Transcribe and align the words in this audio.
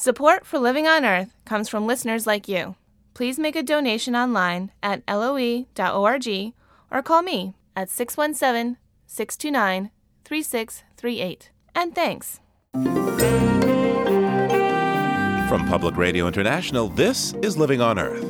Support 0.00 0.46
for 0.46 0.60
Living 0.60 0.86
on 0.86 1.04
Earth 1.04 1.34
comes 1.44 1.68
from 1.68 1.84
listeners 1.84 2.24
like 2.24 2.46
you. 2.46 2.76
Please 3.14 3.36
make 3.36 3.56
a 3.56 3.64
donation 3.64 4.14
online 4.14 4.70
at 4.80 5.02
loe.org 5.08 6.52
or 6.92 7.02
call 7.02 7.22
me 7.22 7.56
at 7.74 7.90
617 7.90 8.76
629 9.08 9.90
3638. 10.24 11.50
And 11.74 11.96
thanks. 11.96 12.38
From 15.48 15.66
Public 15.66 15.96
Radio 15.96 16.28
International, 16.28 16.88
this 16.88 17.32
is 17.42 17.56
Living 17.56 17.80
on 17.80 17.98
Earth. 17.98 18.22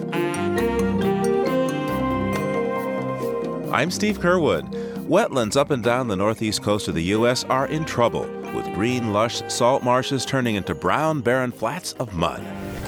I'm 3.70 3.90
Steve 3.90 4.20
Curwood. 4.20 4.72
Wetlands 5.06 5.58
up 5.58 5.70
and 5.70 5.84
down 5.84 6.08
the 6.08 6.16
northeast 6.16 6.62
coast 6.62 6.88
of 6.88 6.94
the 6.94 7.02
U.S. 7.02 7.44
are 7.44 7.66
in 7.66 7.84
trouble 7.84 8.37
with 8.54 8.72
green, 8.74 9.12
lush 9.12 9.42
salt 9.48 9.82
marshes 9.82 10.24
turning 10.24 10.56
into 10.56 10.74
brown, 10.74 11.20
barren 11.20 11.52
flats 11.52 11.92
of 11.94 12.14
mud. 12.14 12.40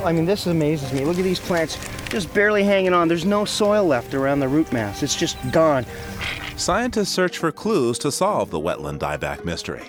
I 0.04 0.12
mean, 0.12 0.24
this 0.24 0.46
amazes 0.46 0.92
me. 0.92 1.04
Look 1.04 1.18
at 1.18 1.24
these 1.24 1.40
plants 1.40 1.78
just 2.08 2.32
barely 2.32 2.64
hanging 2.64 2.94
on. 2.94 3.08
There's 3.08 3.24
no 3.24 3.44
soil 3.44 3.84
left 3.84 4.14
around 4.14 4.40
the 4.40 4.48
root 4.48 4.72
mass, 4.72 5.02
it's 5.02 5.16
just 5.16 5.36
gone. 5.52 5.84
Scientists 6.56 7.10
search 7.10 7.38
for 7.38 7.50
clues 7.50 7.98
to 7.98 8.12
solve 8.12 8.50
the 8.50 8.60
wetland 8.60 8.98
dieback 8.98 9.44
mystery. 9.44 9.84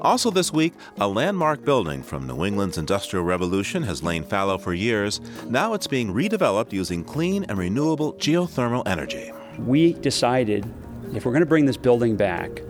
Also, 0.00 0.30
this 0.30 0.52
week, 0.52 0.74
a 0.98 1.08
landmark 1.08 1.64
building 1.64 2.02
from 2.02 2.26
New 2.26 2.44
England's 2.44 2.78
Industrial 2.78 3.24
Revolution 3.24 3.82
has 3.82 4.02
lain 4.02 4.22
fallow 4.22 4.58
for 4.58 4.74
years. 4.74 5.20
Now 5.48 5.72
it's 5.72 5.86
being 5.86 6.12
redeveloped 6.12 6.72
using 6.72 7.04
clean 7.04 7.44
and 7.44 7.58
renewable 7.58 8.12
geothermal 8.14 8.86
energy. 8.86 9.32
We 9.58 9.94
decided 9.94 10.66
if 11.14 11.24
we're 11.24 11.32
going 11.32 11.40
to 11.40 11.46
bring 11.46 11.64
this 11.64 11.76
building 11.76 12.16
back, 12.16 12.60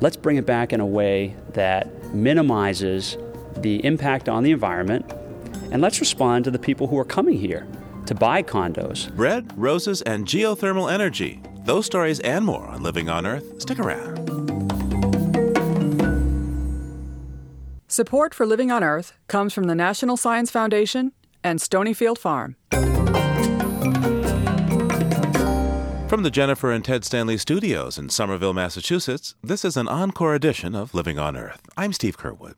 let's 0.00 0.16
bring 0.16 0.36
it 0.36 0.46
back 0.46 0.72
in 0.72 0.80
a 0.80 0.86
way 0.86 1.34
that 1.52 2.14
minimizes 2.14 3.16
the 3.58 3.84
impact 3.84 4.28
on 4.28 4.42
the 4.42 4.50
environment, 4.50 5.10
and 5.70 5.80
let's 5.80 6.00
respond 6.00 6.44
to 6.44 6.50
the 6.50 6.58
people 6.58 6.86
who 6.86 6.98
are 6.98 7.04
coming 7.04 7.38
here 7.38 7.66
to 8.06 8.14
buy 8.14 8.42
condos. 8.42 9.14
Bread, 9.16 9.52
roses, 9.56 10.02
and 10.02 10.26
geothermal 10.26 10.92
energy. 10.92 11.40
Those 11.64 11.86
stories 11.86 12.20
and 12.20 12.44
more 12.44 12.66
on 12.66 12.82
Living 12.82 13.08
on 13.08 13.26
Earth. 13.26 13.60
Stick 13.62 13.78
around. 13.78 14.18
Support 17.88 18.34
for 18.34 18.44
Living 18.44 18.70
on 18.70 18.82
Earth 18.82 19.14
comes 19.28 19.54
from 19.54 19.64
the 19.64 19.74
National 19.74 20.16
Science 20.16 20.50
Foundation 20.50 21.12
and 21.44 21.60
Stonyfield 21.60 22.18
Farm. 22.18 22.56
From 26.14 26.22
the 26.22 26.30
Jennifer 26.30 26.70
and 26.70 26.84
Ted 26.84 27.04
Stanley 27.04 27.36
studios 27.36 27.98
in 27.98 28.08
Somerville, 28.08 28.52
Massachusetts, 28.54 29.34
this 29.42 29.64
is 29.64 29.76
an 29.76 29.88
encore 29.88 30.36
edition 30.36 30.76
of 30.76 30.94
Living 30.94 31.18
on 31.18 31.36
Earth. 31.36 31.60
I'm 31.76 31.92
Steve 31.92 32.16
Curwood. 32.16 32.56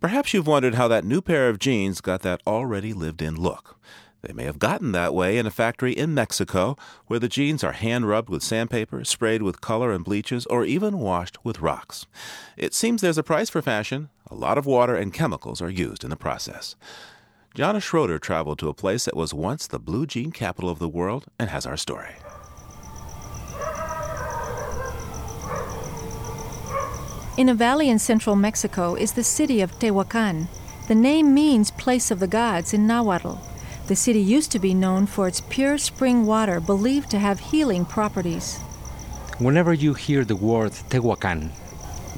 Perhaps 0.00 0.32
you've 0.32 0.46
wondered 0.46 0.76
how 0.76 0.86
that 0.86 1.04
new 1.04 1.20
pair 1.20 1.48
of 1.48 1.58
jeans 1.58 2.00
got 2.00 2.22
that 2.22 2.40
already 2.46 2.92
lived 2.92 3.20
in 3.20 3.34
look. 3.34 3.80
They 4.22 4.32
may 4.32 4.44
have 4.44 4.60
gotten 4.60 4.92
that 4.92 5.12
way 5.12 5.38
in 5.38 5.44
a 5.44 5.50
factory 5.50 5.90
in 5.90 6.14
Mexico 6.14 6.76
where 7.08 7.18
the 7.18 7.26
jeans 7.26 7.64
are 7.64 7.72
hand 7.72 8.06
rubbed 8.06 8.28
with 8.28 8.44
sandpaper, 8.44 9.02
sprayed 9.02 9.42
with 9.42 9.60
color 9.60 9.90
and 9.90 10.04
bleaches, 10.04 10.46
or 10.46 10.64
even 10.64 11.00
washed 11.00 11.44
with 11.44 11.58
rocks. 11.58 12.06
It 12.56 12.74
seems 12.74 13.00
there's 13.00 13.18
a 13.18 13.24
price 13.24 13.50
for 13.50 13.60
fashion. 13.60 14.08
A 14.30 14.36
lot 14.36 14.56
of 14.56 14.66
water 14.66 14.94
and 14.94 15.12
chemicals 15.12 15.60
are 15.60 15.68
used 15.68 16.04
in 16.04 16.10
the 16.10 16.16
process. 16.16 16.76
Jana 17.56 17.80
Schroeder 17.80 18.20
traveled 18.20 18.60
to 18.60 18.68
a 18.68 18.72
place 18.72 19.04
that 19.06 19.16
was 19.16 19.34
once 19.34 19.66
the 19.66 19.80
blue 19.80 20.06
jean 20.06 20.30
capital 20.30 20.70
of 20.70 20.78
the 20.78 20.88
world 20.88 21.24
and 21.40 21.50
has 21.50 21.66
our 21.66 21.76
story. 21.76 22.14
In 27.38 27.48
a 27.48 27.54
valley 27.54 27.88
in 27.88 28.00
central 28.00 28.34
Mexico 28.34 28.96
is 28.96 29.12
the 29.12 29.22
city 29.22 29.60
of 29.60 29.78
Tehuacan. 29.78 30.48
The 30.88 30.96
name 30.96 31.32
means 31.32 31.70
place 31.70 32.10
of 32.10 32.18
the 32.18 32.26
gods 32.26 32.74
in 32.74 32.88
Nahuatl. 32.88 33.38
The 33.86 33.94
city 33.94 34.18
used 34.18 34.50
to 34.50 34.58
be 34.58 34.74
known 34.74 35.06
for 35.06 35.28
its 35.28 35.40
pure 35.48 35.78
spring 35.78 36.26
water 36.26 36.58
believed 36.58 37.10
to 37.10 37.20
have 37.20 37.38
healing 37.38 37.84
properties. 37.84 38.58
Whenever 39.38 39.72
you 39.72 39.94
hear 39.94 40.24
the 40.24 40.34
word 40.34 40.72
Tehuacan, 40.90 41.50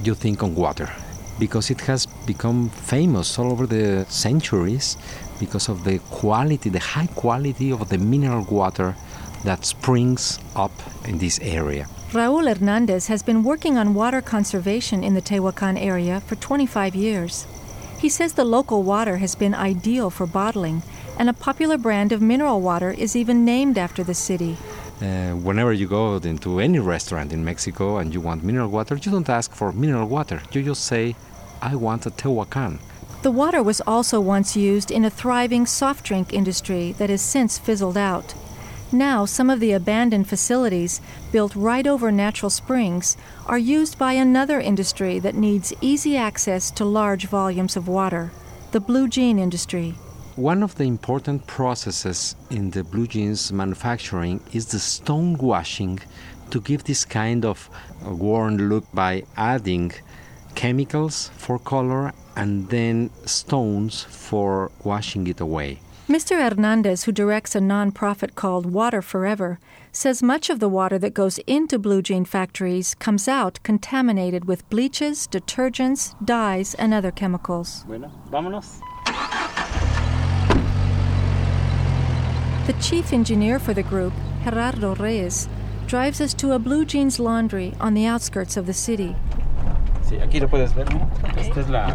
you 0.02 0.14
think 0.14 0.42
on 0.42 0.54
water 0.54 0.88
because 1.38 1.70
it 1.70 1.82
has 1.82 2.06
become 2.24 2.70
famous 2.70 3.38
all 3.38 3.52
over 3.52 3.66
the 3.66 4.06
centuries 4.08 4.96
because 5.38 5.68
of 5.68 5.84
the 5.84 5.98
quality, 6.10 6.70
the 6.70 6.78
high 6.78 7.08
quality 7.08 7.70
of 7.70 7.90
the 7.90 7.98
mineral 7.98 8.46
water 8.50 8.96
that 9.44 9.66
springs 9.66 10.38
up 10.56 10.72
in 11.06 11.18
this 11.18 11.38
area. 11.40 11.86
Raul 12.12 12.48
Hernandez 12.48 13.06
has 13.06 13.22
been 13.22 13.44
working 13.44 13.78
on 13.78 13.94
water 13.94 14.20
conservation 14.20 15.04
in 15.04 15.14
the 15.14 15.22
Tehuacan 15.22 15.80
area 15.80 16.18
for 16.22 16.34
25 16.34 16.96
years. 16.96 17.46
He 18.00 18.08
says 18.08 18.32
the 18.32 18.44
local 18.44 18.82
water 18.82 19.18
has 19.18 19.36
been 19.36 19.54
ideal 19.54 20.10
for 20.10 20.26
bottling, 20.26 20.82
and 21.16 21.30
a 21.30 21.32
popular 21.32 21.78
brand 21.78 22.10
of 22.10 22.20
mineral 22.20 22.60
water 22.60 22.90
is 22.90 23.14
even 23.14 23.44
named 23.44 23.78
after 23.78 24.02
the 24.02 24.14
city. 24.14 24.56
Uh, 25.00 25.36
whenever 25.36 25.72
you 25.72 25.86
go 25.86 26.16
into 26.16 26.58
any 26.58 26.80
restaurant 26.80 27.32
in 27.32 27.44
Mexico 27.44 27.98
and 27.98 28.12
you 28.12 28.20
want 28.20 28.42
mineral 28.42 28.70
water, 28.70 28.96
you 28.96 29.12
don't 29.12 29.28
ask 29.28 29.52
for 29.52 29.70
mineral 29.70 30.08
water. 30.08 30.42
You 30.50 30.64
just 30.64 30.86
say, 30.86 31.14
I 31.62 31.76
want 31.76 32.06
a 32.06 32.10
Tehuacan. 32.10 32.80
The 33.22 33.30
water 33.30 33.62
was 33.62 33.80
also 33.86 34.20
once 34.20 34.56
used 34.56 34.90
in 34.90 35.04
a 35.04 35.10
thriving 35.10 35.64
soft 35.64 36.04
drink 36.06 36.32
industry 36.32 36.90
that 36.98 37.08
has 37.08 37.22
since 37.22 37.56
fizzled 37.56 37.96
out. 37.96 38.34
Now, 38.92 39.24
some 39.24 39.50
of 39.50 39.60
the 39.60 39.72
abandoned 39.72 40.28
facilities, 40.28 41.00
built 41.30 41.54
right 41.54 41.86
over 41.86 42.10
natural 42.10 42.50
springs, 42.50 43.16
are 43.46 43.58
used 43.58 43.98
by 43.98 44.14
another 44.14 44.60
industry 44.60 45.20
that 45.20 45.36
needs 45.36 45.72
easy 45.80 46.16
access 46.16 46.72
to 46.72 46.84
large 46.84 47.26
volumes 47.26 47.76
of 47.76 47.86
water 47.86 48.32
the 48.72 48.80
blue 48.80 49.08
jean 49.08 49.38
industry. 49.38 49.94
One 50.36 50.62
of 50.62 50.76
the 50.76 50.84
important 50.84 51.46
processes 51.48 52.36
in 52.50 52.70
the 52.70 52.84
blue 52.84 53.08
jeans 53.08 53.52
manufacturing 53.52 54.40
is 54.52 54.66
the 54.66 54.78
stone 54.78 55.36
washing 55.38 55.98
to 56.50 56.60
give 56.60 56.84
this 56.84 57.04
kind 57.04 57.44
of 57.44 57.68
worn 58.04 58.68
look 58.68 58.84
by 58.94 59.24
adding 59.36 59.92
chemicals 60.54 61.30
for 61.36 61.58
color 61.58 62.12
and 62.36 62.68
then 62.70 63.10
stones 63.26 64.04
for 64.04 64.70
washing 64.84 65.26
it 65.26 65.40
away. 65.40 65.80
Mr. 66.10 66.42
Hernandez, 66.42 67.04
who 67.04 67.12
directs 67.12 67.54
a 67.54 67.60
nonprofit 67.60 68.34
called 68.34 68.66
Water 68.66 69.00
Forever, 69.00 69.60
says 69.92 70.24
much 70.24 70.50
of 70.50 70.58
the 70.58 70.68
water 70.68 70.98
that 70.98 71.14
goes 71.14 71.38
into 71.46 71.78
blue 71.78 72.02
jean 72.02 72.24
factories 72.24 72.96
comes 72.96 73.28
out 73.28 73.60
contaminated 73.62 74.46
with 74.46 74.68
bleaches, 74.70 75.28
detergents, 75.28 76.16
dyes, 76.24 76.74
and 76.74 76.92
other 76.92 77.12
chemicals. 77.12 77.84
Bueno, 77.86 78.10
vámonos. 78.28 78.80
The 82.66 82.72
chief 82.80 83.12
engineer 83.12 83.60
for 83.60 83.72
the 83.72 83.84
group, 83.84 84.12
Gerardo 84.42 84.96
Reyes, 84.96 85.48
drives 85.86 86.20
us 86.20 86.34
to 86.34 86.54
a 86.54 86.58
blue 86.58 86.84
jeans 86.84 87.20
laundry 87.20 87.74
on 87.78 87.94
the 87.94 88.06
outskirts 88.06 88.56
of 88.56 88.66
the 88.66 88.74
city. 88.74 89.14
Sí, 90.02 90.20
aquí 90.20 90.40
lo 90.40 90.48
puedes 90.48 90.72
ver. 90.72 90.86
Esta 91.36 91.60
es 91.60 91.68
la 91.68 91.94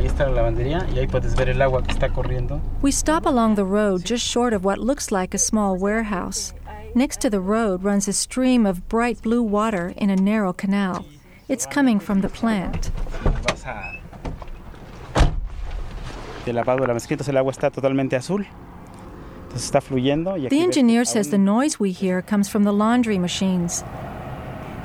Ahí 0.00 0.06
está 0.06 0.24
la 0.24 0.36
lavandería 0.36 0.86
y 0.94 0.98
ahí 0.98 1.06
puedes 1.06 1.36
ver 1.36 1.50
el 1.50 1.60
agua 1.60 1.82
que 1.82 1.92
está 1.92 2.08
corriendo. 2.08 2.58
We 2.80 2.88
stop 2.88 3.26
along 3.26 3.56
the 3.56 3.66
road 3.66 4.02
just 4.02 4.24
short 4.24 4.54
of 4.54 4.64
what 4.64 4.78
looks 4.78 5.12
like 5.12 5.34
a 5.34 5.38
small 5.38 5.76
warehouse. 5.76 6.54
Next 6.94 7.20
to 7.20 7.28
the 7.28 7.38
road 7.38 7.84
runs 7.84 8.08
a 8.08 8.14
stream 8.14 8.64
of 8.64 8.88
bright 8.88 9.20
blue 9.20 9.42
water 9.42 9.92
in 9.98 10.08
a 10.08 10.16
narrow 10.16 10.54
canal. 10.54 11.04
It's 11.48 11.66
coming 11.66 12.00
from 12.00 12.22
the 12.22 12.30
plant. 12.30 12.90
De 16.46 16.52
lavado 16.54 16.80
de 16.80 16.86
la 16.86 16.94
mezquita, 16.94 17.28
el 17.28 17.36
agua 17.36 17.52
está 17.52 17.70
totalmente 17.70 18.16
azul. 18.16 18.46
Entonces 19.48 19.66
está 19.66 19.82
fluyendo. 19.82 20.38
Y 20.38 20.48
The 20.48 20.62
engineer 20.62 21.04
says 21.04 21.28
the 21.28 21.36
noise 21.36 21.78
we 21.78 21.92
hear 21.92 22.22
comes 22.22 22.48
from 22.48 22.64
the 22.64 22.72
laundry 22.72 23.18
machines. 23.18 23.84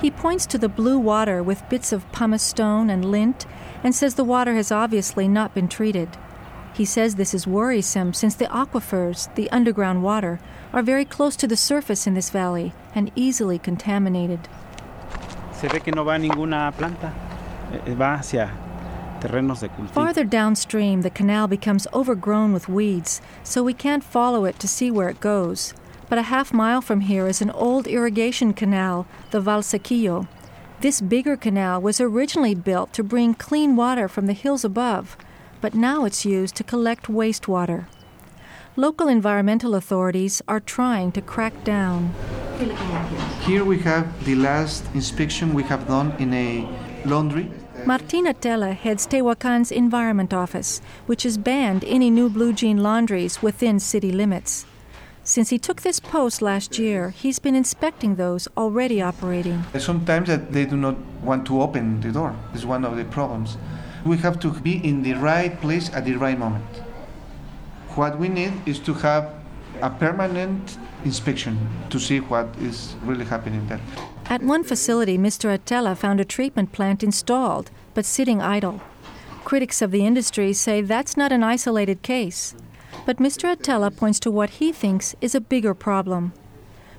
He 0.01 0.11
points 0.11 0.45
to 0.47 0.57
the 0.57 0.67
blue 0.67 0.99
water 0.99 1.41
with 1.41 1.63
bits 1.69 1.93
of 1.93 2.03
pumice 2.11 2.43
stone 2.43 2.89
and 2.89 3.05
lint 3.05 3.45
and 3.85 3.94
says 3.94 4.16
the 4.16 4.23
water 4.23 4.56
has 4.56 4.72
obviously 4.72 5.28
not 5.28 5.53
been 5.53 5.68
treated. 5.68 6.09
He 6.73 6.85
says 6.85 7.16
this 7.16 7.35
is 7.35 7.46
worrisome 7.46 8.15
since 8.15 8.33
the 8.33 8.48
aquifers, 8.48 9.33
the 9.36 9.48
underground 9.51 10.01
water, 10.01 10.39
are 10.74 10.81
very 10.81 11.06
close 11.06 11.36
to 11.36 11.48
the 11.48 11.56
surface 11.56 12.07
in 12.07 12.15
this 12.15 12.31
valley 12.31 12.74
and 12.95 13.12
easily 13.15 13.59
contaminated. 13.59 14.39
Se 15.54 15.68
ve 15.68 15.80
que 15.80 15.94
no 15.94 16.04
va 16.04 16.18
ninguna 16.18 16.74
planta. 16.75 17.13
Eh, 17.86 17.94
Va 17.94 18.15
hacia 18.15 18.50
terrenos 19.19 19.59
de 19.59 19.69
cultivo. 19.69 19.94
Farther 19.94 20.24
downstream, 20.24 21.04
the 21.04 21.12
canal 21.12 21.48
becomes 21.48 21.86
overgrown 21.94 22.54
with 22.54 22.68
weeds, 22.68 23.21
so 23.44 23.62
we 23.62 23.74
can't 23.75 24.04
follow 24.04 24.45
it 24.45 24.57
to 24.57 24.68
see 24.68 24.89
where 24.89 25.09
it 25.09 25.19
goes. 25.19 25.75
But 26.09 26.18
a 26.18 26.24
half 26.24 26.51
mile 26.51 26.81
from 26.81 27.01
here 27.01 27.27
is 27.27 27.39
an 27.39 27.51
old 27.51 27.86
irrigation 27.86 28.51
canal, 28.54 29.06
the 29.30 29.39
Valsequillo. 29.39 30.27
This 30.85 31.01
bigger 31.01 31.35
canal 31.35 31.81
was 31.81 31.99
originally 31.99 32.53
built 32.53 32.93
to 32.93 33.03
bring 33.03 33.33
clean 33.33 33.75
water 33.75 34.07
from 34.07 34.27
the 34.27 34.33
hills 34.33 34.63
above, 34.63 35.17
but 35.59 35.73
now 35.73 36.05
it's 36.05 36.25
used 36.25 36.53
to 36.57 36.63
collect 36.63 37.07
wastewater. 37.07 37.87
Local 38.75 39.07
environmental 39.07 39.73
authorities 39.73 40.43
are 40.47 40.59
trying 40.59 41.11
to 41.13 41.23
crack 41.23 41.63
down. 41.63 42.13
Here 43.47 43.65
we 43.65 43.79
have 43.79 44.05
the 44.25 44.35
last 44.35 44.85
inspection 44.93 45.55
we 45.55 45.63
have 45.63 45.87
done 45.87 46.11
in 46.19 46.31
a 46.35 46.69
laundry 47.03 47.51
Martina 47.83 48.35
Atella 48.35 48.75
heads 48.75 49.07
Tehuacan's 49.07 49.71
Environment 49.71 50.35
Office, 50.35 50.81
which 51.07 51.23
has 51.23 51.39
banned 51.39 51.83
any 51.85 52.11
new 52.11 52.29
blue 52.29 52.53
jean 52.53 52.83
laundries 52.83 53.41
within 53.41 53.79
city 53.79 54.11
limits. 54.11 54.67
Since 55.27 55.50
he 55.50 55.57
took 55.57 55.81
this 55.81 56.00
post 56.00 56.44
last 56.44 56.77
year, 56.77 57.10
he's 57.10 57.39
been 57.39 57.56
inspecting 57.56 58.13
those 58.13 58.48
already 58.56 59.01
operating. 59.01 59.63
Sometimes 59.80 60.27
that 60.27 60.54
they 60.54 60.66
do 60.66 60.77
not 60.77 60.95
want 61.24 61.48
to 61.48 61.63
open 61.63 62.00
the 62.01 62.12
door. 62.12 62.36
It's 62.54 62.63
one 62.63 62.86
of 62.86 62.95
the 62.95 63.06
problems. 63.06 63.57
We 64.06 64.18
have 64.18 64.39
to 64.42 64.51
be 64.51 64.77
in 64.88 65.01
the 65.01 65.13
right 65.13 65.60
place 65.62 65.92
at 65.95 66.06
the 66.06 66.13
right 66.13 66.38
moment. 66.38 66.63
What 67.95 68.19
we 68.19 68.30
need 68.30 68.54
is 68.68 68.77
to 68.81 68.94
have 68.94 69.33
a 69.81 69.89
permanent 69.89 70.77
inspection 71.04 71.57
to 71.89 72.00
see 72.00 72.19
what 72.19 72.48
is 72.62 72.94
really 73.04 73.25
happening 73.25 73.68
there. 73.68 73.81
At 74.28 74.44
one 74.44 74.63
facility, 74.63 75.18
Mr. 75.18 75.57
Atella 75.57 75.98
found 75.98 76.19
a 76.19 76.25
treatment 76.25 76.71
plant 76.71 77.01
installed, 77.01 77.71
but 77.95 78.06
sitting 78.06 78.44
idle. 78.44 78.80
Critics 79.44 79.81
of 79.81 79.89
the 79.89 80.06
industry 80.06 80.54
say 80.54 80.81
that's 80.81 81.18
not 81.18 81.31
an 81.31 81.44
isolated 81.44 82.04
case. 82.04 82.54
But 83.06 83.18
Mr. 83.18 83.56
Atella 83.56 83.96
points 83.96 84.19
to 84.22 84.31
what 84.31 84.50
he 84.62 84.72
thinks 84.72 85.16
is 85.22 85.36
a 85.36 85.42
bigger 85.42 85.75
problem. 85.75 86.34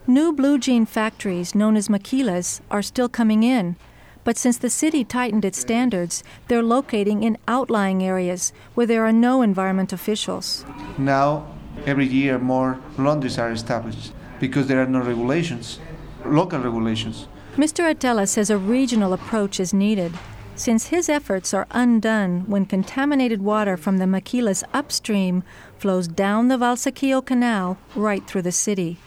New 0.06 0.32
blue 0.32 0.56
jean 0.56 0.86
factories, 0.86 1.52
known 1.52 1.76
as 1.76 1.88
maquilas, 1.88 2.60
are 2.70 2.82
still 2.82 3.08
coming 3.08 3.42
in, 3.42 3.74
but 4.22 4.36
since 4.36 4.56
the 4.56 4.70
city 4.70 5.04
tightened 5.04 5.44
its 5.44 5.58
standards, 5.58 6.22
they're 6.46 6.62
locating 6.62 7.24
in 7.24 7.38
outlying 7.48 8.04
areas 8.04 8.52
where 8.74 8.86
there 8.86 9.04
are 9.04 9.12
no 9.12 9.42
environment 9.42 9.92
officials. 9.92 10.64
Now, 10.96 11.48
every 11.86 12.06
year, 12.06 12.38
more 12.38 12.78
laundries 12.98 13.38
are 13.38 13.50
established 13.50 14.12
because 14.38 14.68
there 14.68 14.80
are 14.80 14.86
no 14.86 15.00
regulations, 15.00 15.80
local 16.24 16.60
regulations. 16.60 17.26
Mr. 17.56 17.92
Atella 17.92 18.28
says 18.28 18.48
a 18.48 18.58
regional 18.58 19.12
approach 19.12 19.58
is 19.58 19.74
needed 19.74 20.12
since 20.56 20.86
his 20.86 21.08
efforts 21.08 21.52
are 21.52 21.66
undone 21.70 22.40
when 22.46 22.64
contaminated 22.64 23.42
water 23.42 23.76
from 23.76 23.98
the 23.98 24.06
maquilas 24.06 24.64
upstream 24.72 25.44
flows 25.78 26.08
down 26.08 26.48
the 26.48 26.58
Valsequillo 26.58 27.22
Canal 27.24 27.78
right 27.94 28.26
through 28.26 28.42
the 28.42 28.52
city. 28.52 28.98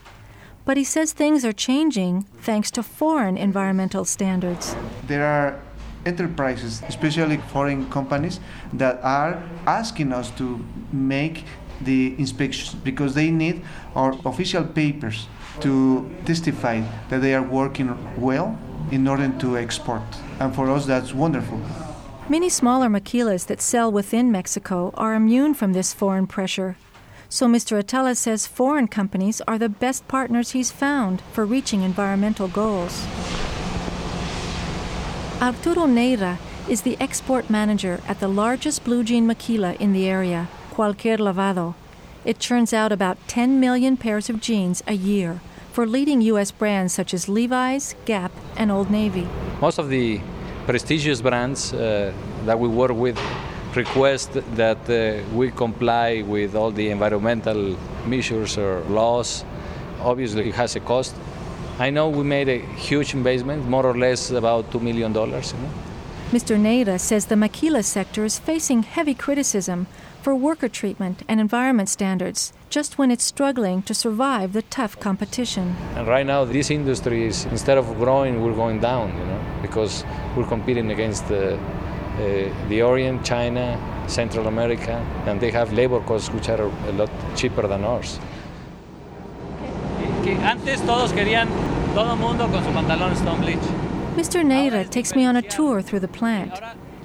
But 0.64 0.76
he 0.76 0.84
says 0.84 1.12
things 1.12 1.44
are 1.44 1.52
changing 1.52 2.22
thanks 2.42 2.70
to 2.72 2.82
foreign 2.82 3.36
environmental 3.36 4.04
standards. 4.04 4.76
There 5.06 5.26
are 5.26 5.60
enterprises, 6.06 6.82
especially 6.88 7.38
foreign 7.38 7.90
companies, 7.90 8.40
that 8.72 9.02
are 9.02 9.42
asking 9.66 10.12
us 10.12 10.30
to 10.32 10.64
make 10.92 11.44
the 11.80 12.14
inspections 12.18 12.74
because 12.74 13.14
they 13.14 13.30
need 13.30 13.62
our 13.94 14.14
official 14.24 14.64
papers 14.64 15.26
to 15.60 16.08
testify 16.24 16.82
that 17.08 17.20
they 17.20 17.34
are 17.34 17.42
working 17.42 17.96
well 18.20 18.58
in 18.90 19.06
order 19.08 19.28
to 19.38 19.56
export. 19.56 20.02
And 20.38 20.54
for 20.54 20.70
us, 20.70 20.86
that's 20.86 21.14
wonderful. 21.14 21.60
Many 22.30 22.48
smaller 22.48 22.88
maquilas 22.88 23.46
that 23.46 23.60
sell 23.60 23.90
within 23.90 24.30
Mexico 24.30 24.94
are 24.94 25.14
immune 25.14 25.52
from 25.52 25.72
this 25.72 25.92
foreign 25.92 26.28
pressure. 26.28 26.76
So 27.28 27.48
Mr. 27.48 27.82
Atella 27.82 28.16
says 28.16 28.46
foreign 28.46 28.86
companies 28.86 29.40
are 29.48 29.58
the 29.58 29.68
best 29.68 30.06
partners 30.06 30.52
he's 30.52 30.70
found 30.70 31.22
for 31.32 31.44
reaching 31.44 31.82
environmental 31.82 32.46
goals. 32.46 33.04
Arturo 35.42 35.88
Neira 35.88 36.38
is 36.68 36.82
the 36.82 36.96
export 37.00 37.50
manager 37.50 38.00
at 38.06 38.20
the 38.20 38.28
largest 38.28 38.84
blue 38.84 39.02
jean 39.02 39.26
maquila 39.26 39.72
in 39.80 39.92
the 39.92 40.06
area, 40.06 40.48
Cualquier 40.70 41.18
Lavado. 41.18 41.74
It 42.24 42.38
churns 42.38 42.72
out 42.72 42.92
about 42.92 43.18
10 43.26 43.58
million 43.58 43.96
pairs 43.96 44.30
of 44.30 44.40
jeans 44.40 44.84
a 44.86 44.92
year 44.92 45.40
for 45.72 45.84
leading 45.84 46.20
U.S. 46.20 46.52
brands 46.52 46.92
such 46.92 47.12
as 47.12 47.28
Levi's, 47.28 47.96
Gap, 48.04 48.30
and 48.56 48.70
Old 48.70 48.88
Navy. 48.88 49.26
Most 49.60 49.78
of 49.78 49.88
the 49.88 50.20
prestigious 50.70 51.20
brands 51.20 51.74
uh, 51.74 52.12
that 52.44 52.56
we 52.56 52.68
work 52.68 52.92
with 52.92 53.18
request 53.74 54.30
that 54.54 54.78
uh, 54.88 55.20
we 55.34 55.50
comply 55.50 56.22
with 56.22 56.54
all 56.54 56.70
the 56.70 56.90
environmental 56.90 57.76
measures 58.06 58.56
or 58.56 58.80
laws. 58.82 59.44
Obviously, 60.00 60.48
it 60.48 60.54
has 60.54 60.76
a 60.76 60.80
cost. 60.80 61.12
I 61.80 61.90
know 61.90 62.08
we 62.08 62.22
made 62.22 62.48
a 62.48 62.58
huge 62.88 63.14
investment, 63.14 63.68
more 63.68 63.84
or 63.84 63.98
less 63.98 64.30
about 64.30 64.70
$2 64.70 64.80
million. 64.80 65.12
You 65.12 65.26
know? 65.26 65.72
Mr. 66.30 66.54
Neira 66.56 67.00
says 67.00 67.26
the 67.26 67.36
maquila 67.36 67.82
sector 67.82 68.24
is 68.24 68.38
facing 68.38 68.84
heavy 68.84 69.14
criticism 69.14 69.88
for 70.22 70.36
worker 70.36 70.68
treatment 70.68 71.24
and 71.26 71.40
environment 71.40 71.88
standards 71.88 72.52
just 72.70 72.98
when 72.98 73.10
it's 73.10 73.24
struggling 73.24 73.82
to 73.82 73.92
survive 73.92 74.52
the 74.52 74.62
tough 74.62 74.98
competition. 75.00 75.76
And 75.96 76.06
right 76.06 76.24
now, 76.24 76.44
this 76.44 76.70
industry 76.70 77.26
is 77.26 77.44
instead 77.46 77.76
of 77.76 77.86
growing, 77.98 78.42
we're 78.42 78.54
going 78.54 78.80
down, 78.80 79.08
you 79.18 79.24
know, 79.26 79.40
because 79.60 80.04
we're 80.36 80.46
competing 80.46 80.90
against 80.92 81.28
the, 81.28 81.56
uh, 81.56 82.68
the 82.68 82.82
Orient, 82.82 83.24
China, 83.24 83.78
Central 84.06 84.46
America, 84.46 84.92
and 85.26 85.40
they 85.40 85.50
have 85.50 85.72
labor 85.72 86.00
costs 86.00 86.30
which 86.30 86.48
are 86.48 86.62
a 86.62 86.92
lot 86.92 87.10
cheaper 87.36 87.66
than 87.66 87.84
ours. 87.84 88.18
antes 90.42 90.80
todos 90.82 91.12
querían 91.12 91.48
todo 91.94 92.16
mundo 92.16 92.48
con 92.48 92.64
su 92.64 92.70
pantalón 92.70 93.12
Stone 93.16 93.40
Bleach. 93.40 93.58
Mr. 94.16 94.44
Neira 94.44 94.88
takes 94.88 95.14
me 95.14 95.24
on 95.24 95.36
a 95.36 95.42
tour 95.42 95.82
through 95.82 96.00
the 96.00 96.08
plant. 96.08 96.52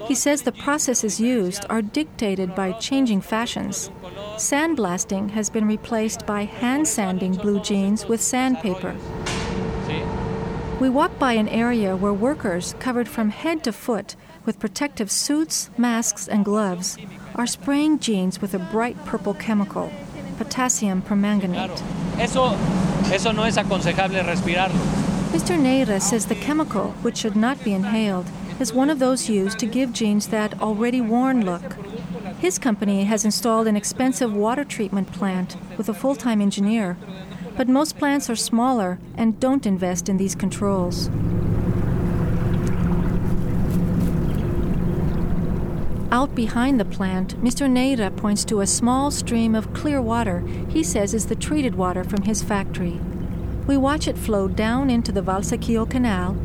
He 0.06 0.14
says 0.14 0.42
the 0.42 0.52
processes 0.52 1.18
used 1.20 1.64
are 1.68 1.82
dictated 1.82 2.54
by 2.54 2.72
changing 2.72 3.22
fashions. 3.22 3.90
Sandblasting 4.36 5.30
has 5.30 5.50
been 5.50 5.66
replaced 5.66 6.24
by 6.26 6.44
hand 6.44 6.86
sanding 6.86 7.34
blue 7.34 7.60
jeans 7.60 8.06
with 8.06 8.22
sandpaper. 8.22 8.94
We 10.78 10.90
walk 10.90 11.18
by 11.18 11.32
an 11.32 11.48
area 11.48 11.96
where 11.96 12.12
workers, 12.12 12.74
covered 12.78 13.08
from 13.08 13.30
head 13.30 13.64
to 13.64 13.72
foot 13.72 14.14
with 14.44 14.60
protective 14.60 15.10
suits, 15.10 15.70
masks, 15.78 16.28
and 16.28 16.44
gloves, 16.44 16.98
are 17.34 17.46
spraying 17.46 17.98
jeans 17.98 18.40
with 18.40 18.54
a 18.54 18.58
bright 18.58 19.02
purple 19.06 19.34
chemical, 19.34 19.90
potassium 20.36 21.02
permanganate. 21.02 21.82
Eso, 22.18 22.54
eso 23.10 23.32
no 23.32 23.42
es 23.42 23.56
aconsejable 23.56 24.22
respirarlo. 24.22 24.78
Mr. 25.32 25.58
Neira 25.58 26.00
says 26.00 26.26
the 26.26 26.34
chemical, 26.34 26.92
which 27.02 27.16
should 27.16 27.36
not 27.36 27.62
be 27.64 27.72
inhaled, 27.72 28.26
is 28.58 28.72
one 28.72 28.88
of 28.88 28.98
those 28.98 29.28
used 29.28 29.58
to 29.58 29.66
give 29.66 29.92
jeans 29.92 30.28
that 30.28 30.60
already 30.60 31.00
worn 31.00 31.44
look. 31.44 31.76
His 32.38 32.58
company 32.58 33.04
has 33.04 33.24
installed 33.24 33.66
an 33.66 33.76
expensive 33.76 34.32
water 34.32 34.64
treatment 34.64 35.12
plant 35.12 35.56
with 35.76 35.88
a 35.88 35.94
full 35.94 36.14
time 36.14 36.40
engineer, 36.40 36.96
but 37.56 37.68
most 37.68 37.98
plants 37.98 38.30
are 38.30 38.36
smaller 38.36 38.98
and 39.16 39.40
don't 39.40 39.66
invest 39.66 40.08
in 40.08 40.16
these 40.16 40.34
controls. 40.34 41.10
Out 46.12 46.34
behind 46.34 46.80
the 46.80 46.84
plant, 46.84 47.36
Mr. 47.42 47.68
Neira 47.68 48.14
points 48.16 48.44
to 48.46 48.60
a 48.60 48.66
small 48.66 49.10
stream 49.10 49.54
of 49.54 49.74
clear 49.74 50.00
water 50.00 50.40
he 50.68 50.82
says 50.82 51.12
is 51.12 51.26
the 51.26 51.34
treated 51.34 51.74
water 51.74 52.04
from 52.04 52.22
his 52.22 52.42
factory. 52.42 53.00
We 53.66 53.76
watch 53.76 54.06
it 54.06 54.16
flow 54.16 54.46
down 54.46 54.88
into 54.88 55.10
the 55.10 55.20
Valsequillo 55.20 55.86
Canal 55.86 56.36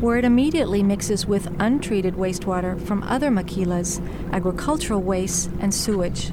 where 0.00 0.16
it 0.16 0.24
immediately 0.24 0.82
mixes 0.82 1.26
with 1.26 1.54
untreated 1.60 2.14
wastewater 2.14 2.80
from 2.86 3.02
other 3.02 3.30
maquilas, 3.30 4.00
agricultural 4.32 5.02
waste, 5.02 5.50
and 5.60 5.74
sewage. 5.74 6.28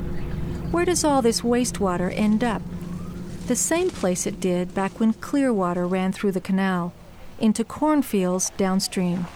Where 0.71 0.85
does 0.85 1.03
all 1.03 1.21
this 1.21 1.41
wastewater 1.41 2.11
end 2.15 2.45
up? 2.45 2.61
The 3.47 3.57
same 3.57 3.89
place 3.89 4.25
it 4.25 4.39
did 4.39 4.73
back 4.73 4.99
when 4.99 5.13
clear 5.13 5.51
water 5.51 5.85
ran 5.85 6.13
through 6.13 6.31
the 6.31 6.41
canal, 6.41 6.93
into 7.39 7.65
cornfields 7.65 8.51
downstream. 8.51 9.27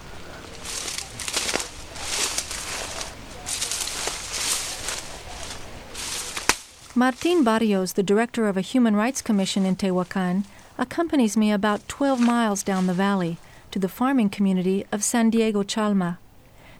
Martin 6.96 7.44
Barrios, 7.44 7.94
the 7.94 8.04
director 8.04 8.48
of 8.48 8.58
a 8.58 8.62
human 8.62 8.96
rights 8.96 9.22
commission 9.22 9.66
in 9.66 9.76
Tehuacan, 9.76 10.46
accompanies 10.78 11.36
me 11.36 11.52
about 11.52 11.88
12 11.90 12.20
miles 12.22 12.64
down 12.64 12.88
the 12.88 12.94
valley 12.94 13.38
to 13.72 13.80
the 13.80 13.90
farming 13.90 14.30
community 14.30 14.86
of 14.92 15.04
San 15.04 15.30
Diego 15.30 15.64
Chalma. 15.64 16.18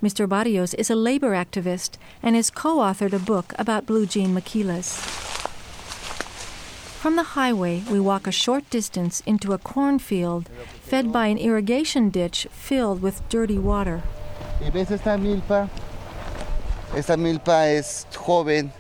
Mr. 0.04 0.28
Barrios 0.28 0.74
is 0.74 0.90
a 0.90 0.96
labor 0.96 1.32
activist 1.32 1.98
and 2.22 2.36
has 2.36 2.50
co 2.50 2.78
authored 2.78 3.14
a 3.14 3.20
book 3.20 3.54
about 3.58 3.86
blue 3.86 4.06
jean 4.06 4.36
maquilas. 4.36 4.98
From 7.02 7.16
the 7.16 7.24
highway, 7.24 7.84
we 7.90 8.00
walk 8.00 8.28
a 8.28 8.32
short 8.32 8.70
distance 8.70 9.22
into 9.26 9.54
a 9.54 9.58
cornfield 9.58 10.50
fed 10.82 11.12
by 11.12 11.28
an 11.28 11.38
irrigation 11.38 12.10
ditch 12.10 12.48
filled 12.52 13.02
with 13.02 13.28
dirty 13.30 13.58
water. 13.58 14.04
esta 14.62 15.18
milpa? 15.18 15.70
Esta 16.96 17.16
milpa 17.16 17.68
es 17.76 18.06
joven 18.16 18.72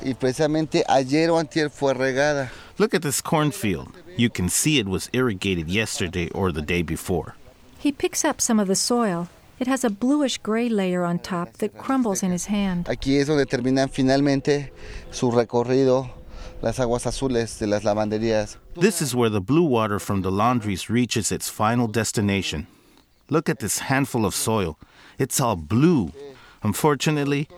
y 0.00 0.14
precisamente 0.14 0.84
ayer 0.88 1.30
o 1.30 1.38
antier 1.38 1.68
fue 1.68 1.92
regada. 1.94 2.50
Look 2.78 2.94
at 2.94 3.02
this 3.02 3.20
cornfield. 3.20 3.92
You 4.16 4.30
can 4.30 4.48
see 4.48 4.78
it 4.78 4.86
was 4.86 5.10
irrigated 5.12 5.68
yesterday 5.68 6.30
or 6.30 6.52
the 6.52 6.62
day 6.62 6.82
before. 6.82 7.34
He 7.80 7.92
picks 7.92 8.26
up 8.26 8.42
some 8.42 8.60
of 8.60 8.68
the 8.68 8.76
soil. 8.76 9.30
It 9.58 9.66
has 9.66 9.84
a 9.84 9.88
bluish 9.90 10.36
gray 10.36 10.68
layer 10.68 11.02
on 11.02 11.18
top 11.18 11.54
that 11.54 11.78
crumbles 11.78 12.22
in 12.22 12.30
his 12.30 12.44
hand. 12.44 12.84
Aquí 12.84 13.18
es 13.18 13.26
donde 13.26 13.46
terminan 13.46 13.88
finalmente 13.88 14.70
su 15.10 15.30
recorrido 15.30 16.10
las 16.60 16.78
aguas 16.78 17.06
azules 17.06 17.58
de 17.58 17.66
las 17.66 17.82
lavanderías. 17.84 18.58
This 18.78 19.00
is 19.00 19.14
where 19.14 19.30
the 19.30 19.40
blue 19.40 19.62
water 19.62 19.98
from 19.98 20.20
the 20.20 20.30
laundries 20.30 20.90
reaches 20.90 21.32
its 21.32 21.48
final 21.48 21.86
destination. 21.86 22.66
Look 23.30 23.48
at 23.48 23.60
this 23.60 23.78
handful 23.78 24.26
of 24.26 24.34
soil. 24.34 24.78
It's 25.18 25.40
all 25.40 25.56
blue. 25.56 26.12
Unfortunately, 26.62 27.48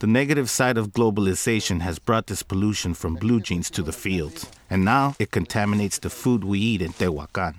the 0.00 0.06
negative 0.06 0.50
side 0.50 0.76
of 0.76 0.92
globalization 0.92 1.80
has 1.80 1.98
brought 1.98 2.26
this 2.26 2.42
pollution 2.42 2.92
from 2.92 3.14
blue 3.14 3.40
jeans 3.40 3.70
to 3.70 3.82
the 3.82 3.92
fields, 3.92 4.46
and 4.68 4.84
now 4.84 5.14
it 5.18 5.30
contaminates 5.30 5.98
the 5.98 6.10
food 6.10 6.44
we 6.44 6.58
eat 6.58 6.82
in 6.82 6.92
Tehuacan. 6.92 7.54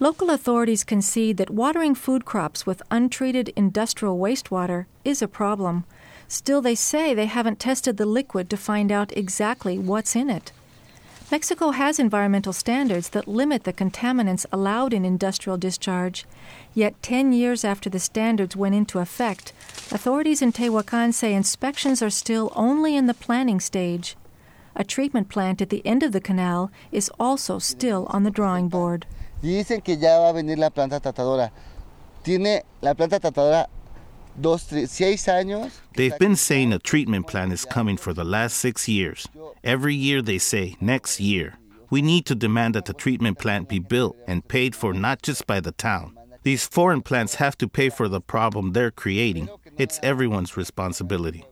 Local 0.00 0.30
authorities 0.30 0.84
concede 0.84 1.38
that 1.38 1.50
watering 1.50 1.96
food 1.96 2.24
crops 2.24 2.64
with 2.64 2.82
untreated 2.88 3.52
industrial 3.56 4.16
wastewater 4.16 4.86
is 5.04 5.20
a 5.20 5.26
problem. 5.26 5.84
Still, 6.28 6.62
they 6.62 6.76
say 6.76 7.14
they 7.14 7.26
haven't 7.26 7.58
tested 7.58 7.96
the 7.96 8.06
liquid 8.06 8.48
to 8.50 8.56
find 8.56 8.92
out 8.92 9.16
exactly 9.16 9.76
what's 9.76 10.14
in 10.14 10.30
it. 10.30 10.52
Mexico 11.32 11.72
has 11.72 11.98
environmental 11.98 12.52
standards 12.52 13.08
that 13.08 13.26
limit 13.26 13.64
the 13.64 13.72
contaminants 13.72 14.46
allowed 14.52 14.94
in 14.94 15.04
industrial 15.04 15.58
discharge. 15.58 16.24
Yet, 16.74 17.02
10 17.02 17.32
years 17.32 17.64
after 17.64 17.90
the 17.90 17.98
standards 17.98 18.54
went 18.54 18.76
into 18.76 19.00
effect, 19.00 19.52
authorities 19.90 20.40
in 20.40 20.52
Tehuacan 20.52 21.12
say 21.12 21.34
inspections 21.34 22.00
are 22.02 22.08
still 22.08 22.52
only 22.54 22.94
in 22.94 23.06
the 23.06 23.14
planning 23.14 23.58
stage. 23.58 24.16
A 24.76 24.84
treatment 24.84 25.28
plant 25.28 25.60
at 25.60 25.70
the 25.70 25.84
end 25.84 26.04
of 26.04 26.12
the 26.12 26.20
canal 26.20 26.70
is 26.92 27.10
also 27.18 27.58
still 27.58 28.06
on 28.10 28.22
the 28.22 28.30
drawing 28.30 28.68
board. 28.68 29.04
Dicen 29.42 29.80
que 29.82 29.96
ya 29.96 30.18
va 30.18 30.30
a 30.30 30.32
venir 30.32 30.58
la 30.58 30.70
planta 30.70 31.00
tratadora. 31.00 31.50
Tiene 32.22 32.62
la 32.80 32.94
planta 32.94 33.20
tratadora 33.20 33.68
dos, 34.40 34.66
tres, 34.66 34.90
seis 34.90 35.26
años. 35.28 35.72
They've 35.94 36.18
been 36.18 36.36
saying 36.36 36.72
a 36.72 36.78
treatment 36.78 37.26
plan 37.26 37.52
is 37.52 37.64
coming 37.64 37.96
for 37.96 38.12
the 38.12 38.24
last 38.24 38.56
six 38.56 38.88
years. 38.88 39.28
Every 39.62 39.94
year 39.94 40.22
they 40.22 40.38
say, 40.38 40.76
next 40.80 41.20
year. 41.20 41.58
We 41.90 42.02
need 42.02 42.26
to 42.26 42.34
demand 42.34 42.74
that 42.74 42.84
the 42.84 42.92
treatment 42.92 43.38
plant 43.38 43.68
be 43.68 43.78
built 43.78 44.16
and 44.26 44.46
paid 44.46 44.74
for 44.74 44.92
not 44.92 45.22
just 45.22 45.46
by 45.46 45.60
the 45.60 45.72
town. 45.72 46.16
These 46.42 46.66
foreign 46.66 47.02
plants 47.02 47.36
have 47.36 47.56
to 47.58 47.68
pay 47.68 47.88
for 47.88 48.08
the 48.08 48.20
problem 48.20 48.72
they're 48.72 48.90
creating. 48.90 49.48
It's 49.76 49.98
everyone's 50.02 50.56
responsibility. 50.56 51.44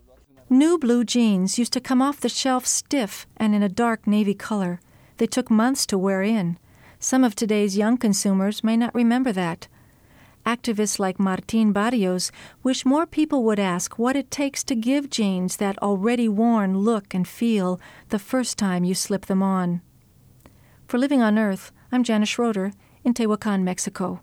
New 0.48 0.78
blue 0.78 1.04
jeans 1.04 1.58
used 1.58 1.72
to 1.72 1.80
come 1.80 2.00
off 2.00 2.20
the 2.20 2.28
shelf 2.28 2.66
stiff 2.66 3.26
and 3.36 3.54
in 3.54 3.62
a 3.62 3.68
dark 3.68 4.06
navy 4.06 4.34
color. 4.34 4.80
They 5.16 5.26
took 5.26 5.50
months 5.50 5.86
to 5.86 5.98
wear 5.98 6.22
in. 6.22 6.58
Some 6.98 7.24
of 7.24 7.34
today's 7.34 7.76
young 7.76 7.98
consumers 7.98 8.64
may 8.64 8.76
not 8.76 8.94
remember 8.94 9.30
that. 9.32 9.68
Activists 10.46 10.98
like 10.98 11.18
Martin 11.18 11.72
Barrios 11.72 12.30
wish 12.62 12.86
more 12.86 13.06
people 13.06 13.42
would 13.44 13.58
ask 13.58 13.98
what 13.98 14.16
it 14.16 14.30
takes 14.30 14.62
to 14.64 14.74
give 14.74 15.10
jeans 15.10 15.56
that 15.56 15.76
already 15.82 16.28
worn 16.28 16.78
look 16.78 17.14
and 17.14 17.26
feel 17.26 17.80
the 18.08 18.18
first 18.18 18.56
time 18.56 18.84
you 18.84 18.94
slip 18.94 19.26
them 19.26 19.42
on. 19.42 19.82
For 20.86 20.98
Living 20.98 21.20
on 21.20 21.38
Earth, 21.38 21.72
I'm 21.90 22.04
Janice 22.04 22.28
Schroeder 22.28 22.72
in 23.04 23.12
Tehuacan, 23.12 23.62
Mexico. 23.62 24.20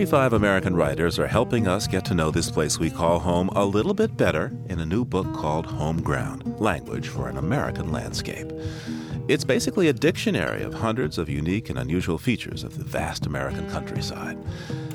45 0.00 0.32
American 0.32 0.74
writers 0.74 1.18
are 1.18 1.26
helping 1.26 1.68
us 1.68 1.86
get 1.86 2.06
to 2.06 2.14
know 2.14 2.30
this 2.30 2.50
place 2.50 2.78
we 2.78 2.88
call 2.88 3.18
home 3.18 3.50
a 3.50 3.62
little 3.62 3.92
bit 3.92 4.16
better 4.16 4.50
in 4.70 4.80
a 4.80 4.86
new 4.86 5.04
book 5.04 5.30
called 5.34 5.66
Home 5.66 6.00
Ground 6.00 6.58
Language 6.58 7.08
for 7.08 7.28
an 7.28 7.36
American 7.36 7.92
Landscape. 7.92 8.50
It's 9.28 9.44
basically 9.44 9.88
a 9.88 9.92
dictionary 9.92 10.62
of 10.62 10.72
hundreds 10.72 11.18
of 11.18 11.28
unique 11.28 11.68
and 11.68 11.78
unusual 11.78 12.16
features 12.16 12.64
of 12.64 12.78
the 12.78 12.84
vast 12.84 13.26
American 13.26 13.68
countryside. 13.68 14.38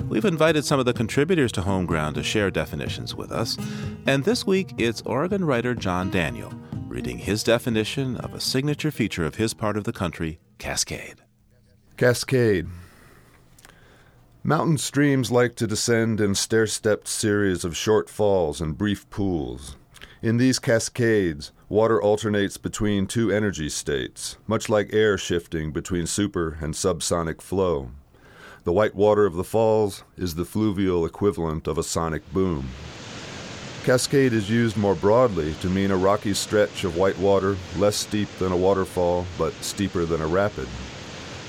We've 0.09 0.25
invited 0.25 0.65
some 0.65 0.79
of 0.79 0.87
the 0.87 0.93
contributors 0.93 1.51
to 1.51 1.61
Home 1.61 1.85
Ground 1.85 2.15
to 2.15 2.23
share 2.23 2.49
definitions 2.49 3.13
with 3.13 3.31
us, 3.31 3.59
and 4.07 4.23
this 4.23 4.47
week 4.47 4.73
it's 4.79 5.03
Oregon 5.03 5.45
writer 5.45 5.75
John 5.75 6.09
Daniel 6.09 6.51
reading 6.87 7.19
his 7.19 7.43
definition 7.43 8.17
of 8.17 8.33
a 8.33 8.41
signature 8.41 8.89
feature 8.89 9.27
of 9.27 9.35
his 9.35 9.53
part 9.53 9.77
of 9.77 9.83
the 9.83 9.93
country, 9.93 10.39
Cascade. 10.57 11.21
Cascade. 11.95 12.65
Mountain 14.47 14.77
streams 14.77 15.31
like 15.31 15.55
to 15.55 15.65
descend 15.65 16.21
in 16.21 16.35
stair 16.35 16.67
stepped 16.67 17.07
series 17.07 17.65
of 17.65 17.75
short 17.75 18.07
falls 18.07 18.61
and 18.61 18.77
brief 18.77 19.09
pools. 19.09 19.75
In 20.21 20.37
these 20.37 20.59
cascades, 20.59 21.51
water 21.67 21.99
alternates 21.99 22.55
between 22.59 23.07
two 23.07 23.31
energy 23.31 23.69
states, 23.69 24.37
much 24.45 24.69
like 24.69 24.93
air 24.93 25.17
shifting 25.17 25.71
between 25.71 26.05
super 26.05 26.59
and 26.61 26.75
subsonic 26.75 27.41
flow. 27.41 27.89
The 28.65 28.71
white 28.71 28.93
water 28.93 29.25
of 29.25 29.33
the 29.33 29.43
falls 29.43 30.03
is 30.15 30.35
the 30.35 30.45
fluvial 30.45 31.07
equivalent 31.07 31.67
of 31.67 31.79
a 31.79 31.83
sonic 31.83 32.31
boom. 32.31 32.69
Cascade 33.83 34.31
is 34.31 34.47
used 34.47 34.77
more 34.77 34.93
broadly 34.93 35.55
to 35.61 35.71
mean 35.71 35.89
a 35.89 35.97
rocky 35.97 36.35
stretch 36.35 36.83
of 36.83 36.97
white 36.97 37.17
water, 37.17 37.57
less 37.77 37.95
steep 37.95 38.29
than 38.37 38.51
a 38.51 38.57
waterfall, 38.57 39.25
but 39.39 39.55
steeper 39.63 40.05
than 40.05 40.21
a 40.21 40.27
rapid. 40.27 40.67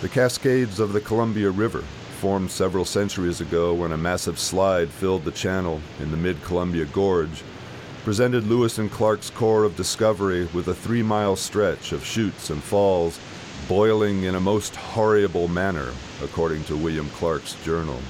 The 0.01 0.09
Cascades 0.09 0.81
of 0.81 0.95
the 0.95 1.01
Columbia 1.03 1.51
River 1.51 1.85
formed 2.27 2.51
several 2.51 2.85
centuries 2.85 3.41
ago 3.41 3.73
when 3.73 3.93
a 3.93 3.97
massive 3.97 4.37
slide 4.37 4.91
filled 4.91 5.25
the 5.25 5.31
channel 5.31 5.81
in 6.01 6.11
the 6.11 6.17
mid 6.17 6.43
Columbia 6.43 6.85
Gorge, 6.87 7.45
presented 8.03 8.49
Lewis 8.49 8.79
and 8.79 8.91
Clark's 8.91 9.31
Corps 9.31 9.63
of 9.63 9.77
Discovery 9.77 10.49
with 10.53 10.67
a 10.67 10.75
three 10.75 11.05
mile 11.05 11.37
stretch 11.37 11.93
of 11.93 12.05
chutes 12.05 12.51
and 12.51 12.61
falls 12.61 13.21
boiling 13.69 14.25
in 14.25 14.35
a 14.35 14.41
most 14.41 14.75
horrible 14.75 15.47
manner, 15.47 15.93
according 16.21 16.65
to 16.65 16.77
William 16.77 17.09
Clark's 17.11 17.55
journal. 17.65 18.01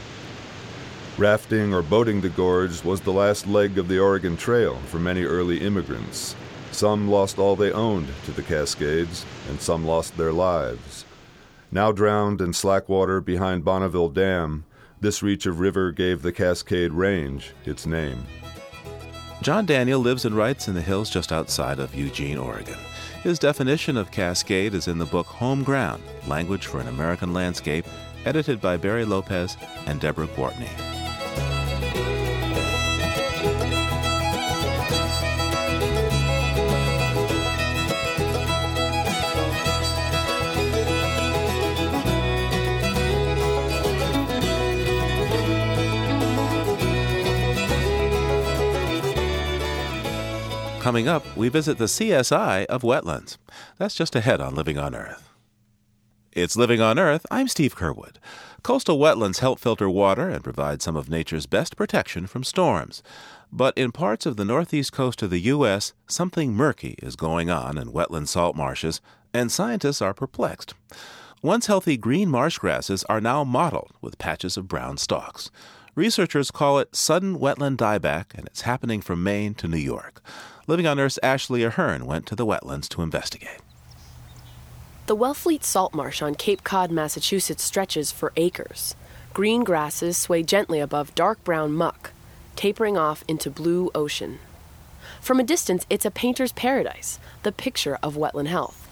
Rafting 1.19 1.75
or 1.75 1.83
boating 1.83 2.23
the 2.23 2.31
gorge 2.31 2.83
was 2.83 3.03
the 3.03 3.13
last 3.13 3.47
leg 3.47 3.77
of 3.77 3.87
the 3.87 3.99
Oregon 3.99 4.39
Trail 4.39 4.77
for 4.87 4.99
many 4.99 5.25
early 5.25 5.59
immigrants. 5.61 6.35
Some 6.73 7.11
lost 7.11 7.39
all 7.39 7.55
they 7.55 7.71
owned 7.71 8.09
to 8.25 8.33
the 8.33 8.43
Cascades, 8.43 9.27
and 9.51 9.61
some 9.61 9.85
lost 9.85 10.17
their 10.17 10.33
lives. 10.33 11.05
Now 11.71 11.93
drowned 11.93 12.41
in 12.41 12.53
slack 12.53 12.89
water 12.89 13.21
behind 13.21 13.65
Bonneville 13.65 14.09
Dam, 14.09 14.65
this 15.01 15.23
reach 15.23 15.47
of 15.47 15.61
river 15.61 15.93
gave 15.93 16.23
the 16.23 16.33
Cascade 16.33 16.93
Range 16.93 17.53
its 17.65 17.87
name. 17.87 18.25
John 19.43 19.67
Daniel 19.67 20.01
lives 20.01 20.25
and 20.25 20.35
writes 20.35 20.69
in 20.69 20.75
the 20.75 20.81
hills 20.81 21.11
just 21.11 21.33
outside 21.33 21.79
of 21.79 21.95
Eugene, 21.95 22.39
Oregon. 22.39 22.79
His 23.23 23.39
definition 23.39 23.97
of 23.97 24.11
cascade 24.11 24.73
is 24.73 24.89
in 24.89 24.99
the 24.99 25.05
book 25.05 25.27
Home 25.27 25.63
Ground 25.63 26.03
Language 26.27 26.67
for 26.67 26.81
an 26.81 26.89
American 26.89 27.35
Landscape, 27.35 27.87
edited 28.25 28.61
by 28.61 28.77
Barry 28.77 29.05
Lopez 29.05 29.57
and 29.87 30.01
Deborah 30.01 30.29
Gwartney. 30.29 30.96
Coming 50.87 51.09
up, 51.09 51.37
we 51.37 51.49
visit 51.49 51.79
the 51.79 51.87
CSI 51.87 52.65
of 52.67 52.83
wetlands. 52.83 53.39
That's 53.77 53.97
just 53.97 54.15
ahead 54.15 54.41
on 54.41 54.55
Living 54.55 54.79
on 54.79 54.95
Earth. 54.95 55.29
It's 56.31 56.57
Living 56.57 56.81
on 56.81 56.97
Earth. 56.97 57.27
I'm 57.29 57.49
Steve 57.49 57.75
Curwood. 57.75 58.19
Coastal 58.63 58.97
wetlands 58.97 59.41
help 59.41 59.59
filter 59.59 59.91
water 59.91 60.29
and 60.29 60.45
provide 60.45 60.83
some 60.83 60.95
of 60.95 61.11
nature's 61.11 61.47
best 61.47 61.77
protection 61.77 62.29
from 62.29 62.45
storms. 62.45 63.03
But 63.51 63.77
in 63.77 63.91
parts 63.91 64.27
of 64.27 64.37
the 64.37 64.45
northeast 64.45 64.93
coast 64.93 65.23
of 65.23 65.31
the 65.31 65.41
U.S., 65.41 65.93
something 66.07 66.55
murky 66.55 66.95
is 67.03 67.17
going 67.17 67.51
on 67.51 67.79
in 67.79 67.89
wetland 67.89 68.29
salt 68.29 68.55
marshes, 68.55 69.01
and 69.35 69.51
scientists 69.51 70.01
are 70.01 70.15
perplexed. 70.15 70.75
Once 71.43 71.67
healthy 71.67 71.97
green 71.97 72.29
marsh 72.29 72.59
grasses 72.59 73.03
are 73.09 73.21
now 73.21 73.43
mottled 73.43 73.91
with 74.01 74.19
patches 74.19 74.57
of 74.57 74.69
brown 74.69 74.99
stalks. 74.99 75.51
Researchers 75.97 76.53
call 76.53 76.79
it 76.79 76.95
sudden 76.95 77.41
wetland 77.41 77.79
dieback, 77.79 78.27
and 78.37 78.47
it's 78.47 78.61
happening 78.61 79.01
from 79.01 79.25
Maine 79.25 79.55
to 79.55 79.67
New 79.67 79.79
York. 79.79 80.23
Living 80.69 80.87
on 80.87 80.99
Earth's 80.99 81.19
Ashley 81.23 81.63
Ahern 81.63 82.07
went 82.07 82.27
to 82.27 82.35
the 82.35 82.45
wetlands 82.45 82.89
to 82.89 83.03
investigate. 83.03 83.61
The 85.07 85.17
Wellfleet 85.17 85.63
Salt 85.63 85.95
Marsh 85.95 86.21
on 86.21 86.35
Cape 86.35 86.65
Cod, 86.65 86.91
Massachusetts 86.91 87.63
stretches 87.63 88.11
for 88.11 88.33
acres. 88.37 88.97
Green 89.33 89.63
grasses 89.63 90.19
sway 90.19 90.43
gently 90.43 90.81
above 90.81 91.15
dark 91.15 91.43
brown 91.45 91.73
muck, 91.73 92.11
tapering 92.57 92.99
off 92.99 93.23
into 93.29 93.49
blue 93.49 93.93
ocean. 93.95 94.41
From 95.21 95.39
a 95.39 95.45
distance, 95.45 95.87
it's 95.89 96.05
a 96.05 96.11
painter's 96.11 96.51
paradise, 96.51 97.21
the 97.45 97.53
picture 97.53 97.97
of 98.03 98.17
wetland 98.17 98.49
health. 98.49 98.83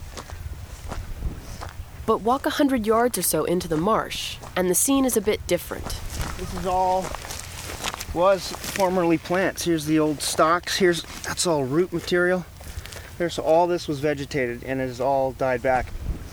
But 2.07 2.21
walk 2.21 2.47
a 2.47 2.51
hundred 2.51 2.87
yards 2.87 3.19
or 3.19 3.23
so 3.23 3.45
into 3.45 3.67
the 3.67 3.77
marsh, 3.77 4.37
and 4.55 4.71
the 4.71 4.77
scene 4.77 5.05
is 5.05 5.17
a 5.17 5.21
bit 5.21 5.45
different. 5.49 5.99
This 6.39 6.55
is 6.55 6.67
all 6.67 7.03
was 8.15 8.53
formerly 8.53 9.19
plants. 9.19 9.65
Here's 9.65 9.87
the 9.87 9.99
old 9.99 10.23
stalks. 10.23 10.79
Here's 10.79 11.03
that's 11.23 11.47
all 11.47 11.65
root 11.65 11.93
material. 11.93 12.47
There's 13.19 13.39
all 13.39 13.67
this 13.67 13.87
was 13.87 14.01
vegetated 14.01 14.65
and 14.65 14.81
it 14.81 14.87
has 14.87 15.01
all 15.01 15.33
died 15.33 15.63
back. 15.63 15.87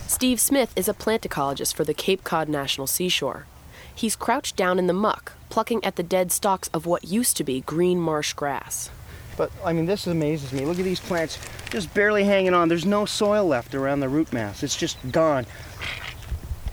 Steve 0.08 0.40
Smith 0.40 0.74
is 0.76 0.88
a 0.88 0.94
plant 0.94 1.24
ecologist 1.24 1.74
for 1.74 1.84
the 1.84 1.94
Cape 1.94 2.24
Cod 2.24 2.50
National 2.50 2.88
Seashore. 2.88 3.46
He's 3.94 4.16
crouched 4.16 4.56
down 4.56 4.80
in 4.80 4.88
the 4.88 4.94
muck, 4.94 5.34
plucking 5.50 5.84
at 5.84 5.96
the 5.96 6.04
dead 6.04 6.32
stalks 6.32 6.70
of 6.74 6.86
what 6.86 7.06
used 7.06 7.38
to 7.38 7.44
be 7.44 7.62
green 7.62 8.00
marsh 8.00 8.34
grass. 8.34 8.90
But 9.38 9.52
I 9.64 9.74
mean, 9.74 9.86
this 9.86 10.08
amazes 10.08 10.52
me. 10.52 10.66
Look 10.66 10.80
at 10.80 10.86
these 10.86 11.00
plants 11.00 11.40
just 11.70 11.94
barely 11.94 12.24
hanging 12.24 12.54
on. 12.54 12.68
There's 12.68 12.86
no 12.86 13.06
soil 13.06 13.46
left 13.46 13.74
around 13.74 14.02
the 14.02 14.10
root 14.10 14.32
mass, 14.34 14.64
it's 14.64 14.76
just 14.76 14.98
gone. 15.12 15.46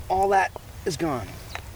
All 0.09 0.29
that 0.31 0.51
is 0.85 0.97
gone. 0.97 1.29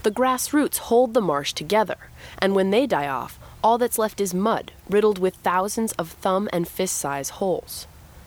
The 0.03 0.11
grass 0.11 0.53
roots 0.53 0.79
hold 0.79 1.15
the 1.15 1.21
marsh 1.21 1.53
together, 1.53 1.97
and 2.39 2.57
when 2.57 2.71
they 2.71 2.87
die 2.89 3.07
off, 3.07 3.39
all 3.63 3.79
that's 3.79 3.99
left 3.99 4.21
is 4.21 4.35
mud, 4.35 4.73
riddled 4.91 5.21
with 5.21 5.37
thousands 5.37 5.93
of 5.93 6.11
thumb 6.11 6.49
and 6.53 6.67
fist 6.67 6.97
size 6.97 7.31
holes. 7.31 7.87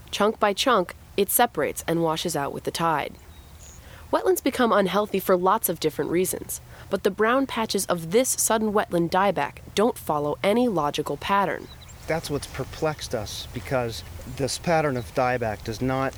Chunk 0.10 0.40
by 0.40 0.54
chunk, 0.54 0.96
it 1.18 1.30
separates 1.30 1.84
and 1.86 2.02
washes 2.02 2.34
out 2.34 2.54
with 2.54 2.64
the 2.64 2.72
tide. 2.72 3.16
Wetlands 4.10 4.42
become 4.42 4.72
unhealthy 4.72 5.20
for 5.20 5.36
lots 5.36 5.68
of 5.68 5.82
different 5.82 6.12
reasons, 6.12 6.62
but 6.90 7.04
the 7.04 7.12
brown 7.12 7.46
patches 7.46 7.86
of 7.88 8.12
this 8.12 8.30
sudden 8.30 8.72
wetland 8.72 9.10
dieback 9.10 9.58
don't 9.74 9.98
follow 9.98 10.38
any 10.42 10.70
logical 10.70 11.18
pattern. 11.18 11.68
That's 12.08 12.30
what's 12.30 12.48
perplexed 12.48 13.14
us 13.14 13.50
because 13.54 14.04
this 14.38 14.58
pattern 14.58 14.96
of 14.96 15.14
dieback 15.14 15.66
does 15.66 15.82
not 15.82 16.14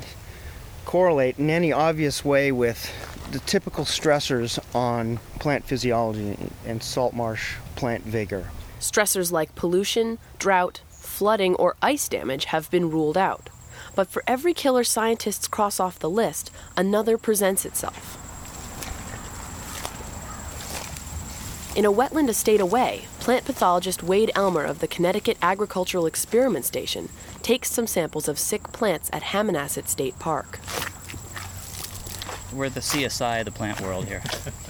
correlate 0.86 1.40
in 1.40 1.50
any 1.50 1.72
obvious 1.72 2.24
way 2.24 2.52
with 2.52 2.92
the 3.32 3.40
typical 3.40 3.84
stressors 3.84 4.60
on 4.76 5.18
plant 5.40 5.66
physiology 5.66 6.38
and 6.66 6.82
salt 6.82 7.14
marsh 7.14 7.56
plant 7.76 8.04
vigor. 8.04 8.50
Stressors 8.80 9.32
like 9.32 9.56
pollution, 9.56 10.20
drought, 10.40 10.82
flooding, 10.90 11.56
or 11.56 11.76
ice 11.82 12.08
damage 12.08 12.46
have 12.46 12.70
been 12.70 12.90
ruled 12.90 13.18
out. 13.18 13.50
But 13.96 14.08
for 14.08 14.24
every 14.28 14.54
killer 14.54 14.84
scientists 14.84 15.48
cross 15.48 15.80
off 15.80 16.00
the 16.00 16.10
list, 16.10 16.52
another 16.76 17.18
presents 17.18 17.66
itself. 17.66 18.24
In 21.76 21.86
a 21.86 21.92
wetland 21.92 22.28
estate 22.30 22.60
away, 22.60 23.06
plant 23.20 23.46
pathologist 23.46 24.02
Wade 24.02 24.32
Elmer 24.34 24.64
of 24.64 24.80
the 24.80 24.88
Connecticut 24.88 25.38
Agricultural 25.44 26.08
Experiment 26.08 26.66
Station 26.66 27.10
takes 27.44 27.70
some 27.70 27.86
samples 27.86 28.28
of 28.28 28.40
sick 28.40 28.72
plants 28.72 29.12
at 29.14 29.22
Hammonasset 29.22 29.88
State 29.88 30.18
Park. 30.18 30.60
We're 32.54 32.70
the 32.70 32.80
CSI 32.80 33.40
of 33.40 33.46
the 33.46 33.52
plant 33.52 33.82
world 33.82 34.06
here. 34.06 34.24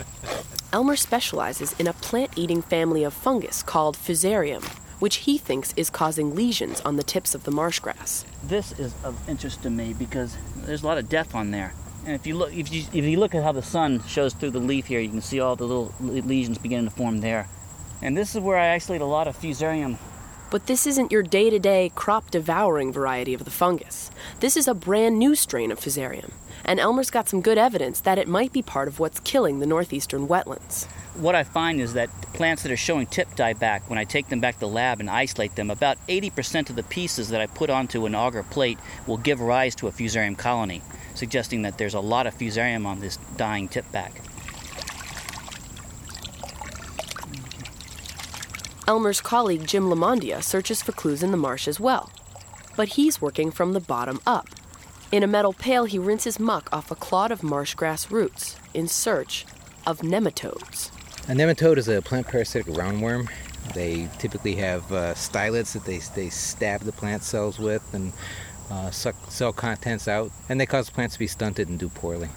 Elmer 0.74 0.96
specializes 0.96 1.74
in 1.80 1.88
a 1.88 1.94
plant 1.94 2.32
eating 2.36 2.62
family 2.62 3.04
of 3.04 3.14
fungus 3.14 3.62
called 3.62 3.96
Fusarium, 3.96 4.66
which 5.00 5.18
he 5.18 5.38
thinks 5.38 5.74
is 5.78 5.90
causing 5.90 6.36
lesions 6.36 6.82
on 6.82 6.96
the 6.98 7.04
tips 7.04 7.36
of 7.36 7.44
the 7.44 7.52
marsh 7.52 7.80
grass. 7.80 8.26
This 8.44 8.72
is 8.80 8.96
of 9.04 9.30
interest 9.30 9.62
to 9.64 9.70
me 9.70 9.94
because 9.94 10.36
there's 10.56 10.82
a 10.82 10.88
lot 10.88 10.98
of 10.98 11.08
death 11.08 11.36
on 11.36 11.52
there. 11.52 11.74
And 12.06 12.16
if 12.16 12.26
you 12.26 12.36
look, 12.36 12.54
if 12.54 12.72
you, 12.72 12.86
if 12.94 13.06
you 13.06 13.20
look 13.20 13.36
at 13.36 13.44
how 13.44 13.52
the 13.52 13.62
sun 13.62 14.04
shows 14.08 14.34
through 14.34 14.52
the 14.52 14.60
leaf 14.60 14.88
here, 14.88 15.00
you 15.00 15.10
can 15.10 15.22
see 15.22 15.40
all 15.40 15.56
the 15.56 15.66
little 15.66 15.94
lesions 16.00 16.58
beginning 16.58 16.90
to 16.90 16.96
form 16.96 17.20
there. 17.20 17.48
And 18.02 18.18
this 18.18 18.36
is 18.36 18.42
where 18.42 18.58
I 18.58 18.74
isolate 18.74 19.02
a 19.02 19.06
lot 19.06 19.28
of 19.28 19.38
Fusarium. 19.38 19.98
But 20.50 20.66
this 20.66 20.88
isn't 20.88 21.12
your 21.12 21.24
day 21.24 21.50
to 21.50 21.60
day 21.60 21.92
crop 21.94 22.32
devouring 22.32 22.92
variety 22.92 23.34
of 23.34 23.44
the 23.46 23.52
fungus. 23.52 24.10
This 24.40 24.58
is 24.58 24.68
a 24.68 24.74
brand 24.74 25.20
new 25.20 25.36
strain 25.36 25.72
of 25.72 25.80
Fusarium 25.80 26.32
and 26.68 26.80
Elmer's 26.80 27.10
got 27.10 27.30
some 27.30 27.42
good 27.42 27.58
evidence 27.58 28.02
that 28.02 28.18
it 28.18 28.28
might 28.28 28.52
be 28.52 28.62
part 28.62 28.90
of 28.90 29.00
what's 29.00 29.22
killing 29.22 29.60
the 29.60 29.66
northeastern 29.66 30.28
wetlands. 30.28 30.86
What 31.16 31.34
I 31.34 31.44
find 31.44 31.80
is 31.80 31.94
that 31.94 32.10
plants 32.34 32.62
that 32.64 32.72
are 32.72 32.78
showing 32.78 33.08
tip 33.08 33.30
dieback, 33.36 33.82
when 33.88 33.98
I 33.98 34.04
take 34.04 34.28
them 34.28 34.42
back 34.42 34.56
to 34.56 34.60
the 34.60 34.68
lab 34.68 35.00
and 35.00 35.10
isolate 35.10 35.56
them, 35.56 35.72
about 35.72 35.98
80% 36.08 36.70
of 36.70 36.76
the 36.76 36.84
pieces 36.84 37.30
that 37.30 37.42
I 37.42 37.48
put 37.48 37.70
onto 37.70 38.06
an 38.06 38.14
agar 38.14 38.44
plate 38.44 38.78
will 39.08 39.18
give 39.18 39.40
rise 39.40 39.74
to 39.76 39.88
a 39.88 39.92
fusarium 39.92 40.38
colony, 40.38 40.82
suggesting 41.16 41.62
that 41.62 41.78
there's 41.78 41.96
a 41.96 42.00
lot 42.00 42.28
of 42.28 42.38
fusarium 42.38 42.86
on 42.86 43.00
this 43.00 43.18
dying 43.38 43.70
tip 43.70 43.90
back. 43.92 44.22
Elmer's 48.88 49.20
colleague 49.20 49.66
Jim 49.66 49.86
Lamondia 49.86 50.44
searches 50.44 50.82
for 50.82 50.92
clues 50.92 51.24
in 51.24 51.32
the 51.32 51.38
marsh 51.38 51.68
as 51.68 51.80
well. 51.80 52.10
But 52.76 52.90
he's 52.90 53.22
working 53.22 53.52
from 53.52 53.74
the 53.74 53.80
bottom 53.80 54.22
up. 54.26 54.48
In 55.10 55.24
a 55.24 55.28
metal 55.28 55.54
pail, 55.54 55.86
he 55.86 55.98
rinses 55.98 56.38
muck 56.38 56.68
off 56.74 56.92
a 56.92 56.96
clod 56.96 57.32
of 57.32 57.42
marsh 57.42 57.76
grass 57.76 58.12
roots 58.12 58.58
in 58.74 58.90
search 58.90 59.46
of 59.86 60.00
nematodes. 60.00 60.92
A 61.30 61.32
nematode 61.32 61.78
is 61.78 61.88
a 61.88 62.02
plant 62.02 62.28
parasitic 62.28 62.74
roundworm. 62.74 63.30
They 63.74 64.10
typically 64.18 64.56
have 64.56 64.92
uh, 64.92 65.14
stylets 65.14 65.72
that 65.74 65.86
they, 65.86 66.00
they 66.00 66.30
stab 66.30 66.82
the 66.82 66.92
plant 66.92 67.24
cells 67.24 67.58
with 67.58 67.94
and 67.94 68.12
uh, 68.70 68.92
suck 68.92 69.16
cell 69.30 69.54
contents 69.54 70.10
out, 70.10 70.30
and 70.50 70.60
they 70.60 70.66
cause 70.66 70.90
plants 70.90 71.14
to 71.14 71.20
be 71.20 71.28
stunted 71.28 71.70
and 71.70 71.80
do 71.80 71.88
poorly. 71.88 72.28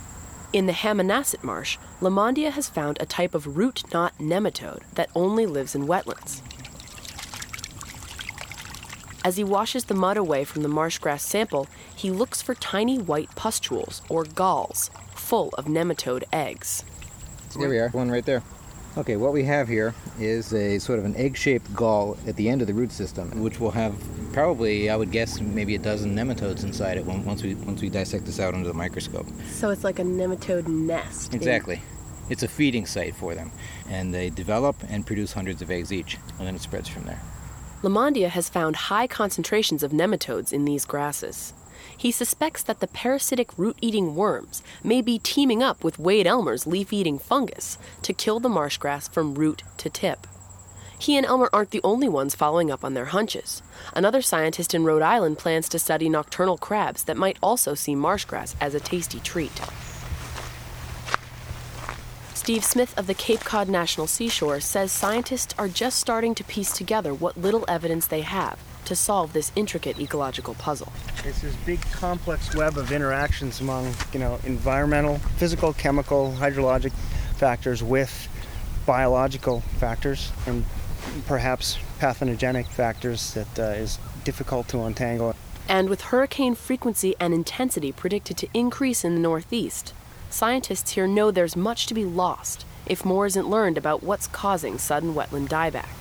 In 0.53 0.67
the 0.67 0.73
Hammonasset 0.73 1.43
marsh, 1.43 1.77
Lamondia 2.01 2.53
has 2.53 2.69
found 2.69 2.99
a 3.01 3.07
type 3.07 3.35
of 3.35 3.57
root 3.57 3.83
knot 3.93 4.15
nematode 4.19 4.83
that 4.95 5.11
only 5.17 5.45
lives 5.45 5.75
in 5.75 5.89
wetlands. 5.89 6.41
As 9.23 9.37
he 9.37 9.45
washes 9.45 9.85
the 9.85 9.95
mud 9.95 10.17
away 10.17 10.45
from 10.45 10.63
the 10.63 10.69
marsh 10.69 10.99
grass 10.99 11.23
sample, 11.23 11.69
he 11.95 12.11
looks 12.11 12.41
for 12.41 12.55
tiny 12.55 12.97
white 12.99 13.29
pustules, 13.37 14.01
or 14.09 14.25
galls, 14.25 14.91
full 15.15 15.51
of 15.59 15.67
nematode 15.67 16.25
eggs. 16.33 16.85
There 17.59 17.69
we 17.69 17.79
are, 17.79 17.91
one 17.91 18.11
right 18.11 18.25
there. 18.25 18.43
Okay, 18.97 19.17
what 19.17 19.33
we 19.33 19.45
have 19.45 19.69
here 19.69 19.95
is 20.19 20.55
a 20.55 20.79
sort 20.79 20.99
of 20.99 21.05
an 21.05 21.15
egg-shaped 21.17 21.73
gall 21.75 22.17
at 22.27 22.35
the 22.37 22.49
end 22.49 22.61
of 22.61 22.67
the 22.67 22.75
root 22.75 22.91
system, 22.91 23.43
which 23.43 23.61
will 23.61 23.71
have 23.71 23.95
probably, 24.33 24.89
I 24.89 24.97
would 24.97 25.11
guess, 25.11 25.41
maybe 25.41 25.75
a 25.75 25.79
dozen 25.79 26.17
nematodes 26.17 26.65
inside 26.65 26.97
it 26.97 27.05
once 27.05 27.43
we 27.43 27.55
once 27.55 27.83
we 27.83 27.89
dissect 27.91 28.25
this 28.25 28.41
out 28.41 28.55
under 28.55 28.67
the 28.67 28.75
microscope. 28.75 29.27
So 29.53 29.71
it's 29.71 29.85
like 29.85 29.99
a 29.99 30.03
nematode 30.03 30.67
nest. 30.67 31.35
Exactly. 31.35 31.83
It's 32.31 32.43
a 32.43 32.49
feeding 32.49 32.87
site 32.87 33.15
for 33.15 33.35
them, 33.35 33.53
and 33.89 34.15
they 34.15 34.31
develop 34.31 34.77
and 34.89 35.07
produce 35.07 35.33
hundreds 35.33 35.63
of 35.63 35.71
eggs 35.71 35.93
each, 35.93 36.17
and 36.39 36.47
then 36.47 36.55
it 36.55 36.63
spreads 36.63 36.89
from 36.89 37.05
there. 37.05 37.21
Lamondia 37.83 38.29
has 38.29 38.51
found 38.51 38.77
high 38.77 39.07
concentrations 39.07 39.83
of 39.83 39.91
nematodes 39.91 40.53
in 40.53 40.67
these 40.67 40.85
grasses. 40.85 41.55
He 41.97 42.11
suspects 42.11 42.63
that 42.63 42.81
the 42.81 42.87
parasitic 42.87 43.57
root 43.59 43.77
eating 43.81 44.15
worms 44.15 44.63
may 44.85 45.01
be 45.01 45.19
teaming 45.19 45.63
up 45.63 45.83
with 45.83 45.99
Wade 45.99 46.27
Elmer's 46.27 46.67
leaf 46.67 46.93
eating 46.93 47.19
fungus 47.19 47.79
to 48.03 48.13
kill 48.13 48.39
the 48.39 48.51
marsh 48.51 48.77
grass 48.77 49.09
from 49.09 49.35
root 49.35 49.63
to 49.79 49.89
tip. 49.89 50.27
He 50.99 51.17
and 51.17 51.25
Elmer 51.25 51.49
aren't 51.55 51.71
the 51.71 51.81
only 51.83 52.09
ones 52.09 52.35
following 52.35 52.71
up 52.71 52.85
on 52.85 52.93
their 52.93 53.07
hunches. 53.07 53.63
Another 53.97 54.21
scientist 54.21 54.75
in 54.75 54.85
Rhode 54.85 55.01
Island 55.01 55.39
plans 55.39 55.67
to 55.71 55.79
study 55.79 56.11
nocturnal 56.11 56.59
crabs 56.59 57.05
that 57.05 57.17
might 57.17 57.39
also 57.43 57.75
see 57.75 57.95
marsh 57.95 58.27
grass 58.27 58.55
as 58.61 58.75
a 58.75 58.81
tasty 58.81 59.21
treat. 59.21 59.59
Steve 62.41 62.65
Smith 62.65 62.99
of 62.99 63.07
the 63.07 63.13
Cape 63.13 63.41
Cod 63.41 63.69
National 63.69 64.07
Seashore 64.07 64.61
says 64.61 64.91
scientists 64.91 65.55
are 65.59 65.69
just 65.69 66.01
starting 66.01 66.35
to 66.35 66.43
piece 66.43 66.73
together 66.73 67.13
what 67.13 67.37
little 67.37 67.67
evidence 67.69 68.07
they 68.07 68.23
have 68.23 68.59
to 68.87 68.97
solve 68.97 69.35
this 69.35 69.53
intricate 69.57 70.01
ecological 70.01 70.55
puzzle. 70.55 70.91
It's 71.23 71.43
this 71.43 71.55
big 71.67 71.83
complex 71.93 72.55
web 72.55 72.79
of 72.79 72.93
interactions 72.93 73.61
among, 73.61 73.93
you 74.15 74.21
know, 74.21 74.41
environmental, 74.45 75.19
physical, 75.37 75.75
chemical, 75.75 76.35
hydrologic 76.39 76.93
factors 77.37 77.83
with 77.83 78.27
biological 78.87 79.61
factors 79.79 80.33
and 80.47 80.65
perhaps 81.27 81.77
pathogenic 81.99 82.69
factors 82.69 83.35
that 83.35 83.59
uh, 83.59 83.63
is 83.77 83.99
difficult 84.25 84.67
to 84.69 84.81
untangle. 84.81 85.37
And 85.69 85.91
with 85.91 86.01
hurricane 86.01 86.55
frequency 86.55 87.15
and 87.21 87.35
intensity 87.35 87.93
predicted 87.93 88.39
to 88.39 88.49
increase 88.55 89.05
in 89.05 89.15
the 89.15 89.21
Northeast, 89.21 89.93
scientists 90.33 90.93
here 90.93 91.07
know 91.07 91.31
there's 91.31 91.57
much 91.57 91.87
to 91.87 91.95
be 91.95 92.05
lost 92.05 92.65
if 92.87 93.05
more 93.05 93.27
isn't 93.27 93.49
learned 93.49 93.77
about 93.77 94.03
what's 94.03 94.27
causing 94.27 94.79
sudden 94.79 95.15
wetland 95.15 95.49
dieback. 95.49 96.01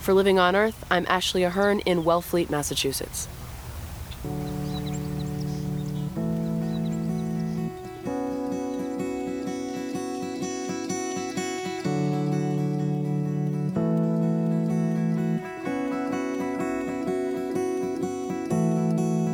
For 0.00 0.14
Living 0.14 0.38
on 0.38 0.56
Earth, 0.56 0.84
I'm 0.90 1.06
Ashley 1.08 1.44
Ahern 1.44 1.80
in 1.80 2.02
Wellfleet, 2.02 2.50
Massachusetts. 2.50 3.28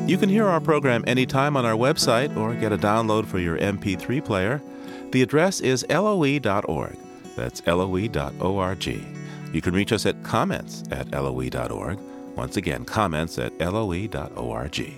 You 0.08 0.16
can 0.16 0.30
hear 0.30 0.46
our 0.46 0.58
program 0.58 1.04
anytime 1.06 1.54
on 1.54 1.66
our 1.66 1.74
website 1.74 2.34
or 2.34 2.54
get 2.54 2.72
a 2.72 2.78
download 2.78 3.26
for 3.26 3.38
your 3.38 3.58
MP3 3.58 4.24
player. 4.24 4.62
The 5.10 5.20
address 5.20 5.60
is 5.60 5.84
loe.org. 5.90 6.96
That's 7.36 7.60
loe.org. 7.66 8.86
You 8.86 9.60
can 9.60 9.74
reach 9.74 9.92
us 9.92 10.06
at 10.06 10.22
comments 10.24 10.82
at 10.90 11.10
loe.org. 11.10 11.98
Once 12.36 12.56
again, 12.56 12.86
comments 12.86 13.38
at 13.38 13.58
loe.org. 13.58 14.92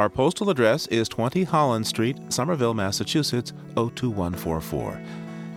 Our 0.00 0.10
postal 0.10 0.50
address 0.50 0.88
is 0.88 1.08
20 1.08 1.44
Holland 1.44 1.86
Street, 1.86 2.16
Somerville, 2.28 2.74
Massachusetts 2.74 3.52
02144. 3.76 5.00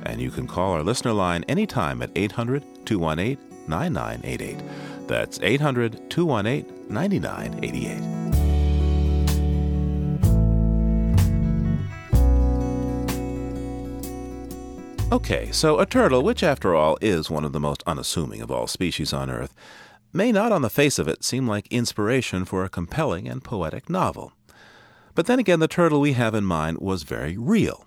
And 0.04 0.22
you 0.22 0.30
can 0.30 0.46
call 0.46 0.74
our 0.74 0.84
listener 0.84 1.14
line 1.14 1.44
anytime 1.48 2.04
at 2.04 2.12
800 2.16 2.86
218 2.86 3.68
9988. 3.68 5.08
That's 5.08 5.40
800 5.42 6.08
218 6.12 6.94
9988. 6.94 8.15
Okay, 15.16 15.50
so 15.50 15.80
a 15.80 15.86
turtle, 15.86 16.24
which 16.24 16.44
after 16.44 16.76
all 16.76 16.98
is 17.00 17.30
one 17.30 17.46
of 17.46 17.54
the 17.54 17.60
most 17.60 17.82
unassuming 17.88 18.42
of 18.42 18.52
all 18.52 18.68
species 18.68 19.14
on 19.14 19.30
Earth, 19.30 19.56
may 20.12 20.30
not 20.30 20.52
on 20.52 20.62
the 20.62 20.70
face 20.70 21.00
of 21.00 21.08
it 21.08 21.24
seem 21.24 21.48
like 21.48 21.72
inspiration 21.72 22.44
for 22.44 22.66
a 22.66 22.70
compelling 22.70 23.26
and 23.26 23.42
poetic 23.42 23.90
novel. 23.90 24.34
But 25.14 25.26
then 25.28 25.40
again, 25.40 25.62
the 25.62 25.70
turtle 25.70 26.02
we 26.02 26.12
have 26.14 26.36
in 26.36 26.44
mind 26.44 26.80
was 26.80 27.04
very 27.04 27.38
real. 27.38 27.86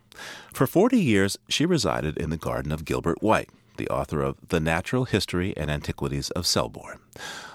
For 0.55 0.67
40 0.67 0.99
years, 0.99 1.37
she 1.51 1.67
resided 1.67 2.17
in 2.17 2.31
the 2.31 2.39
garden 2.39 2.73
of 2.73 2.87
Gilbert 2.87 3.23
White, 3.23 3.51
the 3.77 3.91
author 3.91 4.23
of 4.23 4.37
The 4.49 4.59
Natural 4.59 5.05
History 5.05 5.55
and 5.55 5.71
Antiquities 5.71 6.31
of 6.31 6.47
Selborne. 6.47 6.99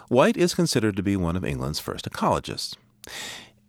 White 0.07 0.37
is 0.37 0.53
considered 0.53 0.95
to 0.97 1.03
be 1.03 1.15
one 1.15 1.35
of 1.35 1.43
England's 1.43 1.79
first 1.79 2.07
ecologists. 2.07 2.75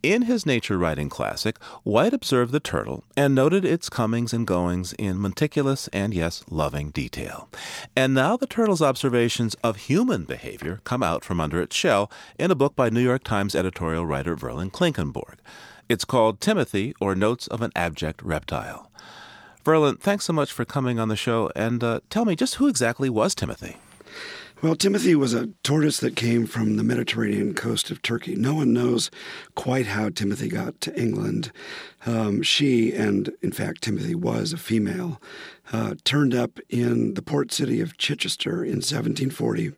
In 0.05 0.21
his 0.21 0.45
nature 0.45 0.77
writing 0.77 1.09
classic, 1.09 1.57
White 1.83 2.12
observed 2.12 2.53
the 2.53 2.61
turtle 2.61 3.05
and 3.17 3.35
noted 3.35 3.64
its 3.64 3.88
comings 3.88 4.35
and 4.35 4.47
goings 4.47 4.93
in 4.99 5.19
meticulous 5.19 5.88
and, 5.95 6.12
yes, 6.12 6.45
loving 6.51 6.90
detail. 6.90 7.49
And 7.97 8.12
now 8.12 8.37
the 8.37 8.47
turtle's 8.47 8.83
observations 8.83 9.57
of 9.64 9.77
human 9.77 10.25
behavior 10.25 10.83
come 10.85 11.03
out 11.03 11.25
from 11.25 11.40
under 11.40 11.59
its 11.59 11.75
shell 11.75 12.11
in 12.38 12.51
a 12.51 12.55
book 12.55 12.77
by 12.77 12.90
New 12.90 13.01
York 13.01 13.25
Times 13.25 13.55
editorial 13.55 14.05
writer 14.05 14.37
Verlin 14.37 14.71
Klinkenborg. 14.71 15.37
It's 15.88 16.05
called 16.05 16.38
Timothy, 16.38 16.95
or 17.01 17.14
Notes 17.14 17.47
of 17.47 17.62
an 17.62 17.73
Abject 17.75 18.21
Reptile. 18.23 18.90
Verlin, 19.64 19.99
thanks 19.99 20.27
so 20.27 20.35
much 20.35 20.53
for 20.53 20.67
coming 20.67 20.99
on 20.99 21.09
the 21.09 21.17
show, 21.17 21.51
and 21.57 21.83
uh, 21.83 22.01
tell 22.11 22.27
me 22.27 22.37
just 22.37 22.57
who 22.57 22.69
exactly 22.69 23.09
was 23.09 23.35
Timothy? 23.35 23.79
Well, 24.64 24.77
Timothy 24.77 25.14
was 25.14 25.35
a 25.35 25.48
tortoise 25.62 26.00
that 26.00 26.16
came 26.16 26.46
from 26.46 26.79
the 26.79 26.83
Mediterranean 26.83 27.53
coast 27.53 27.90
of 27.90 28.00
Turkey. 28.00 28.35
No 28.35 28.55
one 28.55 28.72
knows 28.72 29.11
quite 29.55 29.88
how 29.88 30.09
Timothy 30.09 30.48
got 30.48 30.81
to 30.81 30.98
England. 30.98 31.53
Um, 32.07 32.40
she, 32.40 32.94
and 32.94 33.31
in 33.42 33.53
fact, 33.53 33.83
Timothy 33.83 34.14
was 34.14 34.55
a 34.55 34.57
female, 34.57 35.20
uh, 35.70 35.96
turned 36.05 36.35
up 36.35 36.61
in 36.70 37.12
the 37.12 37.20
port 37.20 37.53
city 37.53 37.83
of 37.83 37.98
Chichester 37.98 38.64
in 38.64 38.77
1740 38.77 39.72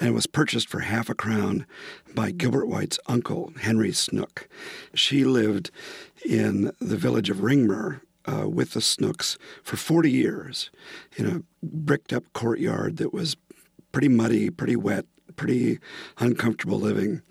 and 0.00 0.14
was 0.14 0.26
purchased 0.26 0.70
for 0.70 0.80
half 0.80 1.10
a 1.10 1.14
crown 1.14 1.66
by 2.14 2.30
Gilbert 2.30 2.68
White's 2.68 2.98
uncle, 3.08 3.52
Henry 3.60 3.92
Snooke. 3.92 4.48
She 4.94 5.26
lived 5.26 5.70
in 6.24 6.72
the 6.80 6.96
village 6.96 7.28
of 7.28 7.42
Ringmer 7.42 8.00
uh, 8.24 8.48
with 8.48 8.72
the 8.72 8.80
Snookes 8.80 9.36
for 9.62 9.76
40 9.76 10.10
years 10.10 10.70
in 11.16 11.26
a 11.26 11.42
bricked 11.62 12.14
up 12.14 12.24
courtyard 12.32 12.96
that 12.96 13.12
was 13.12 13.36
pretty 13.96 14.08
muddy, 14.08 14.50
pretty 14.50 14.76
wet, 14.76 15.06
pretty 15.36 15.78
uncomfortable 16.18 16.78
living 16.78 17.22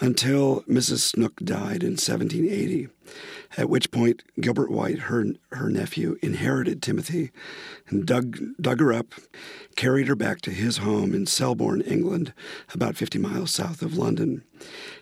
until 0.00 0.62
Mrs. 0.68 0.98
Snooke 0.98 1.40
died 1.40 1.82
in 1.82 1.94
1780, 1.98 2.86
at 3.56 3.68
which 3.68 3.90
point 3.90 4.22
Gilbert 4.40 4.70
White, 4.70 5.00
her, 5.00 5.24
her 5.50 5.68
nephew, 5.68 6.18
inherited 6.22 6.82
Timothy 6.82 7.30
and 7.88 8.06
dug, 8.06 8.38
dug 8.60 8.80
her 8.80 8.92
up, 8.92 9.14
carried 9.76 10.08
her 10.08 10.14
back 10.14 10.40
to 10.42 10.50
his 10.50 10.78
home 10.78 11.14
in 11.14 11.26
Selborne, 11.26 11.82
England, 11.82 12.32
about 12.72 12.96
50 12.96 13.18
miles 13.18 13.50
south 13.50 13.82
of 13.82 13.96
London. 13.96 14.42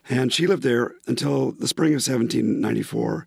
And 0.08 0.32
she 0.32 0.46
lived 0.46 0.62
there 0.62 0.94
until 1.06 1.52
the 1.52 1.68
spring 1.68 1.90
of 1.90 2.02
1794, 2.02 3.26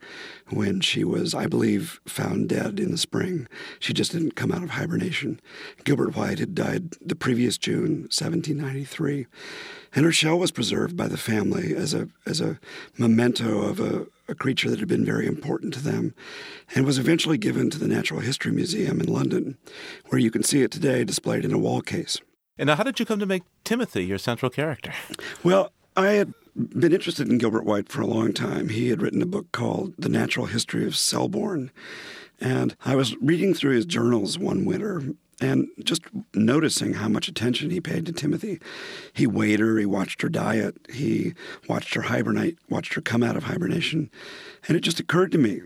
when 0.49 0.81
she 0.81 1.03
was, 1.03 1.33
I 1.33 1.47
believe, 1.47 2.01
found 2.05 2.49
dead 2.49 2.79
in 2.79 2.91
the 2.91 2.97
spring. 2.97 3.47
She 3.79 3.93
just 3.93 4.12
didn't 4.12 4.36
come 4.36 4.51
out 4.51 4.63
of 4.63 4.71
hibernation. 4.71 5.39
Gilbert 5.83 6.15
White 6.15 6.39
had 6.39 6.55
died 6.55 6.95
the 7.01 7.15
previous 7.15 7.57
June, 7.57 8.07
1793. 8.09 9.27
And 9.95 10.05
her 10.05 10.12
shell 10.12 10.39
was 10.39 10.51
preserved 10.51 10.97
by 10.97 11.07
the 11.07 11.17
family 11.17 11.75
as 11.75 11.93
a, 11.93 12.09
as 12.25 12.41
a 12.41 12.59
memento 12.97 13.62
of 13.62 13.79
a, 13.79 14.07
a 14.27 14.36
creature 14.36 14.69
that 14.69 14.79
had 14.79 14.88
been 14.88 15.05
very 15.05 15.27
important 15.27 15.73
to 15.73 15.81
them, 15.81 16.13
and 16.75 16.86
was 16.86 16.97
eventually 16.97 17.38
given 17.38 17.69
to 17.69 17.79
the 17.79 17.88
Natural 17.88 18.19
History 18.19 18.51
Museum 18.51 19.01
in 19.01 19.07
London, 19.07 19.57
where 20.07 20.19
you 20.19 20.31
can 20.31 20.43
see 20.43 20.62
it 20.62 20.71
today 20.71 21.03
displayed 21.03 21.45
in 21.45 21.53
a 21.53 21.57
wall 21.57 21.81
case. 21.81 22.19
And 22.57 22.67
now, 22.67 22.75
how 22.75 22.83
did 22.83 22.99
you 22.99 23.05
come 23.05 23.19
to 23.19 23.25
make 23.25 23.43
Timothy 23.63 24.05
your 24.05 24.17
central 24.17 24.49
character? 24.49 24.93
Well, 25.43 25.71
I 25.97 26.12
had 26.12 26.33
been 26.55 26.93
interested 26.93 27.27
in 27.27 27.38
Gilbert 27.39 27.65
White 27.65 27.89
for 27.89 28.01
a 28.01 28.07
long 28.07 28.33
time. 28.33 28.69
He 28.69 28.89
had 28.89 29.01
written 29.01 29.21
a 29.21 29.27
book 29.27 29.51
called 29.51 29.93
The 29.97 30.09
Natural 30.09 30.45
History 30.45 30.86
of 30.86 30.95
Selborne. 30.95 31.71
And 32.39 32.75
I 32.86 32.95
was 32.95 33.15
reading 33.17 33.53
through 33.53 33.75
his 33.75 33.86
journals 33.86 34.38
one 34.38 34.65
winter 34.65 35.01
and 35.41 35.67
just 35.84 36.04
noticing 36.34 36.93
how 36.93 37.08
much 37.08 37.28
attention 37.28 37.69
he 37.69 37.82
paid 37.82 38.06
to 38.06 38.12
Timothy. 38.12 38.60
He 39.13 39.28
weighed 39.28 39.60
her, 39.60 39.78
he 39.78 39.86
watched 39.86 40.22
her 40.22 40.30
diet, 40.30 40.76
he 40.91 41.34
watched 41.67 41.93
her 41.96 42.04
hibernate, 42.04 42.58
watched 42.69 42.93
her 42.93 43.02
come 43.02 43.24
out 43.24 43.38
of 43.38 43.43
hibernation. 43.43 44.10
And 44.67 44.78
it 44.78 44.82
just 44.82 45.00
occurred 45.00 45.32
to 45.34 45.38
me 45.38 45.62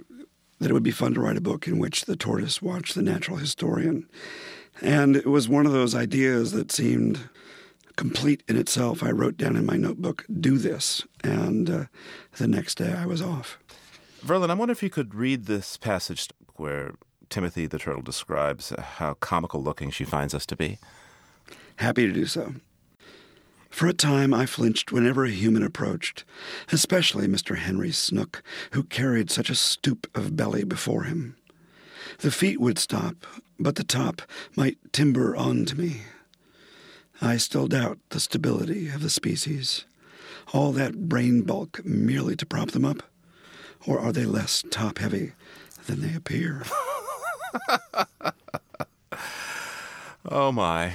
that 0.59 0.69
it 0.69 0.73
would 0.73 0.83
be 0.83 0.91
fun 0.91 1.13
to 1.13 1.21
write 1.21 1.37
a 1.37 1.41
book 1.41 1.67
in 1.67 1.79
which 1.79 2.05
the 2.05 2.15
tortoise 2.15 2.61
watched 2.61 2.95
the 2.95 3.01
natural 3.01 3.37
historian. 3.37 4.07
And 4.81 5.15
it 5.15 5.27
was 5.27 5.49
one 5.49 5.65
of 5.65 5.71
those 5.71 5.95
ideas 5.95 6.51
that 6.51 6.71
seemed 6.71 7.29
complete 7.95 8.43
in 8.47 8.55
itself. 8.57 9.03
I 9.03 9.11
wrote 9.11 9.37
down 9.37 9.55
in 9.55 9.65
my 9.65 9.75
notebook, 9.75 10.25
do 10.39 10.57
this. 10.57 11.05
And 11.23 11.69
uh, 11.69 11.85
the 12.37 12.47
next 12.47 12.75
day 12.75 12.93
I 12.93 13.05
was 13.05 13.21
off. 13.21 13.57
Verlin, 14.25 14.49
I 14.49 14.53
wonder 14.53 14.71
if 14.71 14.83
you 14.83 14.89
could 14.89 15.13
read 15.13 15.45
this 15.45 15.77
passage 15.77 16.29
where 16.55 16.93
Timothy 17.29 17.67
the 17.67 17.79
turtle 17.79 18.01
describes 18.01 18.69
how 18.77 19.15
comical 19.15 19.61
looking 19.61 19.91
she 19.91 20.03
finds 20.03 20.33
us 20.33 20.45
to 20.47 20.55
be. 20.55 20.77
Happy 21.77 22.07
to 22.07 22.13
do 22.13 22.25
so. 22.25 22.53
For 23.69 23.87
a 23.87 23.93
time, 23.93 24.33
I 24.33 24.45
flinched 24.45 24.91
whenever 24.91 25.25
a 25.25 25.29
human 25.29 25.61
approached, 25.61 26.23
especially 26.71 27.27
Mr. 27.27 27.57
Henry 27.57 27.91
Snooke, 27.91 28.41
who 28.71 28.83
carried 28.83 29.29
such 29.29 29.49
a 29.49 29.55
stoop 29.55 30.07
of 30.15 30.35
belly 30.35 30.63
before 30.63 31.03
him. 31.03 31.35
The 32.19 32.31
feet 32.31 32.59
would 32.59 32.79
stop, 32.79 33.27
but 33.59 33.75
the 33.75 33.83
top 33.83 34.21
might 34.55 34.77
timber 34.93 35.35
on 35.35 35.65
to 35.65 35.77
me. 35.77 36.01
I 37.21 37.37
still 37.37 37.67
doubt 37.67 37.99
the 38.09 38.19
stability 38.19 38.89
of 38.89 39.01
the 39.01 39.09
species. 39.09 39.85
All 40.53 40.71
that 40.71 41.09
brain 41.09 41.41
bulk 41.41 41.85
merely 41.85 42.35
to 42.37 42.45
prop 42.45 42.71
them 42.71 42.85
up? 42.85 43.03
Or 43.85 43.99
are 43.99 44.11
they 44.11 44.25
less 44.25 44.63
top 44.71 44.97
heavy 44.99 45.33
than 45.85 46.01
they 46.01 46.15
appear? 46.15 46.63
oh 50.29 50.51
my. 50.51 50.93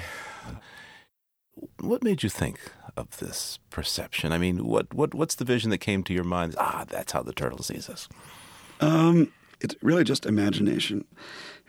What 1.81 2.03
made 2.03 2.23
you 2.23 2.29
think 2.29 2.59
of 2.97 3.19
this 3.19 3.59
perception? 3.71 4.33
I 4.33 4.39
mean, 4.39 4.65
what, 4.65 4.93
what 4.95 5.15
what's 5.15 5.35
the 5.35 5.45
vision 5.45 5.71
that 5.71 5.79
came 5.79 6.03
to 6.05 6.15
your 6.15 6.25
mind? 6.25 6.55
Ah, 6.59 6.85
that's 6.89 7.13
how 7.13 7.23
the 7.23 7.33
turtle 7.33 7.63
sees 7.63 7.89
us. 7.89 8.09
Um, 8.81 9.33
it's 9.61 9.77
really 9.83 10.05
just 10.05 10.27
imagination. 10.27 11.05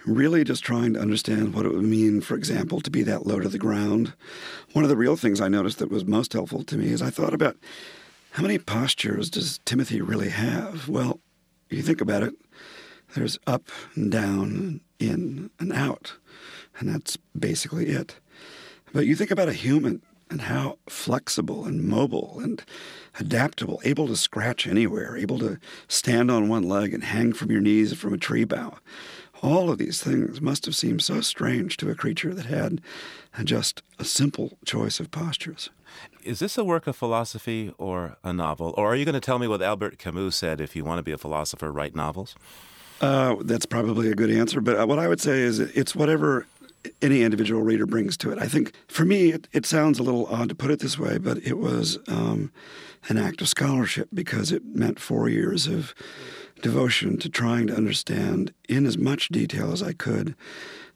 Really 0.06 0.44
just 0.44 0.64
trying 0.64 0.94
to 0.94 1.00
understand 1.00 1.54
what 1.54 1.66
it 1.66 1.74
would 1.74 1.84
mean, 1.84 2.20
for 2.20 2.36
example, 2.36 2.82
to 2.82 2.92
be 2.92 3.04
that 3.04 3.26
low 3.26 3.40
to 3.40 3.48
the 3.48 3.58
ground. 3.58 4.14
One 4.74 4.84
of 4.84 4.90
the 4.90 4.98
real 4.98 5.16
things 5.16 5.40
I 5.40 5.48
noticed 5.48 5.80
that 5.80 5.92
was 5.92 6.04
most 6.04 6.34
helpful 6.34 6.64
to 6.64 6.78
me 6.78 6.88
is 6.88 7.02
I 7.02 7.10
thought 7.10 7.34
about 7.34 7.56
how 8.32 8.42
many 8.42 8.58
postures 8.58 9.30
does 9.30 9.60
Timothy 9.64 10.02
really 10.02 10.30
have? 10.30 10.90
Well, 10.90 11.20
if 11.70 11.78
you 11.78 11.84
think 11.84 12.02
about 12.02 12.24
it, 12.24 12.34
there's 13.16 13.38
up 13.48 13.70
and 13.96 14.12
down, 14.12 14.82
in 15.00 15.50
and 15.60 15.74
out, 15.74 16.16
and 16.78 16.90
that's 16.90 17.18
basically 17.38 17.88
it. 17.88 18.16
But 18.94 19.06
you 19.06 19.16
think 19.16 19.32
about 19.32 19.50
a 19.50 19.54
human 19.54 20.02
and 20.30 20.42
how 20.42 20.78
flexible 20.88 21.66
and 21.66 21.84
mobile 21.84 22.40
and 22.42 22.64
adaptable, 23.20 23.82
able 23.84 24.08
to 24.08 24.16
scratch 24.16 24.66
anywhere, 24.66 25.16
able 25.16 25.38
to 25.40 25.60
stand 25.88 26.32
on 26.32 26.50
one 26.50 26.64
leg 26.64 26.94
and 26.94 27.04
hang 27.04 27.34
from 27.34 27.52
your 27.52 27.62
knees 27.62 27.94
from 27.94 28.14
a 28.14 28.18
tree 28.18 28.44
bough. 28.44 28.78
All 29.44 29.70
of 29.70 29.78
these 29.78 30.02
things 30.02 30.40
must 30.40 30.66
have 30.66 30.76
seemed 30.76 31.04
so 31.04 31.20
strange 31.22 31.76
to 31.78 31.90
a 31.90 31.96
creature 31.96 32.34
that 32.34 32.46
had 32.46 32.82
just 33.44 33.84
a 34.00 34.06
simple 34.06 34.58
choice 34.66 35.00
of 35.00 35.12
postures. 35.12 35.70
Is 36.24 36.40
this 36.40 36.58
a 36.58 36.64
work 36.64 36.88
of 36.88 36.96
philosophy 36.96 37.74
or 37.78 38.16
a 38.24 38.32
novel? 38.32 38.74
Or 38.78 38.88
are 38.88 38.96
you 38.96 39.06
going 39.06 39.14
to 39.14 39.20
tell 39.20 39.40
me 39.40 39.48
what 39.48 39.62
Albert 39.62 40.00
Camus 40.00 40.36
said 40.38 40.62
if 40.62 40.76
you 40.76 40.86
want 40.86 41.00
to 41.00 41.04
be 41.04 41.12
a 41.12 41.18
philosopher, 41.18 41.72
write 41.72 41.94
novels? 41.94 42.36
Uh, 43.04 43.36
that's 43.42 43.66
probably 43.66 44.10
a 44.10 44.16
good 44.16 44.32
answer. 44.32 44.62
But 44.62 44.80
uh, 44.80 44.86
what 44.86 44.98
I 44.98 45.10
would 45.10 45.20
say 45.20 45.42
is 45.42 45.60
it's 45.60 45.94
whatever 45.94 46.48
any 47.02 47.22
individual 47.22 47.62
reader 47.62 47.86
brings 47.86 48.16
to 48.16 48.32
it. 48.32 48.40
I 48.40 48.48
think 48.48 48.72
for 48.88 49.04
me, 49.04 49.32
it, 49.32 49.50
it 49.52 49.66
sounds 49.66 50.00
a 50.00 50.04
little 50.04 50.26
odd 50.28 50.48
to 50.48 50.56
put 50.56 50.72
it 50.72 50.80
this 50.80 50.98
way, 50.98 51.18
but 51.18 51.38
it 51.40 51.58
was 51.58 52.00
um, 52.08 52.50
an 53.10 53.18
act 53.18 53.42
of 53.42 53.50
scholarship 53.50 54.08
because 54.14 54.54
it 54.54 54.64
meant 54.64 55.02
four 55.02 55.28
years 55.28 55.68
of 55.68 55.94
devotion 56.62 57.18
to 57.18 57.28
trying 57.28 57.68
to 57.68 57.76
understand 57.76 58.54
in 58.70 58.86
as 58.86 58.98
much 58.98 59.28
detail 59.28 59.74
as 59.74 59.84
I 59.84 59.92
could 59.92 60.34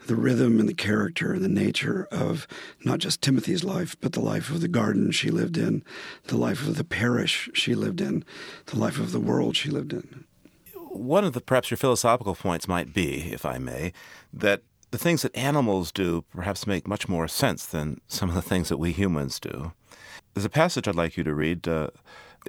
the 0.06 0.16
rhythm 0.16 0.62
and 0.62 0.70
the 0.70 0.74
character 0.74 1.34
and 1.34 1.44
the 1.44 1.50
nature 1.50 2.08
of 2.10 2.48
not 2.86 3.00
just 3.00 3.22
Timothy's 3.22 3.66
life, 3.66 3.98
but 4.00 4.14
the 4.14 4.22
life 4.22 4.50
of 4.50 4.62
the 4.62 4.70
garden 4.70 5.12
she 5.12 5.30
lived 5.30 5.58
in, 5.58 5.84
the 6.28 6.38
life 6.38 6.66
of 6.66 6.78
the 6.78 6.86
parish 6.86 7.50
she 7.54 7.76
lived 7.76 8.00
in, 8.00 8.24
the 8.68 8.80
life 8.80 8.98
of 8.98 9.12
the 9.12 9.20
world 9.20 9.58
she 9.58 9.70
lived 9.70 9.92
in. 9.92 10.24
One 10.98 11.24
of 11.24 11.34
the 11.34 11.42
perhaps 11.42 11.70
your 11.70 11.78
philosophical 11.78 12.36
points 12.36 12.68
might 12.68 12.94
be, 12.94 13.32
if 13.32 13.46
I 13.46 13.58
may, 13.58 13.94
that 14.34 14.64
the 14.92 14.98
things 14.98 15.22
that 15.22 15.36
animals 15.36 15.92
do 15.92 16.24
perhaps 16.34 16.66
make 16.66 16.88
much 16.88 17.08
more 17.08 17.28
sense 17.28 17.66
than 17.66 18.02
some 18.08 18.30
of 18.30 18.36
the 18.36 18.42
things 18.42 18.70
that 18.70 18.78
we 18.78 18.92
humans 18.92 19.40
do. 19.40 19.74
There's 20.34 20.46
a 20.46 20.50
passage 20.50 20.88
I'd 20.88 20.96
like 20.96 21.18
you 21.18 21.24
to 21.24 21.34
read. 21.34 21.68
Uh, 21.68 21.90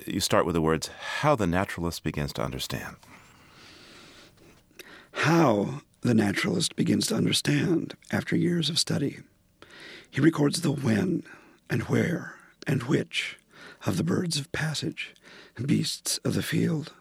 you 0.06 0.20
start 0.20 0.46
with 0.46 0.54
the 0.54 0.62
words, 0.62 0.88
How 1.20 1.34
the 1.34 1.46
Naturalist 1.46 2.02
Begins 2.02 2.32
to 2.34 2.42
Understand. 2.42 2.96
How 5.12 5.82
the 6.02 6.14
naturalist 6.14 6.76
begins 6.76 7.08
to 7.08 7.16
understand 7.16 7.96
after 8.12 8.37
years 8.37 8.70
of 8.70 8.78
study. 8.78 9.18
He 10.11 10.20
records 10.20 10.61
the 10.61 10.70
when 10.70 11.24
and 11.68 11.82
where 11.82 12.37
and 12.66 12.84
which 12.84 13.37
of 13.84 13.96
the 13.96 14.04
birds 14.04 14.38
of 14.38 14.52
passage, 14.52 15.14
beasts 15.66 16.18
of 16.18 16.34
the 16.34 16.42
field? 16.42 16.92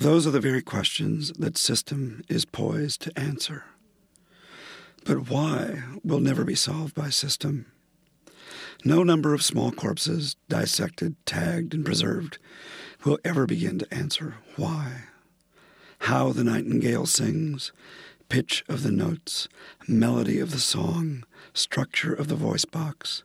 Those 0.00 0.28
are 0.28 0.30
the 0.30 0.40
very 0.40 0.62
questions 0.62 1.32
that 1.32 1.58
system 1.58 2.22
is 2.28 2.44
poised 2.44 3.02
to 3.02 3.18
answer. 3.18 3.64
But 5.04 5.28
why 5.28 5.82
will 6.04 6.20
never 6.20 6.44
be 6.44 6.54
solved 6.54 6.94
by 6.94 7.10
system. 7.10 7.66
No 8.84 9.02
number 9.02 9.34
of 9.34 9.42
small 9.42 9.72
corpses, 9.72 10.36
dissected, 10.48 11.16
tagged, 11.26 11.74
and 11.74 11.84
preserved, 11.84 12.38
will 13.04 13.18
ever 13.24 13.44
begin 13.44 13.80
to 13.80 13.92
answer 13.92 14.36
why. 14.54 15.04
How 16.00 16.30
the 16.30 16.44
nightingale 16.44 17.06
sings, 17.06 17.72
pitch 18.28 18.64
of 18.68 18.84
the 18.84 18.92
notes, 18.92 19.48
melody 19.88 20.38
of 20.38 20.52
the 20.52 20.60
song, 20.60 21.24
structure 21.52 22.14
of 22.14 22.28
the 22.28 22.36
voice 22.36 22.64
box, 22.64 23.24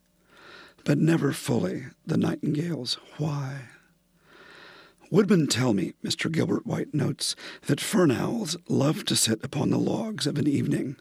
but 0.83 0.97
never 0.97 1.33
fully 1.33 1.85
the 2.05 2.17
nightingale's 2.17 2.97
why. 3.17 3.69
Woodmen 5.13 5.45
tell 5.45 5.75
me, 5.75 5.93
Mr. 6.03 6.31
Gilbert 6.31 6.65
White 6.65 6.91
notes, 6.91 7.35
that 7.67 7.79
fern 7.79 8.09
owls 8.09 8.57
love 8.67 9.05
to 9.05 9.15
sit 9.15 9.43
upon 9.43 9.69
the 9.69 9.77
logs 9.77 10.25
of 10.25 10.39
an 10.39 10.47
evening, 10.47 10.95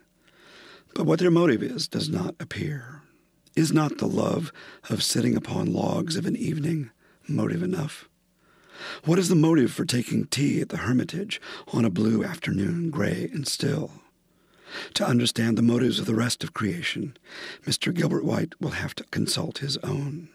but 0.93 1.07
what 1.07 1.17
their 1.17 1.31
motive 1.31 1.63
is 1.63 1.87
does 1.87 2.09
not 2.09 2.35
appear. 2.39 3.01
Is 3.55 3.73
not 3.73 3.97
the 3.97 4.05
love 4.05 4.53
of 4.87 5.01
sitting 5.01 5.35
upon 5.35 5.73
logs 5.73 6.15
of 6.15 6.27
an 6.27 6.35
evening 6.35 6.91
motive 7.27 7.63
enough? 7.63 8.07
What 9.03 9.17
is 9.17 9.29
the 9.29 9.35
motive 9.35 9.71
for 9.71 9.83
taking 9.83 10.25
tea 10.25 10.61
at 10.61 10.69
the 10.69 10.77
Hermitage 10.77 11.41
on 11.69 11.83
a 11.83 11.89
blue 11.89 12.23
afternoon, 12.23 12.91
gray 12.91 13.31
and 13.33 13.47
still? 13.47 13.93
To 14.93 15.07
understand 15.07 15.57
the 15.57 15.63
motives 15.63 15.97
of 15.97 16.05
the 16.05 16.13
rest 16.13 16.43
of 16.43 16.53
creation, 16.53 17.17
Mr. 17.65 17.91
Gilbert 17.91 18.25
White 18.25 18.53
will 18.61 18.77
have 18.77 18.93
to 18.93 19.05
consult 19.05 19.57
his 19.57 19.77
own. 19.77 20.29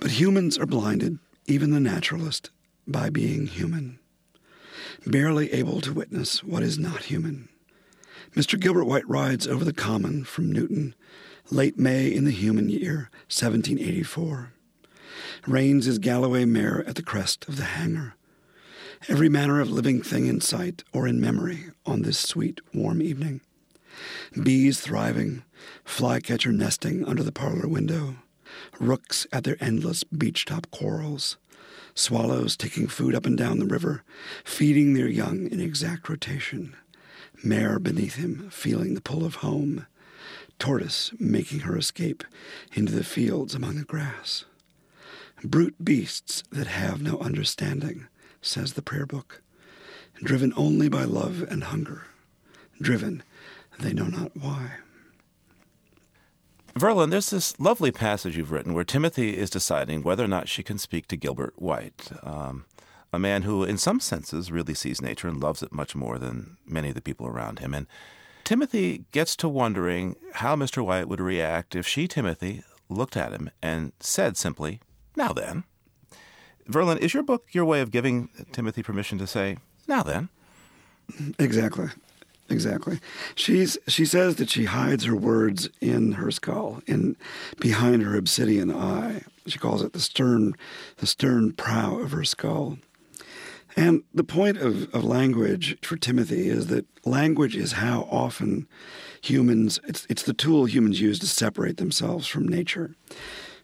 But 0.00 0.12
humans 0.12 0.56
are 0.56 0.64
blinded, 0.64 1.18
even 1.46 1.70
the 1.70 1.80
naturalist, 1.80 2.50
by 2.86 3.10
being 3.10 3.46
human, 3.46 3.98
barely 5.06 5.52
able 5.52 5.80
to 5.80 5.92
witness 5.92 6.42
what 6.42 6.62
is 6.62 6.78
not 6.78 7.04
human. 7.04 7.48
Mr. 8.34 8.58
Gilbert 8.58 8.84
White 8.84 9.08
rides 9.08 9.46
over 9.46 9.64
the 9.64 9.72
common 9.72 10.24
from 10.24 10.52
Newton 10.52 10.94
late 11.50 11.78
May 11.78 12.12
in 12.12 12.24
the 12.24 12.32
human 12.32 12.68
year, 12.68 13.10
1784. 13.28 14.52
Reins 15.46 15.84
his 15.84 15.98
Galloway 15.98 16.44
mare 16.44 16.84
at 16.86 16.96
the 16.96 17.02
crest 17.02 17.48
of 17.48 17.56
the 17.56 17.64
hanger. 17.64 18.14
Every 19.08 19.28
manner 19.28 19.60
of 19.60 19.70
living 19.70 20.02
thing 20.02 20.26
in 20.26 20.40
sight 20.40 20.82
or 20.92 21.06
in 21.06 21.20
memory 21.20 21.66
on 21.84 22.02
this 22.02 22.18
sweet, 22.18 22.60
warm 22.74 23.00
evening. 23.00 23.40
Bees 24.42 24.80
thriving, 24.80 25.44
flycatcher 25.84 26.52
nesting 26.52 27.04
under 27.04 27.22
the 27.22 27.32
parlor 27.32 27.68
window, 27.68 28.16
rooks 28.78 29.26
at 29.32 29.44
their 29.44 29.56
endless 29.60 30.04
beech-top 30.04 30.70
quarrels, 30.70 31.36
swallows 31.94 32.56
taking 32.56 32.86
food 32.86 33.14
up 33.14 33.26
and 33.26 33.38
down 33.38 33.58
the 33.58 33.66
river, 33.66 34.02
feeding 34.44 34.94
their 34.94 35.08
young 35.08 35.50
in 35.50 35.60
exact 35.60 36.08
rotation, 36.08 36.76
mare 37.42 37.78
beneath 37.78 38.16
him 38.16 38.48
feeling 38.50 38.94
the 38.94 39.00
pull 39.00 39.24
of 39.24 39.36
home, 39.36 39.86
tortoise 40.58 41.12
making 41.18 41.60
her 41.60 41.76
escape 41.76 42.24
into 42.72 42.92
the 42.92 43.04
fields 43.04 43.54
among 43.54 43.76
the 43.76 43.84
grass. 43.84 44.44
Brute 45.44 45.84
beasts 45.84 46.42
that 46.50 46.66
have 46.66 47.02
no 47.02 47.18
understanding, 47.18 48.06
says 48.40 48.72
the 48.72 48.82
prayer 48.82 49.06
book, 49.06 49.42
driven 50.22 50.52
only 50.56 50.88
by 50.88 51.04
love 51.04 51.42
and 51.50 51.64
hunger, 51.64 52.06
driven 52.80 53.22
they 53.78 53.92
know 53.92 54.06
not 54.06 54.34
why. 54.36 54.76
Verlin, 56.76 57.10
there's 57.10 57.30
this 57.30 57.58
lovely 57.58 57.90
passage 57.90 58.36
you've 58.36 58.50
written 58.52 58.74
where 58.74 58.84
Timothy 58.84 59.34
is 59.34 59.48
deciding 59.48 60.02
whether 60.02 60.22
or 60.22 60.28
not 60.28 60.46
she 60.46 60.62
can 60.62 60.76
speak 60.76 61.08
to 61.08 61.16
Gilbert 61.16 61.54
White, 61.56 62.10
um, 62.22 62.66
a 63.14 63.18
man 63.18 63.42
who, 63.42 63.64
in 63.64 63.78
some 63.78 63.98
senses, 63.98 64.52
really 64.52 64.74
sees 64.74 65.00
nature 65.00 65.26
and 65.26 65.42
loves 65.42 65.62
it 65.62 65.72
much 65.72 65.96
more 65.96 66.18
than 66.18 66.58
many 66.66 66.90
of 66.90 66.94
the 66.94 67.00
people 67.00 67.26
around 67.26 67.60
him. 67.60 67.72
And 67.72 67.86
Timothy 68.44 69.06
gets 69.10 69.36
to 69.36 69.48
wondering 69.48 70.16
how 70.34 70.54
Mr. 70.54 70.84
White 70.84 71.08
would 71.08 71.18
react 71.18 71.74
if 71.74 71.88
she, 71.88 72.06
Timothy, 72.06 72.62
looked 72.90 73.16
at 73.16 73.32
him 73.32 73.50
and 73.62 73.92
said 73.98 74.36
simply, 74.36 74.80
Now 75.16 75.32
then. 75.32 75.64
Verlin, 76.68 76.98
is 76.98 77.14
your 77.14 77.22
book 77.22 77.46
your 77.52 77.64
way 77.64 77.80
of 77.80 77.90
giving 77.90 78.28
Timothy 78.52 78.82
permission 78.82 79.16
to 79.16 79.26
say, 79.26 79.56
Now 79.88 80.02
then? 80.02 80.28
Exactly. 81.38 81.88
Exactly. 82.48 83.00
She's 83.34 83.76
she 83.88 84.04
says 84.04 84.36
that 84.36 84.50
she 84.50 84.64
hides 84.64 85.04
her 85.04 85.16
words 85.16 85.68
in 85.80 86.12
her 86.12 86.30
skull, 86.30 86.80
in 86.86 87.16
behind 87.58 88.02
her 88.02 88.16
obsidian 88.16 88.72
eye. 88.72 89.22
She 89.46 89.58
calls 89.58 89.82
it 89.82 89.92
the 89.92 90.00
stern 90.00 90.54
the 90.98 91.06
stern 91.06 91.52
prow 91.52 91.98
of 91.98 92.12
her 92.12 92.24
skull. 92.24 92.78
And 93.76 94.04
the 94.14 94.24
point 94.24 94.56
of, 94.56 94.92
of 94.94 95.04
language 95.04 95.76
for 95.82 95.96
Timothy 95.96 96.48
is 96.48 96.68
that 96.68 96.86
language 97.04 97.54
is 97.54 97.72
how 97.72 98.08
often 98.10 98.66
humans, 99.20 99.78
it's, 99.86 100.06
it's 100.08 100.22
the 100.22 100.32
tool 100.32 100.64
humans 100.64 101.00
use 101.00 101.18
to 101.18 101.26
separate 101.26 101.76
themselves 101.76 102.26
from 102.26 102.48
nature. 102.48 102.94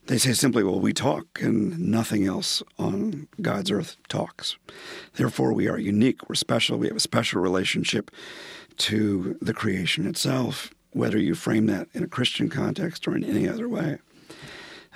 They 0.06 0.18
say 0.18 0.32
simply, 0.32 0.64
well, 0.64 0.80
we 0.80 0.92
talk 0.92 1.40
and 1.40 1.78
nothing 1.78 2.26
else 2.26 2.62
on 2.78 3.28
God's 3.40 3.70
earth 3.70 3.96
talks. 4.08 4.56
Therefore, 5.14 5.52
we 5.52 5.68
are 5.68 5.78
unique, 5.78 6.28
we're 6.28 6.34
special, 6.34 6.76
we 6.76 6.88
have 6.88 6.96
a 6.96 7.00
special 7.00 7.40
relationship 7.40 8.10
to 8.78 9.38
the 9.40 9.54
creation 9.54 10.06
itself, 10.06 10.74
whether 10.90 11.18
you 11.18 11.34
frame 11.34 11.66
that 11.66 11.88
in 11.94 12.02
a 12.02 12.08
Christian 12.08 12.48
context 12.48 13.06
or 13.06 13.14
in 13.14 13.22
any 13.22 13.48
other 13.48 13.68
way. 13.68 13.98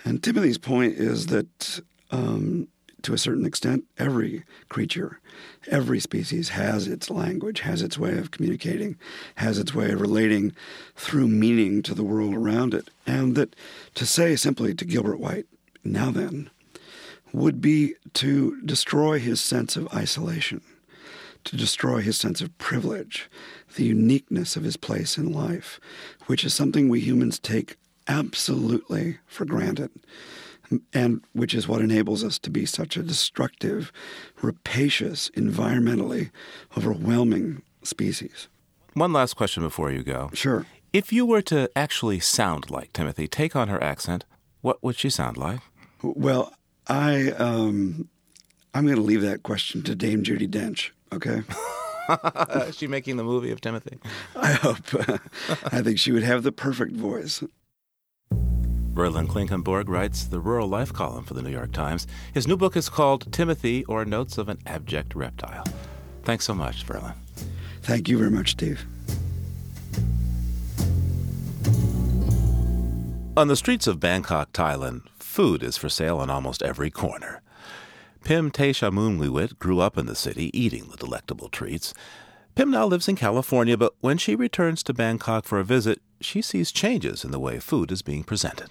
And 0.05 0.23
Timothy's 0.23 0.59
point 0.59 0.95
is 0.95 1.27
that 1.27 1.81
um, 2.11 2.69
to 3.07 3.15
a 3.15 3.19
certain 3.19 3.47
extent, 3.47 3.85
every 3.99 4.43
creature, 4.69 5.21
every 5.69 6.01
species 6.01 6.49
has 6.49 6.89
its 6.89 7.09
language, 7.09 7.61
has 7.61 7.81
its 7.81 7.97
way 7.97 8.19
of 8.19 8.33
communicating, 8.33 8.97
has 9.37 9.61
its 9.61 9.73
way 9.73 9.93
of 9.93 10.01
relating 10.01 10.53
through 10.97 11.29
meaning 11.29 11.83
to 11.83 11.95
the 11.95 12.03
world 12.03 12.35
around 12.35 12.75
it. 12.75 12.91
And 13.07 13.37
that 13.37 13.55
to 13.95 14.05
say 14.05 14.35
simply 14.35 14.75
to 14.75 14.85
Gilbert 14.85 15.21
White, 15.21 15.47
now 15.85 16.11
then, 16.11 16.51
would 17.33 17.61
be 17.61 17.95
to 18.15 18.61
destroy 18.63 19.21
his 19.21 19.41
sense 19.41 19.77
of 19.77 19.87
isolation, 19.95 20.61
to 21.45 21.57
destroy 21.57 22.01
his 22.01 22.17
sense 22.17 22.41
of 22.41 22.59
privilege, 22.59 23.31
the 23.77 23.85
uniqueness 23.85 24.57
of 24.57 24.65
his 24.65 24.77
place 24.77 25.17
in 25.17 25.33
life, 25.33 25.79
which 26.27 26.45
is 26.45 26.53
something 26.53 26.89
we 26.89 26.99
humans 26.99 27.39
take 27.39 27.77
absolutely 28.09 29.19
for 29.29 29.45
granted 29.45 29.93
and 30.93 31.23
which 31.33 31.55
is 31.55 31.69
what 31.69 31.81
enables 31.81 32.25
us 32.25 32.39
to 32.41 32.51
be 32.51 32.67
such 32.67 32.97
a 32.97 33.03
destructive, 33.03 33.93
rapacious, 34.43 35.31
environmentally 35.31 36.31
overwhelming 36.77 37.63
species. 37.83 38.49
One 38.95 39.13
last 39.13 39.35
question 39.35 39.63
before 39.63 39.91
you 39.91 40.03
go. 40.03 40.31
Sure. 40.33 40.67
If 40.93 41.13
you 41.13 41.27
were 41.27 41.43
to 41.43 41.71
actually 41.77 42.21
sound 42.21 42.71
like 42.71 42.93
Timothy, 42.93 43.29
take 43.29 43.55
on 43.55 43.69
her 43.69 43.83
accent, 43.83 44.25
what 44.63 44.83
would 44.83 44.97
she 44.97 45.11
sound 45.11 45.37
like? 45.37 45.61
Well, 46.03 46.53
I 46.89 47.31
um, 47.33 48.09
I'm 48.75 48.85
going 48.85 48.97
to 48.97 49.03
leave 49.03 49.23
that 49.23 49.43
question 49.43 49.83
to 49.83 49.95
Dame 49.95 50.23
Judi 50.23 50.49
Dench. 50.49 50.91
Okay. 51.13 51.43
Is 52.69 52.77
she 52.77 52.87
making 52.87 53.17
the 53.17 53.25
movie 53.25 53.51
of 53.51 53.61
Timothy? 53.61 53.99
I 54.37 54.53
hope. 54.53 54.79
I 55.73 55.83
think 55.83 55.99
she 55.99 56.13
would 56.13 56.23
have 56.23 56.43
the 56.43 56.53
perfect 56.53 56.93
voice. 56.93 57.43
Verlin 58.97 59.27
Klinkenborg 59.27 59.91
writes 59.91 60.25
the 60.25 60.41
Rural 60.41 60.69
Life 60.69 60.91
column 60.91 61.23
for 61.27 61.35
the 61.35 61.43
New 61.43 61.51
York 61.51 61.71
Times. 61.71 62.07
His 62.33 62.49
new 62.49 62.57
book 62.57 62.79
is 62.79 62.89
called 62.89 63.31
Timothy 63.31 63.85
or 63.85 64.07
Notes 64.07 64.39
of 64.39 64.49
an 64.49 64.57
Abject 64.65 65.15
Reptile. 65.15 65.67
Thanks 66.25 66.47
so 66.47 66.55
much, 66.55 66.87
Verlin. 66.87 67.15
Thank 67.83 68.09
you 68.09 68.17
very 68.17 68.31
much, 68.31 68.53
Steve. 68.53 68.87
On 73.37 73.49
the 73.49 73.55
streets 73.57 73.87
of 73.87 74.01
Bangkok, 74.01 74.55
Thailand, 74.55 75.03
food 75.19 75.63
is 75.63 75.77
for 75.77 75.91
sale 75.91 76.17
on 76.17 76.31
almost 76.31 76.63
every 76.63 76.91
corner. 76.91 77.43
Pim 78.25 78.51
Techamuanvivit 78.51 79.59
grew 79.59 79.79
up 79.79 79.99
in 79.99 80.07
the 80.07 80.15
city 80.15 80.51
eating 80.59 80.89
the 80.89 80.97
delectable 80.97 81.51
treats. 81.51 81.93
Pim 82.55 82.71
now 82.71 82.87
lives 82.87 83.09
in 83.09 83.17
California, 83.17 83.77
but 83.77 83.93
when 84.01 84.17
she 84.17 84.35
returns 84.35 84.83
to 84.85 84.95
Bangkok 84.95 85.45
for 85.45 85.59
a 85.59 85.65
visit, 85.65 86.01
she 86.23 86.41
sees 86.41 86.73
changes 86.73 87.27
in 87.27 87.31
the 87.31 87.39
way 87.39 87.59
food 87.59 87.93
is 87.93 88.01
being 88.01 88.25
presented. 88.25 88.71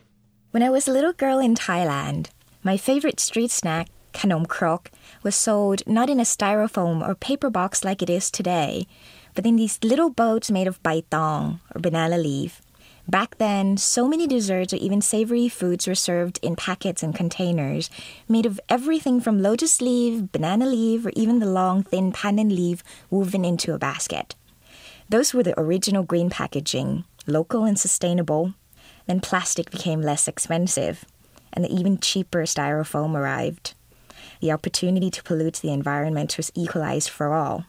When 0.55 0.63
I 0.63 0.69
was 0.69 0.87
a 0.87 0.93
little 0.93 1.11
girl 1.11 1.39
in 1.39 1.53
Thailand, 1.53 2.27
my 2.63 2.77
favorite 2.77 3.19
street 3.19 3.51
snack, 3.51 3.89
kanom 4.13 4.47
krok, 4.47 4.89
was 5.21 5.35
sold 5.35 5.85
not 5.85 6.09
in 6.09 6.17
a 6.17 6.23
styrofoam 6.23 7.05
or 7.05 7.13
paper 7.13 7.49
box 7.49 7.83
like 7.83 8.01
it 8.01 8.09
is 8.09 8.31
today, 8.31 8.87
but 9.33 9.45
in 9.45 9.57
these 9.57 9.77
little 9.83 10.09
boats 10.09 10.49
made 10.49 10.67
of 10.67 10.81
baitong 10.81 11.59
or 11.75 11.81
banana 11.81 12.17
leaf. 12.17 12.61
Back 13.05 13.37
then, 13.37 13.75
so 13.75 14.07
many 14.07 14.27
desserts 14.27 14.71
or 14.71 14.77
even 14.77 15.01
savory 15.01 15.49
foods 15.49 15.87
were 15.87 15.93
served 15.93 16.39
in 16.41 16.55
packets 16.55 17.03
and 17.03 17.13
containers 17.13 17.89
made 18.29 18.45
of 18.45 18.57
everything 18.69 19.19
from 19.19 19.41
lotus 19.41 19.81
leaf, 19.81 20.31
banana 20.31 20.67
leaf, 20.67 21.05
or 21.05 21.11
even 21.17 21.39
the 21.39 21.51
long, 21.51 21.83
thin 21.83 22.13
pandan 22.13 22.55
leaf 22.55 22.81
woven 23.09 23.43
into 23.43 23.73
a 23.73 23.77
basket. 23.77 24.35
Those 25.09 25.33
were 25.33 25.43
the 25.43 25.59
original 25.59 26.03
green 26.03 26.29
packaging, 26.29 27.03
local 27.27 27.65
and 27.65 27.77
sustainable, 27.77 28.53
then 29.07 29.19
plastic 29.19 29.71
became 29.71 30.01
less 30.01 30.27
expensive. 30.27 31.05
and 31.53 31.63
the 31.63 31.73
even 31.73 31.97
cheaper 31.97 32.41
styrofoam 32.43 33.15
arrived. 33.15 33.73
The 34.41 34.51
opportunity 34.51 35.09
to 35.09 35.23
pollute 35.23 35.55
the 35.55 35.71
environment 35.71 36.35
was 36.35 36.51
equalized 36.53 37.09
for 37.09 37.33
all. 37.33 37.65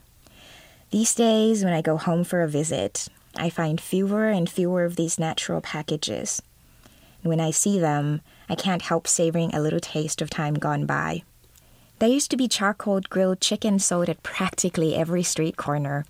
These 0.90 1.14
days, 1.14 1.64
when 1.64 1.72
I 1.72 1.82
go 1.82 1.96
home 1.96 2.24
for 2.24 2.42
a 2.42 2.48
visit, 2.48 3.06
I 3.36 3.48
find 3.48 3.80
fewer 3.80 4.28
and 4.28 4.50
fewer 4.50 4.84
of 4.84 4.96
these 4.96 5.18
natural 5.18 5.60
packages. 5.60 6.42
When 7.22 7.40
I 7.40 7.50
see 7.50 7.78
them, 7.78 8.22
I 8.48 8.54
can't 8.54 8.82
help 8.82 9.06
savoring 9.06 9.54
a 9.54 9.60
little 9.60 9.80
taste 9.80 10.20
of 10.20 10.30
time 10.30 10.54
gone 10.54 10.86
by. 10.86 11.22
There 11.98 12.08
used 12.08 12.30
to 12.32 12.36
be 12.36 12.48
charcoal 12.48 13.00
grilled 13.08 13.40
chicken 13.40 13.78
sold 13.78 14.08
at 14.08 14.22
practically 14.22 14.94
every 14.94 15.22
street 15.22 15.56
corner. 15.56 16.04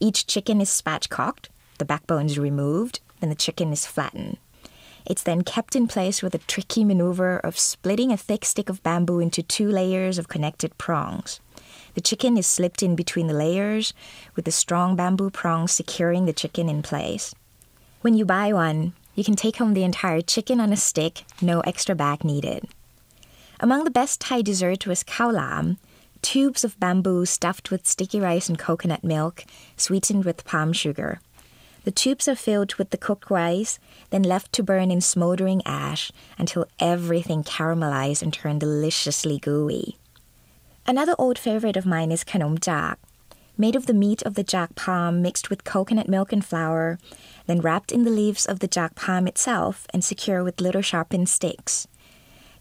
Each 0.00 0.26
chicken 0.26 0.60
is 0.60 0.68
spatchcocked, 0.68 1.48
the 1.78 1.84
backbone 1.84 2.26
is 2.26 2.38
removed, 2.38 3.00
and 3.20 3.30
the 3.30 3.36
chicken 3.36 3.72
is 3.72 3.86
flattened. 3.86 4.38
It's 5.04 5.22
then 5.22 5.42
kept 5.42 5.74
in 5.74 5.88
place 5.88 6.22
with 6.22 6.34
a 6.34 6.38
tricky 6.38 6.84
maneuver 6.84 7.38
of 7.38 7.58
splitting 7.58 8.12
a 8.12 8.16
thick 8.16 8.44
stick 8.44 8.68
of 8.68 8.82
bamboo 8.82 9.18
into 9.18 9.42
two 9.42 9.68
layers 9.68 10.18
of 10.18 10.28
connected 10.28 10.76
prongs. 10.78 11.40
The 11.94 12.00
chicken 12.00 12.38
is 12.38 12.46
slipped 12.46 12.82
in 12.82 12.96
between 12.96 13.26
the 13.26 13.34
layers, 13.34 13.92
with 14.34 14.44
the 14.44 14.52
strong 14.52 14.96
bamboo 14.96 15.30
prongs 15.30 15.72
securing 15.72 16.26
the 16.26 16.32
chicken 16.32 16.68
in 16.68 16.82
place. 16.82 17.34
When 18.00 18.14
you 18.14 18.24
buy 18.24 18.52
one, 18.52 18.94
you 19.14 19.24
can 19.24 19.36
take 19.36 19.56
home 19.56 19.74
the 19.74 19.84
entire 19.84 20.22
chicken 20.22 20.58
on 20.60 20.72
a 20.72 20.76
stick, 20.76 21.24
no 21.42 21.60
extra 21.60 21.94
bag 21.94 22.24
needed. 22.24 22.66
Among 23.60 23.84
the 23.84 23.90
best 23.90 24.20
Thai 24.20 24.42
dessert 24.42 24.86
was 24.86 25.04
khao 25.04 25.32
lam, 25.32 25.78
tubes 26.22 26.64
of 26.64 26.80
bamboo 26.80 27.26
stuffed 27.26 27.70
with 27.70 27.86
sticky 27.86 28.20
rice 28.20 28.48
and 28.48 28.58
coconut 28.58 29.04
milk, 29.04 29.44
sweetened 29.76 30.24
with 30.24 30.44
palm 30.44 30.72
sugar. 30.72 31.20
The 31.84 31.90
tubes 31.90 32.28
are 32.28 32.36
filled 32.36 32.74
with 32.76 32.90
the 32.90 32.96
cooked 32.96 33.30
rice, 33.30 33.78
then 34.10 34.22
left 34.22 34.52
to 34.52 34.62
burn 34.62 34.90
in 34.90 35.00
smoldering 35.00 35.62
ash 35.66 36.12
until 36.38 36.66
everything 36.78 37.42
caramelized 37.42 38.22
and 38.22 38.32
turned 38.32 38.60
deliciously 38.60 39.38
gooey. 39.38 39.98
Another 40.86 41.14
old 41.18 41.38
favorite 41.38 41.76
of 41.76 41.86
mine 41.86 42.12
is 42.12 42.24
kanom 42.24 42.60
jak, 42.60 42.98
made 43.56 43.76
of 43.76 43.86
the 43.86 43.94
meat 43.94 44.22
of 44.22 44.34
the 44.34 44.44
jak 44.44 44.74
palm 44.74 45.22
mixed 45.22 45.50
with 45.50 45.64
coconut 45.64 46.08
milk 46.08 46.32
and 46.32 46.44
flour, 46.44 46.98
then 47.46 47.60
wrapped 47.60 47.92
in 47.92 48.04
the 48.04 48.10
leaves 48.10 48.46
of 48.46 48.60
the 48.60 48.68
jak 48.68 48.94
palm 48.94 49.26
itself 49.26 49.86
and 49.92 50.04
secured 50.04 50.44
with 50.44 50.60
little 50.60 50.82
sharpened 50.82 51.28
sticks. 51.28 51.86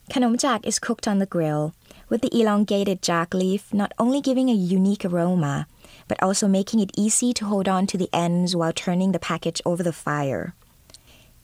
Kanom 0.10 0.39
jak 0.39 0.65
is 0.65 0.79
cooked 0.79 1.07
on 1.07 1.19
the 1.19 1.25
grill, 1.25 1.73
with 2.10 2.21
the 2.21 2.39
elongated 2.39 3.01
jak 3.01 3.34
leaf 3.34 3.73
not 3.73 3.93
only 3.97 4.19
giving 4.19 4.49
a 4.49 4.53
unique 4.53 5.05
aroma, 5.05 5.67
but 6.12 6.21
also 6.21 6.45
making 6.45 6.82
it 6.82 6.91
easy 6.97 7.32
to 7.32 7.45
hold 7.45 7.69
on 7.69 7.88
to 7.88 7.97
the 7.97 8.10
ends 8.12 8.54
while 8.54 8.74
turning 8.74 9.13
the 9.13 9.28
package 9.32 9.62
over 9.65 9.82
the 9.82 9.93
fire. 9.93 10.54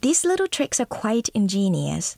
These 0.02 0.26
little 0.26 0.46
tricks 0.46 0.82
are 0.82 0.86
quite 0.86 1.30
ingenious. 1.30 2.18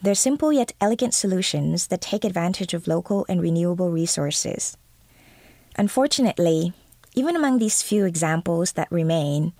They're 0.00 0.14
simple 0.14 0.52
yet 0.52 0.74
elegant 0.80 1.12
solutions 1.12 1.88
that 1.88 2.00
take 2.00 2.24
advantage 2.24 2.72
of 2.72 2.86
local 2.86 3.26
and 3.28 3.42
renewable 3.42 3.90
resources. 3.90 4.76
Unfortunately, 5.74 6.72
even 7.16 7.34
among 7.34 7.58
these 7.58 7.82
few 7.82 8.04
examples 8.04 8.74
that 8.74 8.86
remain, 8.92 9.52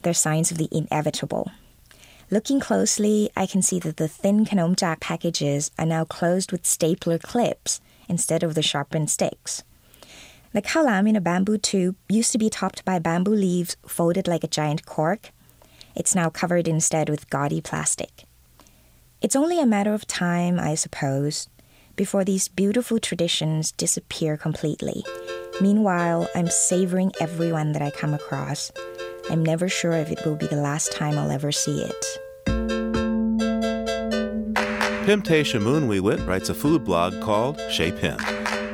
there 0.00 0.12
are 0.12 0.14
signs 0.14 0.50
of 0.50 0.56
the 0.56 0.70
inevitable. 0.72 1.50
Looking 2.30 2.58
closely, 2.58 3.28
I 3.36 3.44
can 3.44 3.60
see 3.60 3.78
that 3.80 3.98
the 3.98 4.08
thin 4.08 4.46
Kanom 4.46 4.76
Jak 4.76 5.00
packages 5.00 5.70
are 5.78 5.84
now 5.84 6.06
closed 6.06 6.52
with 6.52 6.64
stapler 6.64 7.18
clips 7.18 7.82
instead 8.08 8.42
of 8.42 8.54
the 8.54 8.62
sharpened 8.62 9.10
sticks. 9.10 9.62
The 10.52 10.62
khao 10.62 10.84
lam 10.84 11.06
in 11.06 11.14
a 11.14 11.20
bamboo 11.20 11.58
tube 11.58 11.94
used 12.08 12.32
to 12.32 12.38
be 12.38 12.50
topped 12.50 12.84
by 12.84 12.98
bamboo 12.98 13.34
leaves 13.34 13.76
folded 13.86 14.26
like 14.26 14.42
a 14.42 14.48
giant 14.48 14.84
cork. 14.84 15.30
It's 15.94 16.14
now 16.14 16.28
covered 16.28 16.66
instead 16.66 17.08
with 17.08 17.30
gaudy 17.30 17.60
plastic. 17.60 18.24
It's 19.22 19.36
only 19.36 19.60
a 19.60 19.66
matter 19.66 19.94
of 19.94 20.08
time, 20.08 20.58
I 20.58 20.74
suppose, 20.74 21.48
before 21.94 22.24
these 22.24 22.48
beautiful 22.48 22.98
traditions 22.98 23.70
disappear 23.70 24.36
completely. 24.36 25.04
Meanwhile, 25.60 26.28
I'm 26.34 26.48
savoring 26.48 27.12
every 27.20 27.52
one 27.52 27.70
that 27.72 27.82
I 27.82 27.90
come 27.90 28.12
across. 28.12 28.72
I'm 29.30 29.44
never 29.44 29.68
sure 29.68 29.92
if 29.92 30.10
it 30.10 30.24
will 30.26 30.34
be 30.34 30.48
the 30.48 30.56
last 30.56 30.90
time 30.90 31.16
I'll 31.16 31.30
ever 31.30 31.52
see 31.52 31.82
it. 31.82 32.04
Pim 35.06 35.22
Techamuanvivit 35.22 36.26
writes 36.26 36.48
a 36.48 36.54
food 36.54 36.84
blog 36.84 37.20
called 37.20 37.60
Chez 37.70 37.92
Pim. 37.92 38.16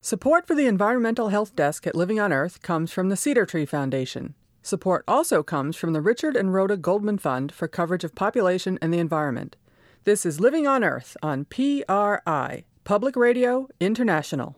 Support 0.03 0.47
for 0.47 0.55
the 0.55 0.67
Environmental 0.67 1.31
Health 1.31 1.57
Desk 1.57 1.87
at 1.87 1.95
Living 1.95 2.21
on 2.21 2.35
Earth 2.35 2.61
comes 2.61 2.93
from 2.93 3.09
the 3.09 3.17
Cedar 3.17 3.47
Tree 3.47 3.65
Foundation. 3.65 4.35
Support 4.63 5.05
also 5.09 5.43
comes 5.43 5.75
from 5.77 5.95
the 5.95 6.03
Richard 6.03 6.37
and 6.37 6.53
Rhoda 6.53 6.77
Goldman 6.77 7.17
Fund 7.17 7.51
for 7.53 7.67
coverage 7.67 8.05
of 8.05 8.15
population 8.15 8.79
and 8.83 8.93
the 8.93 8.99
environment. 8.99 9.57
This 10.05 10.27
is 10.27 10.39
Living 10.39 10.67
on 10.67 10.85
Earth 10.85 11.17
on 11.23 11.47
PRI, 11.47 12.65
Public 12.88 13.16
Radio 13.16 13.68
International. 13.81 14.57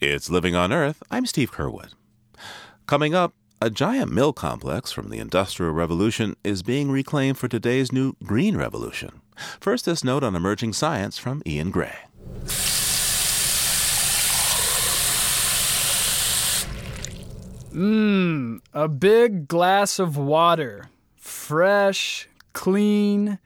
It's 0.00 0.30
Living 0.30 0.54
on 0.54 0.72
Earth. 0.72 1.02
I'm 1.10 1.26
Steve 1.26 1.52
Curwood. 1.52 1.92
Coming 2.86 3.14
up, 3.14 3.34
a 3.60 3.68
giant 3.68 4.10
mill 4.10 4.32
complex 4.32 4.90
from 4.90 5.10
the 5.10 5.18
Industrial 5.18 5.70
Revolution 5.70 6.34
is 6.42 6.62
being 6.62 6.90
reclaimed 6.90 7.36
for 7.36 7.48
today's 7.48 7.92
new 7.92 8.14
Green 8.24 8.56
Revolution. 8.56 9.20
First, 9.60 9.84
this 9.84 10.02
note 10.02 10.24
on 10.24 10.34
emerging 10.34 10.72
science 10.72 11.18
from 11.18 11.42
Ian 11.46 11.70
Gray. 11.70 11.94
Mmm, 17.70 18.62
a 18.72 18.88
big 18.88 19.46
glass 19.46 19.98
of 19.98 20.16
water. 20.16 20.88
Fresh, 21.16 22.30
clean, 22.54 23.38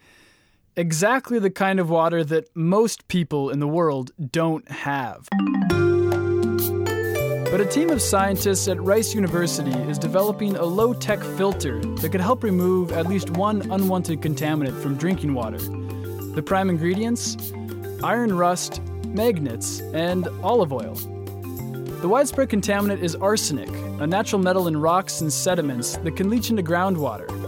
exactly 0.77 1.39
the 1.39 1.51
kind 1.51 1.81
of 1.81 1.89
water 1.89 2.23
that 2.23 2.55
most 2.55 3.09
people 3.09 3.51
in 3.51 3.61
the 3.61 3.67
world 3.67 4.11
don't 4.31 4.71
have. 4.71 5.27
But 7.51 7.61
a 7.61 7.67
team 7.67 7.91
of 7.91 8.03
scientists 8.03 8.69
at 8.69 8.81
Rice 8.83 9.15
University 9.15 9.73
is 9.89 9.99
developing 9.99 10.57
a 10.57 10.65
low 10.65 10.93
tech 10.93 11.21
filter 11.21 11.81
that 11.81 12.11
could 12.11 12.21
help 12.21 12.43
remove 12.43 12.93
at 12.93 13.07
least 13.07 13.31
one 13.31 13.63
unwanted 13.71 14.21
contaminant 14.21 14.81
from 14.83 14.97
drinking 14.97 15.33
water. 15.33 15.59
The 15.59 16.43
prime 16.45 16.69
ingredients? 16.69 17.37
Iron 18.05 18.37
rust, 18.37 18.83
magnets, 19.07 19.81
and 19.95 20.29
olive 20.43 20.73
oil. 20.73 20.95
The 20.95 22.09
widespread 22.09 22.51
contaminant 22.51 23.01
is 23.01 23.15
arsenic, 23.17 23.71
a 24.01 24.07
natural 24.07 24.43
metal 24.43 24.69
in 24.69 24.77
rocks 24.77 25.23
and 25.23 25.33
sediments 25.33 25.97
that 25.99 26.17
can 26.17 26.29
leach 26.29 26.51
into 26.51 26.63
groundwater. 26.63 27.46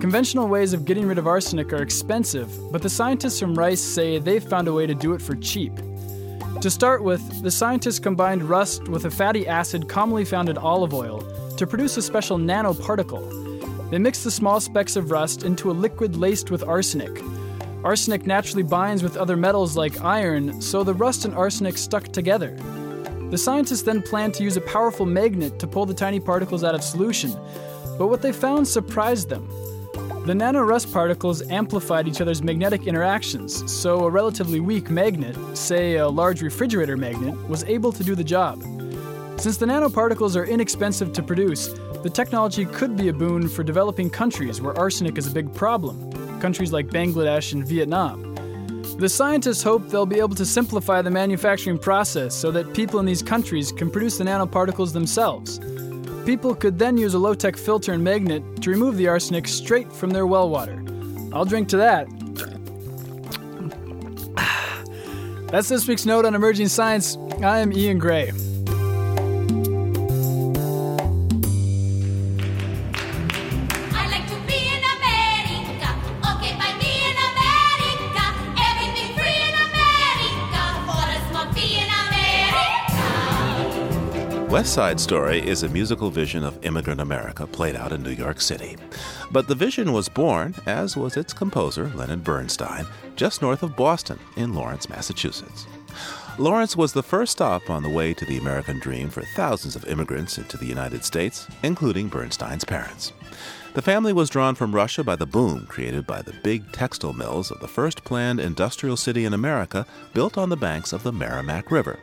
Conventional 0.00 0.46
ways 0.46 0.72
of 0.72 0.84
getting 0.84 1.06
rid 1.06 1.18
of 1.18 1.26
arsenic 1.26 1.72
are 1.72 1.82
expensive, 1.82 2.48
but 2.70 2.82
the 2.82 2.88
scientists 2.88 3.40
from 3.40 3.56
Rice 3.56 3.80
say 3.80 4.20
they've 4.20 4.44
found 4.44 4.68
a 4.68 4.72
way 4.72 4.86
to 4.86 4.94
do 4.94 5.12
it 5.12 5.20
for 5.20 5.34
cheap. 5.34 5.72
To 6.60 6.70
start 6.70 7.02
with, 7.02 7.42
the 7.42 7.50
scientists 7.50 7.98
combined 7.98 8.44
rust 8.44 8.88
with 8.88 9.06
a 9.06 9.10
fatty 9.10 9.48
acid 9.48 9.88
commonly 9.88 10.24
found 10.24 10.48
in 10.48 10.56
olive 10.56 10.94
oil 10.94 11.20
to 11.56 11.66
produce 11.66 11.96
a 11.96 12.02
special 12.02 12.38
nanoparticle. 12.38 13.90
They 13.90 13.98
mixed 13.98 14.22
the 14.22 14.30
small 14.30 14.60
specks 14.60 14.94
of 14.94 15.10
rust 15.10 15.42
into 15.42 15.68
a 15.68 15.72
liquid 15.72 16.14
laced 16.14 16.52
with 16.52 16.62
arsenic. 16.62 17.20
Arsenic 17.82 18.24
naturally 18.24 18.62
binds 18.62 19.02
with 19.02 19.16
other 19.16 19.36
metals 19.36 19.76
like 19.76 20.00
iron, 20.00 20.62
so 20.62 20.84
the 20.84 20.94
rust 20.94 21.24
and 21.24 21.34
arsenic 21.34 21.76
stuck 21.76 22.04
together. 22.12 22.56
The 23.30 23.38
scientists 23.38 23.82
then 23.82 24.02
planned 24.02 24.34
to 24.34 24.44
use 24.44 24.56
a 24.56 24.60
powerful 24.60 25.06
magnet 25.06 25.58
to 25.58 25.66
pull 25.66 25.86
the 25.86 25.94
tiny 25.94 26.20
particles 26.20 26.62
out 26.62 26.76
of 26.76 26.84
solution, 26.84 27.32
but 27.98 28.06
what 28.06 28.22
they 28.22 28.32
found 28.32 28.68
surprised 28.68 29.28
them. 29.28 29.48
The 30.28 30.34
nanorust 30.34 30.92
particles 30.92 31.40
amplified 31.48 32.06
each 32.06 32.20
other's 32.20 32.42
magnetic 32.42 32.86
interactions, 32.86 33.72
so 33.72 34.04
a 34.04 34.10
relatively 34.10 34.60
weak 34.60 34.90
magnet, 34.90 35.34
say 35.56 35.96
a 35.96 36.06
large 36.06 36.42
refrigerator 36.42 36.98
magnet, 36.98 37.34
was 37.48 37.64
able 37.64 37.92
to 37.92 38.04
do 38.04 38.14
the 38.14 38.22
job. 38.22 38.60
Since 39.40 39.56
the 39.56 39.64
nanoparticles 39.64 40.36
are 40.36 40.44
inexpensive 40.44 41.14
to 41.14 41.22
produce, 41.22 41.68
the 42.02 42.10
technology 42.10 42.66
could 42.66 42.94
be 42.94 43.08
a 43.08 43.12
boon 43.14 43.48
for 43.48 43.62
developing 43.62 44.10
countries 44.10 44.60
where 44.60 44.78
arsenic 44.78 45.16
is 45.16 45.26
a 45.26 45.30
big 45.30 45.50
problem, 45.54 46.12
countries 46.40 46.74
like 46.74 46.88
Bangladesh 46.88 47.54
and 47.54 47.66
Vietnam. 47.66 48.34
The 48.98 49.08
scientists 49.08 49.62
hope 49.62 49.88
they'll 49.88 50.04
be 50.04 50.18
able 50.18 50.34
to 50.34 50.44
simplify 50.44 51.00
the 51.00 51.10
manufacturing 51.10 51.78
process 51.78 52.34
so 52.34 52.50
that 52.50 52.74
people 52.74 53.00
in 53.00 53.06
these 53.06 53.22
countries 53.22 53.72
can 53.72 53.90
produce 53.90 54.18
the 54.18 54.24
nanoparticles 54.24 54.92
themselves. 54.92 55.58
People 56.28 56.54
could 56.54 56.78
then 56.78 56.98
use 56.98 57.14
a 57.14 57.18
low 57.18 57.32
tech 57.32 57.56
filter 57.56 57.94
and 57.94 58.04
magnet 58.04 58.42
to 58.60 58.68
remove 58.68 58.98
the 58.98 59.08
arsenic 59.08 59.48
straight 59.48 59.90
from 59.90 60.10
their 60.10 60.26
well 60.26 60.50
water. 60.50 60.84
I'll 61.32 61.46
drink 61.46 61.70
to 61.70 61.78
that. 61.78 62.06
That's 65.50 65.70
this 65.70 65.88
week's 65.88 66.04
note 66.04 66.26
on 66.26 66.34
emerging 66.34 66.68
science. 66.68 67.16
I 67.42 67.60
am 67.60 67.72
Ian 67.72 67.98
Gray. 67.98 68.32
West 84.50 84.72
Side 84.72 84.98
Story 84.98 85.46
is 85.46 85.62
a 85.62 85.68
musical 85.68 86.08
vision 86.08 86.42
of 86.42 86.64
immigrant 86.64 87.02
America 87.02 87.46
played 87.46 87.76
out 87.76 87.92
in 87.92 88.02
New 88.02 88.12
York 88.12 88.40
City. 88.40 88.78
But 89.30 89.46
the 89.46 89.54
vision 89.54 89.92
was 89.92 90.08
born, 90.08 90.54
as 90.64 90.96
was 90.96 91.18
its 91.18 91.34
composer, 91.34 91.92
Leonard 91.94 92.24
Bernstein, 92.24 92.86
just 93.14 93.42
north 93.42 93.62
of 93.62 93.76
Boston 93.76 94.18
in 94.38 94.54
Lawrence, 94.54 94.88
Massachusetts. 94.88 95.66
Lawrence 96.38 96.76
was 96.76 96.94
the 96.94 97.02
first 97.02 97.32
stop 97.32 97.68
on 97.68 97.82
the 97.82 97.90
way 97.90 98.14
to 98.14 98.24
the 98.24 98.38
American 98.38 98.78
dream 98.78 99.10
for 99.10 99.20
thousands 99.36 99.76
of 99.76 99.84
immigrants 99.84 100.38
into 100.38 100.56
the 100.56 100.66
United 100.66 101.04
States, 101.04 101.46
including 101.62 102.08
Bernstein's 102.08 102.64
parents. 102.64 103.12
The 103.74 103.82
family 103.82 104.14
was 104.14 104.30
drawn 104.30 104.54
from 104.54 104.74
Russia 104.74 105.04
by 105.04 105.16
the 105.16 105.26
boom 105.26 105.66
created 105.66 106.06
by 106.06 106.22
the 106.22 106.32
big 106.42 106.72
textile 106.72 107.12
mills 107.12 107.50
of 107.50 107.60
the 107.60 107.68
first 107.68 108.02
planned 108.02 108.40
industrial 108.40 108.96
city 108.96 109.26
in 109.26 109.34
America 109.34 109.84
built 110.14 110.38
on 110.38 110.48
the 110.48 110.56
banks 110.56 110.94
of 110.94 111.02
the 111.02 111.12
Merrimack 111.12 111.70
River. 111.70 111.98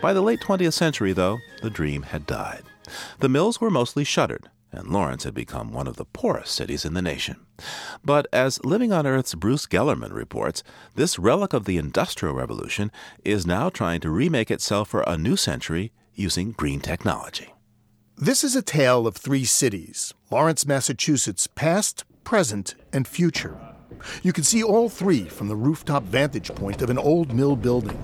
By 0.00 0.12
the 0.12 0.22
late 0.22 0.40
20th 0.40 0.74
century, 0.74 1.12
though, 1.12 1.40
the 1.60 1.70
dream 1.70 2.02
had 2.02 2.24
died. 2.24 2.62
The 3.18 3.28
mills 3.28 3.60
were 3.60 3.70
mostly 3.70 4.04
shuttered, 4.04 4.48
and 4.70 4.88
Lawrence 4.88 5.24
had 5.24 5.34
become 5.34 5.72
one 5.72 5.88
of 5.88 5.96
the 5.96 6.04
poorest 6.04 6.54
cities 6.54 6.84
in 6.84 6.94
the 6.94 7.02
nation. 7.02 7.36
But 8.04 8.28
as 8.32 8.64
Living 8.64 8.92
on 8.92 9.08
Earth's 9.08 9.34
Bruce 9.34 9.66
Gellerman 9.66 10.12
reports, 10.12 10.62
this 10.94 11.18
relic 11.18 11.52
of 11.52 11.64
the 11.64 11.78
Industrial 11.78 12.32
Revolution 12.32 12.92
is 13.24 13.44
now 13.44 13.70
trying 13.70 14.00
to 14.02 14.10
remake 14.10 14.52
itself 14.52 14.88
for 14.88 15.02
a 15.02 15.18
new 15.18 15.36
century 15.36 15.90
using 16.14 16.52
green 16.52 16.78
technology. 16.78 17.52
This 18.16 18.44
is 18.44 18.54
a 18.54 18.62
tale 18.62 19.04
of 19.06 19.16
three 19.16 19.44
cities 19.44 20.14
Lawrence, 20.30 20.64
Massachusetts, 20.64 21.48
past, 21.48 22.04
present, 22.22 22.76
and 22.92 23.08
future. 23.08 23.58
You 24.22 24.32
can 24.32 24.44
see 24.44 24.62
all 24.62 24.88
three 24.88 25.24
from 25.24 25.48
the 25.48 25.56
rooftop 25.56 26.04
vantage 26.04 26.54
point 26.54 26.82
of 26.82 26.90
an 26.90 26.98
old 26.98 27.34
mill 27.34 27.56
building. 27.56 27.98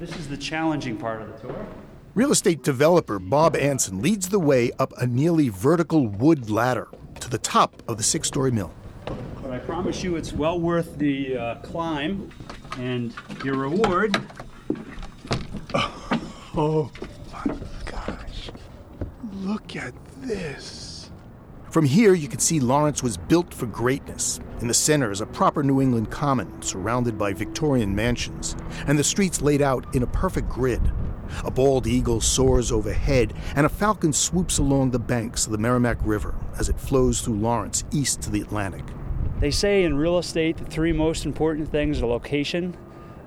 This 0.00 0.16
is 0.16 0.28
the 0.28 0.36
challenging 0.38 0.96
part 0.96 1.20
of 1.20 1.28
the 1.28 1.48
tour. 1.48 1.66
Real 2.14 2.32
estate 2.32 2.62
developer 2.62 3.18
Bob 3.18 3.54
Ansin 3.54 4.00
leads 4.00 4.30
the 4.30 4.38
way 4.38 4.70
up 4.78 4.94
a 4.96 5.06
nearly 5.06 5.50
vertical 5.50 6.08
wood 6.08 6.48
ladder 6.48 6.88
to 7.20 7.28
the 7.28 7.36
top 7.36 7.82
of 7.86 7.98
the 7.98 8.02
six 8.02 8.26
story 8.26 8.50
mill. 8.50 8.72
But 9.42 9.50
I 9.50 9.58
promise 9.58 10.02
you 10.02 10.16
it's 10.16 10.32
well 10.32 10.58
worth 10.58 10.96
the 10.96 11.36
uh, 11.36 11.54
climb 11.56 12.30
and 12.78 13.14
your 13.44 13.56
reward. 13.56 14.16
Oh 16.56 16.90
my 17.32 17.56
gosh. 17.84 18.50
Look 19.34 19.76
at 19.76 19.92
this. 20.22 20.89
From 21.70 21.84
here, 21.84 22.14
you 22.14 22.26
can 22.26 22.40
see 22.40 22.58
Lawrence 22.58 23.00
was 23.00 23.16
built 23.16 23.54
for 23.54 23.66
greatness. 23.66 24.40
In 24.60 24.66
the 24.66 24.74
center 24.74 25.12
is 25.12 25.20
a 25.20 25.26
proper 25.26 25.62
New 25.62 25.80
England 25.80 26.10
common 26.10 26.60
surrounded 26.62 27.16
by 27.16 27.32
Victorian 27.32 27.94
mansions, 27.94 28.56
and 28.88 28.98
the 28.98 29.04
streets 29.04 29.40
laid 29.40 29.62
out 29.62 29.94
in 29.94 30.02
a 30.02 30.08
perfect 30.08 30.48
grid. 30.48 30.82
A 31.44 31.50
bald 31.50 31.86
eagle 31.86 32.20
soars 32.20 32.72
overhead, 32.72 33.34
and 33.54 33.66
a 33.66 33.68
falcon 33.68 34.12
swoops 34.12 34.58
along 34.58 34.90
the 34.90 34.98
banks 34.98 35.46
of 35.46 35.52
the 35.52 35.58
Merrimack 35.58 35.98
River 36.02 36.34
as 36.58 36.68
it 36.68 36.80
flows 36.80 37.20
through 37.20 37.38
Lawrence 37.38 37.84
east 37.92 38.20
to 38.22 38.30
the 38.30 38.40
Atlantic. 38.40 38.84
They 39.38 39.52
say 39.52 39.84
in 39.84 39.96
real 39.96 40.18
estate 40.18 40.56
the 40.56 40.64
three 40.64 40.92
most 40.92 41.24
important 41.24 41.70
things 41.70 42.02
are 42.02 42.06
location, 42.06 42.76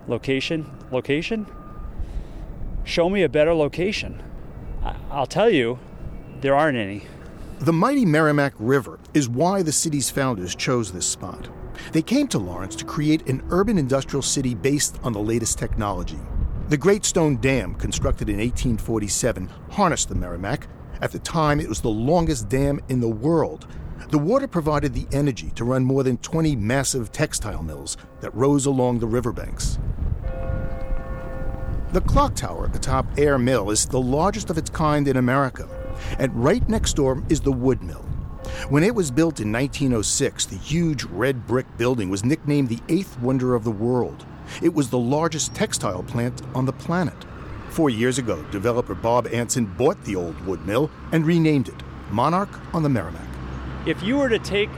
location, 0.10 0.70
location. 0.92 1.48
Show 2.84 3.10
me 3.10 3.24
a 3.24 3.30
better 3.30 3.54
location. 3.54 4.22
I'll 5.10 5.28
tell 5.28 5.50
you, 5.50 5.80
there 6.42 6.56
aren't 6.56 6.78
any. 6.78 7.06
The 7.64 7.72
mighty 7.72 8.06
Merrimack 8.06 8.56
River 8.60 9.00
is 9.14 9.30
why 9.30 9.62
the 9.62 9.72
city's 9.72 10.10
founders 10.10 10.54
chose 10.54 10.92
this 10.92 11.06
spot. 11.06 11.48
They 11.94 12.02
came 12.02 12.28
to 12.28 12.38
Lawrence 12.38 12.76
to 12.76 12.84
create 12.84 13.30
an 13.30 13.42
urban 13.52 13.78
industrial 13.78 14.22
city 14.22 14.54
based 14.54 15.00
on 15.02 15.14
the 15.14 15.22
latest 15.22 15.60
technology. 15.60 16.20
The 16.68 16.76
Great 16.76 17.06
Stone 17.06 17.38
Dam, 17.38 17.76
constructed 17.76 18.28
in 18.28 18.40
1847, 18.40 19.50
harnessed 19.72 20.10
the 20.10 20.16
Merrimack. 20.16 20.68
At 21.00 21.14
the 21.14 21.20
time, 21.20 21.62
it 21.62 21.70
was 21.70 21.80
the 21.80 21.88
longest 21.88 22.50
dam 22.50 22.82
in 22.90 23.00
the 23.00 23.08
world. 23.08 23.66
The 24.10 24.20
water 24.20 24.50
provided 24.50 24.94
the 24.94 25.08
energy 25.14 25.50
to 25.52 25.64
run 25.64 25.86
more 25.86 26.04
than 26.04 26.18
20 26.18 26.58
massive 26.58 27.14
textile 27.14 27.64
mills 27.64 27.96
that 28.20 28.36
rose 28.36 28.66
along 28.66 29.00
the 29.00 29.08
riverbanks. 29.08 29.80
The 31.94 32.02
clock 32.02 32.36
tower 32.36 32.70
atop 32.74 33.06
Ayer 33.18 33.38
Mill 33.38 33.70
is 33.70 33.86
the 33.86 34.02
largest 34.02 34.50
of 34.50 34.58
its 34.58 34.70
kind 34.70 35.08
in 35.08 35.16
America, 35.16 35.70
and 36.20 36.44
right 36.44 36.68
next 36.70 36.94
door 36.94 37.24
is 37.30 37.42
the 37.42 37.52
wood 37.52 37.82
mill. 37.82 38.06
When 38.70 38.84
it 38.84 38.96
was 38.96 39.12
built 39.12 39.40
in 39.40 39.52
1906, 39.52 40.46
the 40.46 40.58
huge 40.58 41.04
red 41.06 41.48
brick 41.48 41.66
building 41.78 42.10
was 42.10 42.24
nicknamed 42.24 42.70
the 42.70 42.82
eighth 42.90 43.20
wonder 43.20 43.56
of 43.56 43.64
the 43.64 43.72
world. 43.72 44.26
It 44.62 44.74
was 44.74 44.90
the 44.90 44.98
largest 44.98 45.56
textile 45.56 46.04
plant 46.04 46.42
on 46.54 46.66
the 46.66 46.74
planet. 46.74 47.26
Four 47.70 47.90
years 47.90 48.20
ago, 48.20 48.44
developer 48.52 48.94
Bob 48.94 49.28
Ansin 49.28 49.76
bought 49.78 50.04
the 50.04 50.16
old 50.16 50.40
wood 50.46 50.66
mill 50.66 50.92
and 51.12 51.26
renamed 51.26 51.70
it 51.70 51.84
Monarch 52.12 52.60
on 52.74 52.84
the 52.84 52.90
Merrimack. 52.90 53.28
If 53.86 54.04
you 54.04 54.18
were 54.18 54.30
to 54.30 54.40
take 54.40 54.70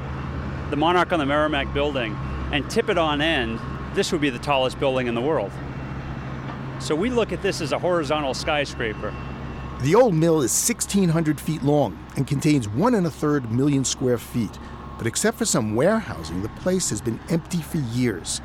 the 0.70 0.78
Monarch 0.78 1.12
on 1.12 1.20
the 1.20 1.26
Merrimack 1.26 1.74
building 1.74 2.16
and 2.52 2.70
tip 2.70 2.90
it 2.90 2.98
on 2.98 3.22
end, 3.22 3.60
this 3.94 4.12
would 4.12 4.22
be 4.22 4.30
the 4.30 4.40
tallest 4.40 4.80
building 4.80 5.08
in 5.08 5.16
the 5.16 5.22
world. 5.22 5.52
So 6.80 6.96
we 6.96 7.10
look 7.10 7.32
at 7.32 7.42
this 7.42 7.62
as 7.62 7.72
a 7.72 7.80
horizontal 7.80 8.34
skyscraper. 8.34 9.14
The 9.86 9.94
old 9.94 10.16
mill 10.16 10.42
is 10.42 10.68
1,600 10.68 11.40
feet 11.40 11.62
long 11.62 12.04
and 12.16 12.26
contains 12.26 12.68
one 12.68 12.96
and 12.96 13.06
a 13.06 13.12
third 13.12 13.52
million 13.52 13.86
square 13.86 14.18
feet. 14.18 14.58
But 14.98 15.06
except 15.06 15.38
for 15.38 15.46
some 15.46 15.76
warehousing, 15.76 16.42
the 16.42 16.50
place 16.50 16.90
has 16.90 17.02
been 17.02 17.20
empty 17.30 17.62
for 17.62 17.78
years. 17.78 18.42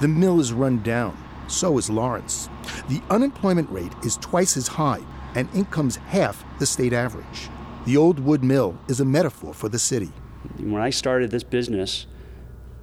The 0.00 0.08
mill 0.08 0.40
is 0.40 0.52
run 0.52 0.82
down. 0.82 1.16
So 1.46 1.78
is 1.78 1.90
Lawrence. 1.90 2.48
The 2.88 3.00
unemployment 3.08 3.70
rate 3.70 3.92
is 4.04 4.16
twice 4.16 4.56
as 4.56 4.66
high, 4.66 4.98
and 5.36 5.48
income's 5.54 5.94
half 5.94 6.44
the 6.58 6.66
state 6.66 6.92
average. 6.92 7.48
The 7.86 7.96
old 7.96 8.18
wood 8.18 8.42
mill 8.42 8.76
is 8.88 8.98
a 8.98 9.04
metaphor 9.04 9.54
for 9.54 9.68
the 9.68 9.78
city. 9.78 10.10
When 10.58 10.82
I 10.82 10.90
started 10.90 11.30
this 11.30 11.44
business, 11.44 12.08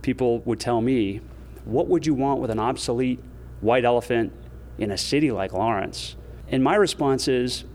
people 0.01 0.39
would 0.45 0.61
tell 0.61 0.79
me, 0.79 1.19
What 1.65 1.89
would 1.89 2.05
you 2.05 2.13
want 2.13 2.39
with 2.39 2.51
an 2.51 2.59
obsolete 2.59 3.19
white 3.59 3.83
elephant 3.83 4.31
in 4.77 4.91
a 4.91 4.97
city 4.97 5.29
like 5.29 5.51
Lawrence? 5.51 6.15
And 6.47 6.63
my 6.63 6.75
response 6.75 7.27
is, 7.27 7.65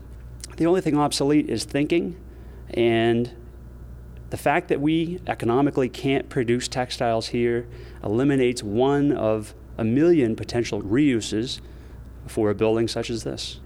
the 0.57 0.65
only 0.65 0.81
thing 0.81 0.97
obsolete 0.97 1.49
is 1.49 1.63
thinking, 1.63 2.15
and 2.71 3.31
the 4.29 4.37
fact 4.37 4.67
that 4.69 4.81
we 4.81 5.19
economically 5.27 5.89
can't 5.89 6.29
produce 6.29 6.67
textiles 6.67 7.27
here 7.27 7.67
eliminates 8.03 8.63
one 8.63 9.11
of 9.11 9.53
a 9.77 9.83
million 9.83 10.35
potential 10.35 10.81
reuses 10.81 11.59
for 12.27 12.49
a 12.49 12.55
building 12.55 12.87
such 12.87 13.09
as 13.09 13.23
this. 13.23 13.59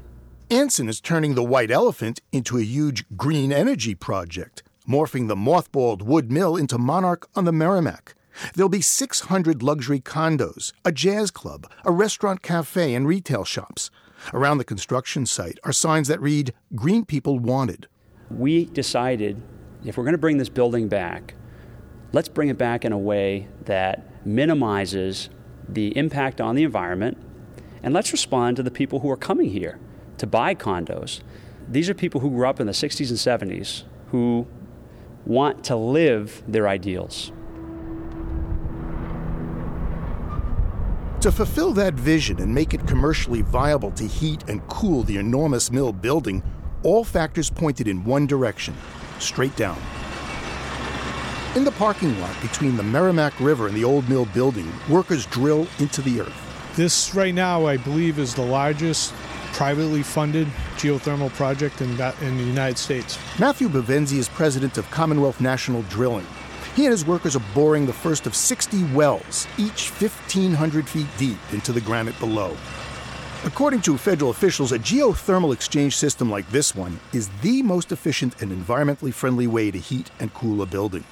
Ansin 0.50 0.88
is 0.88 1.02
turning 1.02 1.36
the 1.36 1.44
white 1.44 1.72
elephant 1.72 2.22
into 2.32 2.58
a 2.58 2.64
huge 2.64 3.06
green 3.16 3.52
energy 3.52 3.96
project, 3.96 4.64
morphing 4.88 5.28
the 5.28 5.36
mothballed 5.36 6.02
wood 6.02 6.32
mill 6.32 6.56
into 6.56 6.78
Monarch 6.78 7.28
on 7.36 7.46
the 7.46 7.52
Merrimack. 7.52 8.16
There'll 8.54 8.70
be 8.70 8.82
600 8.82 9.64
luxury 9.64 10.00
condos, 10.00 10.72
a 10.86 10.92
jazz 10.92 11.32
club, 11.32 11.70
a 11.84 11.92
restaurant 11.92 12.42
cafe, 12.42 12.94
and 12.94 13.08
retail 13.08 13.44
shops. 13.44 13.90
Around 14.34 14.57
the 14.57 14.65
construction 14.65 15.25
site 15.25 15.57
are 15.63 15.71
signs 15.71 16.09
that 16.09 16.19
read, 16.19 16.53
Green 16.75 17.05
People 17.05 17.39
Wanted. 17.39 17.88
We 18.30 18.65
decided 18.65 19.41
if 19.86 19.95
we're 19.95 20.03
going 20.03 20.13
to 20.13 20.17
bring 20.17 20.38
this 20.38 20.49
building 20.49 20.89
back, 20.89 21.36
let's 22.11 22.28
bring 22.28 22.49
it 22.49 22.57
back 22.57 22.84
in 22.84 22.91
a 22.91 22.97
way 22.97 23.47
that 23.65 24.25
minimizes 24.25 25.30
the 25.69 25.95
impact 25.97 26.41
on 26.41 26.55
the 26.55 26.63
environment, 26.63 27.17
and 27.82 27.93
let's 27.93 28.11
respond 28.11 28.57
to 28.57 28.63
the 28.63 28.71
people 28.71 28.99
who 28.99 29.09
are 29.09 29.17
coming 29.17 29.49
here 29.49 29.80
to 30.17 30.28
buy 30.28 30.53
condos. 30.53 31.21
These 31.69 31.89
are 31.89 31.93
people 31.93 32.19
who 32.19 32.30
grew 32.30 32.47
up 32.47 32.59
in 32.59 32.67
the 32.67 32.73
60s 32.73 33.09
and 33.09 33.51
70s 33.51 33.84
who 34.11 34.45
want 35.25 35.63
to 35.65 35.75
live 35.78 36.43
their 36.47 36.67
ideals. 36.67 37.32
To 41.28 41.34
fulfill 41.34 41.73
that 41.73 41.93
vision 41.93 42.39
and 42.39 42.55
make 42.55 42.73
it 42.73 42.88
commercially 42.88 43.41
viable 43.41 43.91
to 43.91 44.07
heat 44.07 44.47
and 44.47 44.65
cool 44.69 45.03
the 45.03 45.17
enormous 45.17 45.69
mill 45.69 45.91
building, 45.91 46.41
all 46.84 47.03
factors 47.03 47.49
pointed 47.49 47.86
in 47.86 48.05
one 48.05 48.28
direction 48.28 48.73
straight 49.19 49.53
down. 49.57 49.78
In 51.57 51.65
the 51.65 51.73
parking 51.73 52.17
lot 52.21 52.34
between 52.41 52.78
the 52.78 52.84
Merrimack 52.84 53.38
River 53.41 53.67
and 53.67 53.75
the 53.75 53.84
old 53.84 54.07
mill 54.07 54.23
building, 54.28 54.71
workers 54.88 55.25
drill 55.25 55.67
into 55.80 56.01
the 56.01 56.21
earth. 56.21 56.71
This, 56.78 57.13
right 57.13 57.34
now, 57.34 57.65
I 57.65 57.75
believe, 57.75 58.19
is 58.19 58.34
the 58.34 58.45
largest 58.45 59.13
privately 59.51 60.03
funded 60.03 60.47
geothermal 60.78 61.34
project 61.34 61.82
in, 61.82 61.89
in 62.21 62.38
the 62.38 62.43
United 62.45 62.78
States. 62.78 63.19
Matthew 63.38 63.67
Bavenzi 63.67 64.17
is 64.17 64.30
president 64.30 64.78
of 64.78 64.89
Commonwealth 64.91 65.41
National 65.41 65.82
Drilling. 65.89 66.25
He 66.78 66.86
and 66.86 66.91
his 66.91 67.07
workers 67.07 67.36
are 67.36 67.43
boring 67.55 67.88
the 67.88 67.91
first 67.91 68.28
of 68.28 68.36
60 68.36 68.84
wells, 68.93 69.47
each 69.57 69.89
1,500 69.89 70.88
feet 70.88 71.07
deep 71.17 71.39
into 71.51 71.71
the 71.71 71.82
granite 71.82 72.19
below. 72.19 72.55
According 73.45 73.82
to 73.82 73.97
federal 73.97 74.30
officials, 74.30 74.71
a 74.71 74.78
geothermal 74.78 75.55
exchange 75.55 75.97
system 75.97 76.30
like 76.30 76.47
this 76.51 76.75
one 76.75 76.99
is 77.13 77.30
the 77.41 77.63
most 77.63 77.91
efficient 77.91 78.43
and 78.43 78.51
environmentally 78.51 79.11
friendly 79.11 79.47
way 79.47 79.71
to 79.71 79.80
heat 79.80 80.11
and 80.19 80.32
cool 80.36 80.61
a 80.61 80.67
building. 80.67 81.03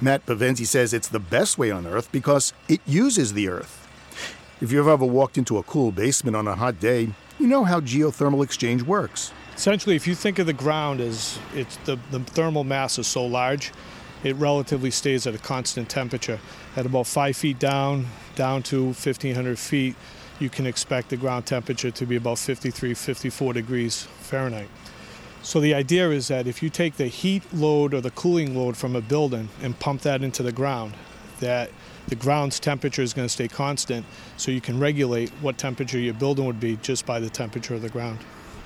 Matt 0.00 0.24
Bavenzi 0.24 0.64
says 0.64 0.94
it's 0.94 1.08
the 1.08 1.18
best 1.18 1.58
way 1.58 1.72
on 1.72 1.84
Earth 1.84 2.12
because 2.12 2.52
it 2.68 2.80
uses 2.86 3.32
the 3.32 3.48
Earth. 3.48 3.88
If 4.60 4.70
you've 4.70 4.86
ever 4.86 5.04
walked 5.04 5.36
into 5.36 5.58
a 5.58 5.64
cool 5.64 5.90
basement 5.90 6.36
on 6.36 6.46
a 6.46 6.54
hot 6.54 6.78
day, 6.78 7.08
you 7.40 7.48
know 7.48 7.64
how 7.64 7.80
geothermal 7.80 8.44
exchange 8.44 8.82
works. 8.82 9.32
Essentially, 9.56 9.96
if 9.96 10.06
you 10.06 10.14
think 10.14 10.38
of 10.38 10.46
the 10.46 10.52
ground 10.52 11.00
as 11.00 11.40
it's 11.56 11.76
the, 11.78 11.98
the 12.12 12.20
thermal 12.20 12.62
mass 12.62 13.00
is 13.00 13.08
so 13.08 13.26
large, 13.26 13.72
it 14.24 14.36
relatively 14.36 14.90
stays 14.90 15.26
at 15.26 15.34
a 15.34 15.38
constant 15.38 15.88
temperature. 15.88 16.40
At 16.76 16.86
about 16.86 17.06
five 17.06 17.36
feet 17.36 17.58
down, 17.58 18.06
down 18.34 18.62
to 18.64 18.84
1,500 18.86 19.58
feet, 19.58 19.94
you 20.38 20.48
can 20.48 20.66
expect 20.66 21.08
the 21.08 21.16
ground 21.16 21.46
temperature 21.46 21.90
to 21.90 22.06
be 22.06 22.16
about 22.16 22.38
53, 22.38 22.94
54 22.94 23.52
degrees 23.52 24.02
Fahrenheit. 24.20 24.68
So 25.42 25.60
the 25.60 25.74
idea 25.74 26.10
is 26.10 26.28
that 26.28 26.46
if 26.46 26.62
you 26.62 26.70
take 26.70 26.96
the 26.96 27.06
heat 27.06 27.42
load 27.52 27.94
or 27.94 28.00
the 28.00 28.10
cooling 28.10 28.56
load 28.56 28.76
from 28.76 28.96
a 28.96 29.00
building 29.00 29.48
and 29.62 29.78
pump 29.78 30.02
that 30.02 30.22
into 30.22 30.42
the 30.42 30.52
ground, 30.52 30.94
that 31.40 31.70
the 32.08 32.16
ground's 32.16 32.58
temperature 32.58 33.02
is 33.02 33.12
going 33.12 33.26
to 33.26 33.32
stay 33.32 33.48
constant 33.48 34.04
so 34.36 34.50
you 34.50 34.60
can 34.60 34.80
regulate 34.80 35.30
what 35.40 35.58
temperature 35.58 35.98
your 35.98 36.14
building 36.14 36.44
would 36.44 36.60
be 36.60 36.76
just 36.76 37.06
by 37.06 37.20
the 37.20 37.30
temperature 37.30 37.74
of 37.74 37.82
the 37.82 37.88
ground. 37.88 38.18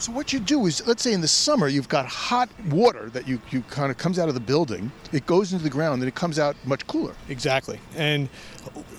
So 0.02 0.10
what 0.10 0.32
you 0.32 0.40
do 0.40 0.66
is, 0.66 0.84
let's 0.84 1.00
say 1.00 1.12
in 1.12 1.20
the 1.20 1.28
summer, 1.28 1.68
you've 1.68 1.88
got 1.88 2.06
hot 2.06 2.48
water 2.70 3.08
that 3.10 3.28
you, 3.28 3.40
you 3.52 3.60
kind 3.70 3.88
of 3.88 3.98
comes 3.98 4.18
out 4.18 4.26
of 4.26 4.34
the 4.34 4.40
building. 4.40 4.90
It 5.12 5.26
goes 5.26 5.52
into 5.52 5.62
the 5.62 5.70
ground, 5.70 6.02
and 6.02 6.08
it 6.08 6.16
comes 6.16 6.40
out 6.40 6.56
much 6.64 6.84
cooler. 6.88 7.14
Exactly. 7.28 7.78
And 7.94 8.28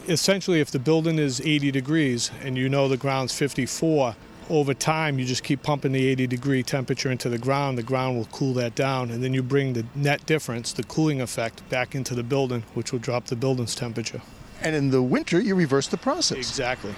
essentially, 0.08 0.62
if 0.62 0.72
the 0.72 0.80
building 0.80 1.20
is 1.20 1.42
80 1.42 1.72
degrees 1.72 2.32
and 2.42 2.58
you 2.58 2.70
know 2.70 2.88
the 2.88 2.96
ground's 2.96 3.38
54, 3.38 4.16
over 4.50 4.74
time 4.74 5.20
you 5.20 5.26
just 5.26 5.44
keep 5.44 5.62
pumping 5.62 5.92
the 5.92 6.08
80 6.08 6.26
degree 6.28 6.64
temperature 6.64 7.12
into 7.12 7.28
the 7.28 7.38
ground. 7.38 7.78
The 7.78 7.84
ground 7.84 8.16
will 8.16 8.30
cool 8.32 8.54
that 8.54 8.74
down, 8.74 9.12
and 9.12 9.22
then 9.22 9.34
you 9.34 9.44
bring 9.44 9.74
the 9.74 9.86
net 9.96 10.26
difference, 10.26 10.72
the 10.72 10.84
cooling 10.84 11.20
effect, 11.20 11.68
back 11.70 11.96
into 11.96 12.16
the 12.16 12.24
building, 12.24 12.64
which 12.76 12.94
will 12.94 13.00
drop 13.00 13.26
the 13.26 13.36
building's 13.36 13.76
temperature. 13.76 14.22
And 14.62 14.74
in 14.74 14.90
the 14.90 15.02
winter, 15.02 15.42
you 15.42 15.54
reverse 15.56 15.88
the 15.88 15.98
process. 15.98 16.38
Exactly. 16.38 16.96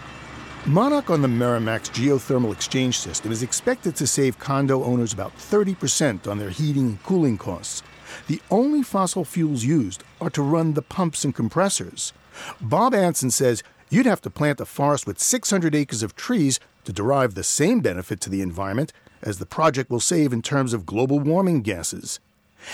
Monarch 0.67 1.11
on 1.11 1.21
the 1.21 1.27
Merrimack's 1.27 1.89
geothermal 1.89 2.51
exchange 2.51 2.97
system 2.97 3.31
is 3.31 3.43
expected 3.43 3.95
to 3.95 4.07
save 4.07 4.39
condo 4.39 4.83
owners 4.83 5.13
about 5.13 5.37
30% 5.37 6.27
on 6.27 6.39
their 6.39 6.49
heating 6.49 6.87
and 6.87 7.03
cooling 7.03 7.37
costs. 7.37 7.83
The 8.25 8.41
only 8.49 8.81
fossil 8.81 9.25
fuels 9.25 9.63
used 9.63 10.03
are 10.19 10.31
to 10.31 10.41
run 10.41 10.73
the 10.73 10.81
pumps 10.81 11.23
and 11.23 11.35
compressors. 11.35 12.13
Bob 12.59 12.93
Ansin 12.93 13.31
says 13.31 13.61
you'd 13.91 14.07
have 14.07 14.21
to 14.21 14.31
plant 14.31 14.59
a 14.59 14.65
forest 14.65 15.05
with 15.05 15.19
600 15.19 15.75
acres 15.75 16.01
of 16.01 16.15
trees 16.15 16.59
to 16.85 16.91
derive 16.91 17.35
the 17.35 17.43
same 17.43 17.81
benefit 17.81 18.19
to 18.21 18.31
the 18.31 18.41
environment 18.41 18.91
as 19.21 19.37
the 19.37 19.45
project 19.45 19.91
will 19.91 19.99
save 19.99 20.33
in 20.33 20.41
terms 20.41 20.73
of 20.73 20.87
global 20.87 21.19
warming 21.19 21.61
gases. 21.61 22.19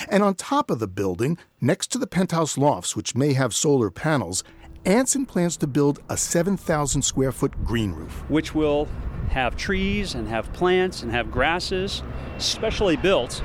And 0.08 0.24
on 0.24 0.36
top 0.36 0.72
of 0.72 0.80
the 0.80 0.88
building, 0.88 1.38
next 1.60 1.88
to 1.92 1.98
the 1.98 2.08
penthouse 2.08 2.58
lofts, 2.58 2.96
which 2.96 3.16
may 3.16 3.34
have 3.34 3.54
solar 3.54 3.92
panels, 3.92 4.46
Ansin 4.86 5.27
plans 5.27 5.57
to 5.57 5.67
build 5.67 5.99
a 6.09 6.17
7,000 6.17 7.03
square 7.03 7.32
foot 7.32 7.63
green 7.63 7.91
roof. 7.91 8.23
Which 8.29 8.55
will 8.55 8.88
have 9.29 9.55
trees 9.55 10.15
and 10.15 10.27
have 10.27 10.51
plants 10.53 11.03
and 11.03 11.11
have 11.11 11.29
grasses, 11.29 12.01
specially 12.39 12.95
built 12.95 13.43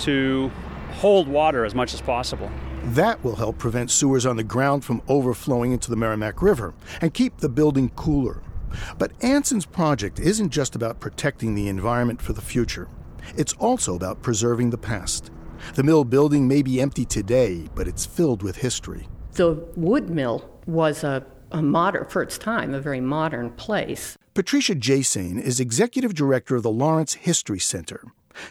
to 0.00 0.50
hold 0.92 1.26
water 1.26 1.64
as 1.64 1.74
much 1.74 1.94
as 1.94 2.02
possible. 2.02 2.50
That 2.84 3.22
will 3.24 3.36
help 3.36 3.56
prevent 3.56 3.90
sewers 3.90 4.26
on 4.26 4.36
the 4.36 4.44
ground 4.44 4.84
from 4.84 5.00
overflowing 5.08 5.72
into 5.72 5.88
the 5.88 5.96
Merrimack 5.96 6.42
River 6.42 6.74
and 7.00 7.14
keep 7.14 7.38
the 7.38 7.48
building 7.48 7.88
cooler. 7.96 8.42
But 8.98 9.18
Ansin's 9.20 9.64
project 9.64 10.20
isn't 10.20 10.50
just 10.50 10.76
about 10.76 11.00
protecting 11.00 11.54
the 11.54 11.68
environment 11.68 12.20
for 12.20 12.34
the 12.34 12.42
future, 12.42 12.88
it's 13.36 13.54
also 13.54 13.94
about 13.94 14.22
preserving 14.22 14.70
the 14.70 14.78
past. 14.78 15.30
The 15.74 15.82
mill 15.82 16.04
building 16.04 16.46
may 16.46 16.62
be 16.62 16.80
empty 16.80 17.04
today, 17.04 17.68
but 17.74 17.88
it's 17.88 18.06
filled 18.06 18.42
with 18.42 18.56
history. 18.56 19.08
The 19.32 19.54
wood 19.76 20.10
mill 20.10 20.48
was 20.68 21.02
a, 21.02 21.24
a 21.50 21.62
modern, 21.62 22.04
for 22.04 22.22
its 22.22 22.38
time, 22.38 22.74
a 22.74 22.80
very 22.80 23.00
modern 23.00 23.50
place. 23.50 24.16
Patricia 24.34 24.74
Jasane 24.74 25.40
is 25.40 25.58
executive 25.58 26.14
director 26.14 26.54
of 26.54 26.62
the 26.62 26.70
Lawrence 26.70 27.14
History 27.14 27.58
Center. 27.58 28.04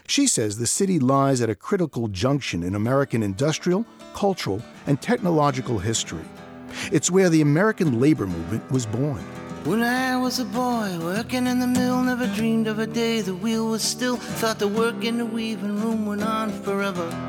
She 0.06 0.26
says 0.26 0.58
the 0.58 0.66
city 0.66 0.98
lies 0.98 1.40
at 1.40 1.48
a 1.48 1.54
critical 1.54 2.08
junction 2.08 2.62
in 2.62 2.74
American 2.74 3.22
industrial, 3.22 3.86
cultural, 4.12 4.60
and 4.86 5.00
technological 5.00 5.78
history. 5.78 6.24
It's 6.92 7.10
where 7.10 7.30
the 7.30 7.40
American 7.40 8.00
labor 8.00 8.26
movement 8.26 8.70
was 8.70 8.84
born. 8.84 9.24
When 9.64 9.82
I 9.82 10.16
was 10.16 10.40
a 10.40 10.44
boy 10.44 10.98
working 11.00 11.46
in 11.46 11.58
the 11.60 11.66
mill, 11.66 12.02
never 12.02 12.26
dreamed 12.34 12.66
of 12.66 12.78
a 12.78 12.86
day 12.86 13.20
the 13.20 13.34
wheel 13.34 13.68
was 13.68 13.82
still. 13.82 14.16
Thought 14.16 14.58
the 14.58 14.68
work 14.68 15.04
in 15.04 15.18
the 15.18 15.26
weaving 15.26 15.80
room 15.80 16.06
went 16.06 16.22
on 16.22 16.50
forever. 16.62 17.27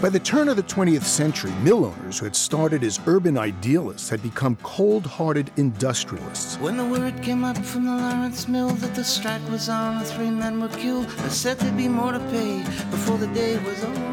By 0.00 0.10
the 0.10 0.20
turn 0.20 0.48
of 0.48 0.54
the 0.54 0.62
20th 0.62 1.02
century, 1.02 1.50
mill 1.64 1.84
owners 1.84 2.20
who 2.20 2.26
had 2.26 2.36
started 2.36 2.84
as 2.84 3.00
urban 3.08 3.36
idealists 3.36 4.08
had 4.08 4.22
become 4.22 4.54
cold 4.62 5.04
hearted 5.04 5.50
industrialists. 5.56 6.54
When 6.58 6.76
the 6.76 6.84
word 6.84 7.20
came 7.20 7.42
up 7.42 7.58
from 7.58 7.86
the 7.86 7.96
Lawrence 7.96 8.46
Mill 8.46 8.68
that 8.68 8.94
the 8.94 9.02
strike 9.02 9.42
was 9.50 9.68
on 9.68 9.96
and 9.96 10.06
three 10.06 10.30
men 10.30 10.60
were 10.60 10.68
killed, 10.68 11.06
I 11.18 11.28
said 11.28 11.58
there'd 11.58 11.76
be 11.76 11.88
more 11.88 12.12
to 12.12 12.20
pay 12.30 12.62
before 12.92 13.18
the 13.18 13.26
day 13.26 13.58
was 13.58 13.82
over. 13.82 14.08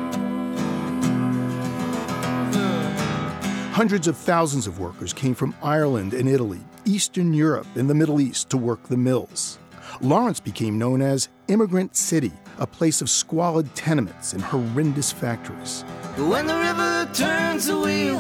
Hundreds 3.74 4.08
of 4.08 4.18
thousands 4.18 4.66
of 4.66 4.80
workers 4.80 5.14
came 5.14 5.36
from 5.36 5.54
Ireland 5.62 6.16
and 6.16 6.28
Italy, 6.28 6.62
Eastern 6.86 7.32
Europe, 7.32 7.68
and 7.76 7.88
the 7.88 7.94
Middle 7.94 8.20
East 8.20 8.50
to 8.50 8.58
work 8.58 8.82
the 8.88 8.98
mills. 8.98 9.60
Lawrence 10.02 10.40
became 10.40 10.78
known 10.78 11.02
as 11.02 11.30
Immigrant 11.48 11.96
City, 11.96 12.32
a 12.60 12.68
place 12.68 13.02
of 13.02 13.10
squalid 13.10 13.74
tenements 13.76 14.34
and 14.34 14.42
horrendous 14.42 15.12
factories. 15.12 15.84
When 16.18 16.48
the 16.48 16.56
river 16.56 17.10
turns 17.14 17.68
the 17.68 17.80
wheel, 17.80 18.20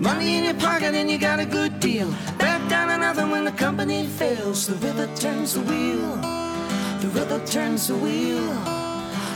money 0.00 0.36
in 0.36 0.44
your 0.44 0.54
pocket 0.54 0.94
and 0.94 1.10
you 1.10 1.18
got 1.18 1.38
a 1.38 1.46
good 1.46 1.78
deal. 1.78 2.10
Back 2.38 2.68
down 2.68 2.90
another 2.90 3.26
when 3.26 3.44
the 3.44 3.52
company 3.52 4.06
fails. 4.06 4.66
The 4.66 4.74
river 4.76 5.08
turns 5.14 5.54
the 5.54 5.60
wheel. 5.60 6.16
The 7.00 7.08
river 7.08 7.46
turns 7.46 7.86
the 7.86 7.96
wheel. 7.96 8.42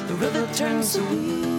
The 0.09 0.15
river 0.15 0.53
turns 0.55 0.95
the 0.95 1.03
wheel. 1.03 1.53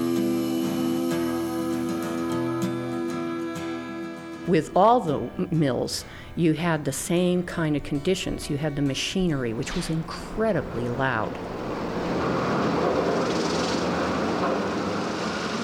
With 4.48 4.72
all 4.76 5.00
the 5.00 5.20
mills, 5.56 6.04
you 6.36 6.54
had 6.54 6.86
the 6.86 6.92
same 6.92 7.44
kind 7.44 7.76
of 7.76 7.84
conditions. 7.84 8.50
You 8.50 8.58
had 8.58 8.76
the 8.76 8.82
machinery, 8.82 9.54
which 9.54 9.76
was 9.76 9.90
incredibly 9.90 10.88
loud. 10.90 11.34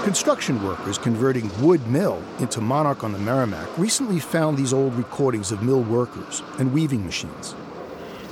Construction 0.04 0.64
workers 0.64 0.98
converting 0.98 1.52
wood 1.62 1.86
mill 1.88 2.24
into 2.40 2.62
Monarch 2.62 3.04
on 3.04 3.12
the 3.12 3.20
Merrimack 3.20 3.78
recently 3.78 4.20
found 4.20 4.58
these 4.58 4.74
old 4.74 4.94
recordings 4.96 5.52
of 5.52 5.62
mill 5.62 5.84
workers 5.84 6.42
and 6.58 6.72
weaving 6.72 7.06
machines. 7.06 7.54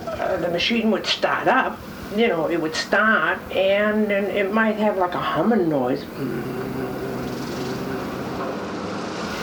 Uh, 0.05 0.37
the 0.37 0.49
machine 0.49 0.89
would 0.91 1.05
start 1.05 1.47
up, 1.47 1.77
you 2.15 2.27
know, 2.27 2.49
it 2.49 2.61
would 2.61 2.73
start 2.73 3.39
and, 3.51 4.11
and 4.11 4.27
it 4.27 4.53
might 4.53 4.77
have 4.77 4.97
like 4.97 5.13
a 5.13 5.19
humming 5.19 5.67
noise. 5.67 6.03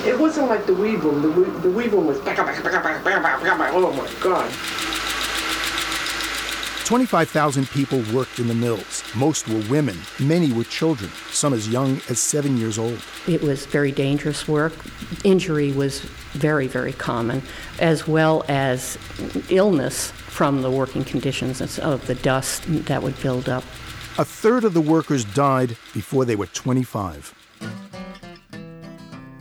It 0.06 0.18
wasn't 0.18 0.48
like 0.48 0.66
the 0.66 0.74
weave 0.74 1.04
room. 1.04 1.22
The, 1.22 1.30
we- 1.30 1.60
the 1.60 1.70
weave 1.70 1.92
room 1.92 2.06
was. 2.06 2.18
Oh 2.26 3.92
my 3.92 4.08
God. 4.20 4.52
25,000 6.84 7.66
people 7.70 8.02
worked 8.12 8.38
in 8.38 8.46
the 8.46 8.54
mills. 8.54 9.02
Most 9.16 9.48
were 9.48 9.62
women, 9.70 9.96
many 10.20 10.52
were 10.52 10.64
children, 10.64 11.10
some 11.30 11.54
as 11.54 11.66
young 11.66 11.98
as 12.10 12.18
seven 12.18 12.58
years 12.58 12.78
old. 12.78 13.00
It 13.26 13.40
was 13.42 13.64
very 13.64 13.90
dangerous 13.90 14.46
work. 14.46 14.74
Injury 15.24 15.72
was 15.72 16.00
very, 16.32 16.66
very 16.66 16.92
common, 16.92 17.40
as 17.78 18.06
well 18.06 18.44
as 18.48 18.98
illness 19.48 20.10
from 20.10 20.60
the 20.60 20.70
working 20.70 21.04
conditions 21.04 21.78
of 21.78 22.06
the 22.06 22.16
dust 22.16 22.64
that 22.84 23.02
would 23.02 23.18
build 23.22 23.48
up. 23.48 23.64
A 24.18 24.24
third 24.24 24.64
of 24.64 24.74
the 24.74 24.80
workers 24.82 25.24
died 25.24 25.78
before 25.94 26.26
they 26.26 26.36
were 26.36 26.46
25. 26.48 27.34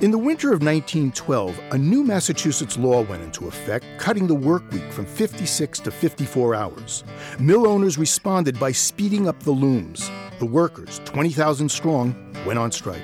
In 0.03 0.11
the 0.11 0.17
winter 0.17 0.49
of 0.51 0.61
1912, 0.61 1.57
a 1.71 1.77
new 1.77 2.03
Massachusetts 2.03 2.77
law 2.77 3.03
went 3.03 3.23
into 3.23 3.47
effect, 3.47 3.85
cutting 3.97 4.27
the 4.27 4.35
work 4.35 4.69
week 4.69 4.91
from 4.91 5.05
56 5.05 5.79
to 5.79 5.91
54 5.91 6.55
hours. 6.55 7.05
Mill 7.39 7.65
owners 7.65 7.97
responded 7.97 8.59
by 8.59 8.73
speeding 8.73 9.29
up 9.29 9.41
the 9.43 9.51
looms. 9.51 10.11
The 10.39 10.45
workers, 10.45 10.99
20,000 11.05 11.69
strong, 11.69 12.35
went 12.45 12.59
on 12.59 12.69
strike. 12.69 13.01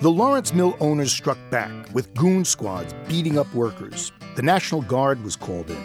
The 0.00 0.10
Lawrence 0.10 0.54
Mill 0.54 0.78
owners 0.80 1.12
struck 1.12 1.36
back, 1.50 1.70
with 1.92 2.14
goon 2.14 2.46
squads 2.46 2.94
beating 3.06 3.38
up 3.38 3.54
workers. 3.54 4.10
The 4.34 4.42
National 4.42 4.80
Guard 4.80 5.22
was 5.22 5.36
called 5.36 5.70
in. 5.70 5.84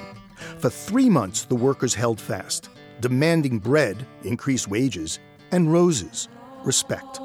For 0.59 0.69
three 0.69 1.09
months, 1.09 1.43
the 1.43 1.55
workers 1.55 1.93
held 1.93 2.21
fast, 2.21 2.69
demanding 3.01 3.59
bread, 3.59 4.07
increased 4.23 4.69
wages, 4.69 5.19
and 5.51 5.69
roses, 5.73 6.29
respect. 6.63 7.19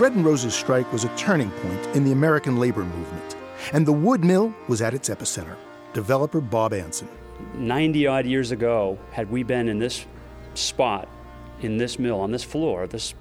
Bread 0.00 0.14
and 0.14 0.24
Roses 0.24 0.54
strike 0.54 0.90
was 0.94 1.04
a 1.04 1.14
turning 1.14 1.50
point 1.50 1.86
in 1.88 2.04
the 2.04 2.12
American 2.12 2.56
labor 2.56 2.84
movement, 2.84 3.36
and 3.74 3.84
the 3.84 3.92
wood 3.92 4.24
mill 4.24 4.54
was 4.66 4.80
at 4.80 4.94
its 4.94 5.10
epicenter. 5.10 5.56
Developer 5.92 6.40
Bob 6.40 6.72
Ansin. 6.72 7.06
90 7.56 8.06
odd 8.06 8.24
years 8.24 8.50
ago, 8.50 8.98
had 9.12 9.30
we 9.30 9.42
been 9.42 9.68
in 9.68 9.78
this 9.78 10.06
spot, 10.54 11.06
in 11.60 11.76
this 11.76 11.98
mill, 11.98 12.18
on 12.18 12.30
this 12.30 12.42
floor, 12.42 12.86
this, 12.86 13.12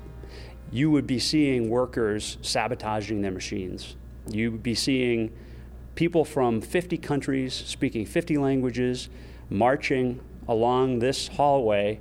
you 0.72 0.90
would 0.90 1.06
be 1.06 1.20
seeing 1.20 1.70
workers 1.70 2.38
sabotaging 2.42 3.20
their 3.24 3.32
machines. 3.32 3.98
You 4.30 4.50
would 4.54 4.64
be 4.64 4.74
seeing 4.74 5.36
people 5.96 6.24
from 6.24 6.62
50 6.62 6.98
countries 7.00 7.54
speaking 7.54 8.06
50 8.06 8.38
languages 8.38 9.10
marching 9.50 10.22
along 10.48 11.00
this 11.00 11.28
hallway, 11.28 12.00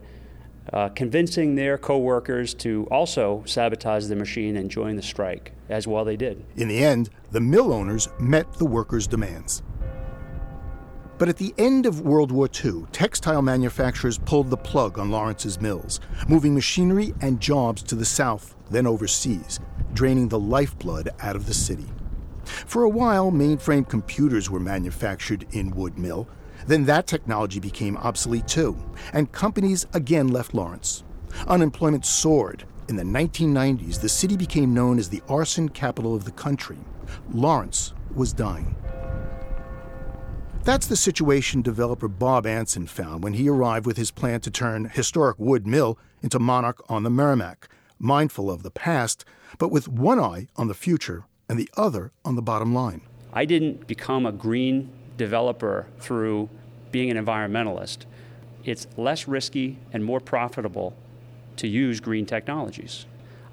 uh, 0.72 0.88
convincing 0.90 1.54
their 1.54 1.78
coworkers 1.78 2.54
to 2.54 2.86
also 2.90 3.42
sabotage 3.46 4.06
the 4.06 4.16
machine 4.16 4.56
and 4.56 4.70
join 4.70 4.96
the 4.96 5.02
strike, 5.02 5.52
as 5.68 5.86
well 5.86 6.04
they 6.04 6.16
did. 6.16 6.44
In 6.56 6.68
the 6.68 6.84
end, 6.84 7.10
the 7.30 7.40
mill 7.40 7.72
owners 7.72 8.08
met 8.18 8.52
the 8.54 8.66
workers' 8.66 9.06
demands. 9.06 9.62
But 11.18 11.28
at 11.28 11.36
the 11.36 11.52
end 11.58 11.84
of 11.84 12.02
World 12.02 12.30
War 12.30 12.48
II, 12.64 12.84
textile 12.92 13.42
manufacturers 13.42 14.18
pulled 14.18 14.50
the 14.50 14.56
plug 14.56 15.00
on 15.00 15.10
Lawrence's 15.10 15.60
mills, 15.60 15.98
moving 16.28 16.54
machinery 16.54 17.12
and 17.20 17.40
jobs 17.40 17.82
to 17.84 17.96
the 17.96 18.04
south, 18.04 18.54
then 18.70 18.86
overseas, 18.86 19.58
draining 19.94 20.28
the 20.28 20.38
lifeblood 20.38 21.10
out 21.20 21.34
of 21.34 21.46
the 21.46 21.54
city. 21.54 21.86
For 22.44 22.84
a 22.84 22.88
while, 22.88 23.32
mainframe 23.32 23.88
computers 23.88 24.48
were 24.48 24.60
manufactured 24.60 25.46
in 25.50 25.70
Wood 25.70 25.98
Mill. 25.98 26.28
Then 26.66 26.84
that 26.84 27.06
technology 27.06 27.60
became 27.60 27.96
obsolete 27.96 28.48
too, 28.48 28.76
and 29.12 29.32
companies 29.32 29.86
again 29.94 30.28
left 30.28 30.54
Lawrence. 30.54 31.04
Unemployment 31.46 32.04
soared. 32.04 32.64
In 32.88 32.96
the 32.96 33.02
1990s, 33.02 34.00
the 34.00 34.08
city 34.08 34.36
became 34.36 34.72
known 34.72 34.98
as 34.98 35.08
the 35.08 35.22
arson 35.28 35.68
capital 35.68 36.14
of 36.14 36.24
the 36.24 36.30
country. 36.30 36.78
Lawrence 37.30 37.92
was 38.14 38.32
dying. 38.32 38.74
That's 40.64 40.86
the 40.86 40.96
situation 40.96 41.62
developer 41.62 42.08
Bob 42.08 42.44
Ansin 42.44 42.88
found 42.88 43.22
when 43.22 43.34
he 43.34 43.48
arrived 43.48 43.86
with 43.86 43.96
his 43.96 44.10
plan 44.10 44.40
to 44.40 44.50
turn 44.50 44.86
historic 44.86 45.38
Wood 45.38 45.66
Mill 45.66 45.98
into 46.22 46.38
Monarch 46.38 46.82
on 46.90 47.04
the 47.04 47.10
Merrimack, 47.10 47.68
mindful 47.98 48.50
of 48.50 48.62
the 48.62 48.70
past, 48.70 49.24
but 49.58 49.70
with 49.70 49.88
one 49.88 50.20
eye 50.20 50.48
on 50.56 50.68
the 50.68 50.74
future 50.74 51.24
and 51.48 51.58
the 51.58 51.70
other 51.76 52.12
on 52.24 52.36
the 52.36 52.42
bottom 52.42 52.74
line. 52.74 53.00
I 53.32 53.44
didn't 53.44 53.86
become 53.86 54.26
a 54.26 54.32
green 54.32 54.90
developer 55.18 55.86
through 55.98 56.48
being 56.90 57.10
an 57.10 57.22
environmentalist. 57.22 58.06
It's 58.64 58.86
less 58.96 59.28
risky 59.28 59.78
and 59.92 60.02
more 60.02 60.20
profitable 60.20 60.96
to 61.56 61.68
use 61.68 62.00
green 62.00 62.24
technologies. 62.24 63.04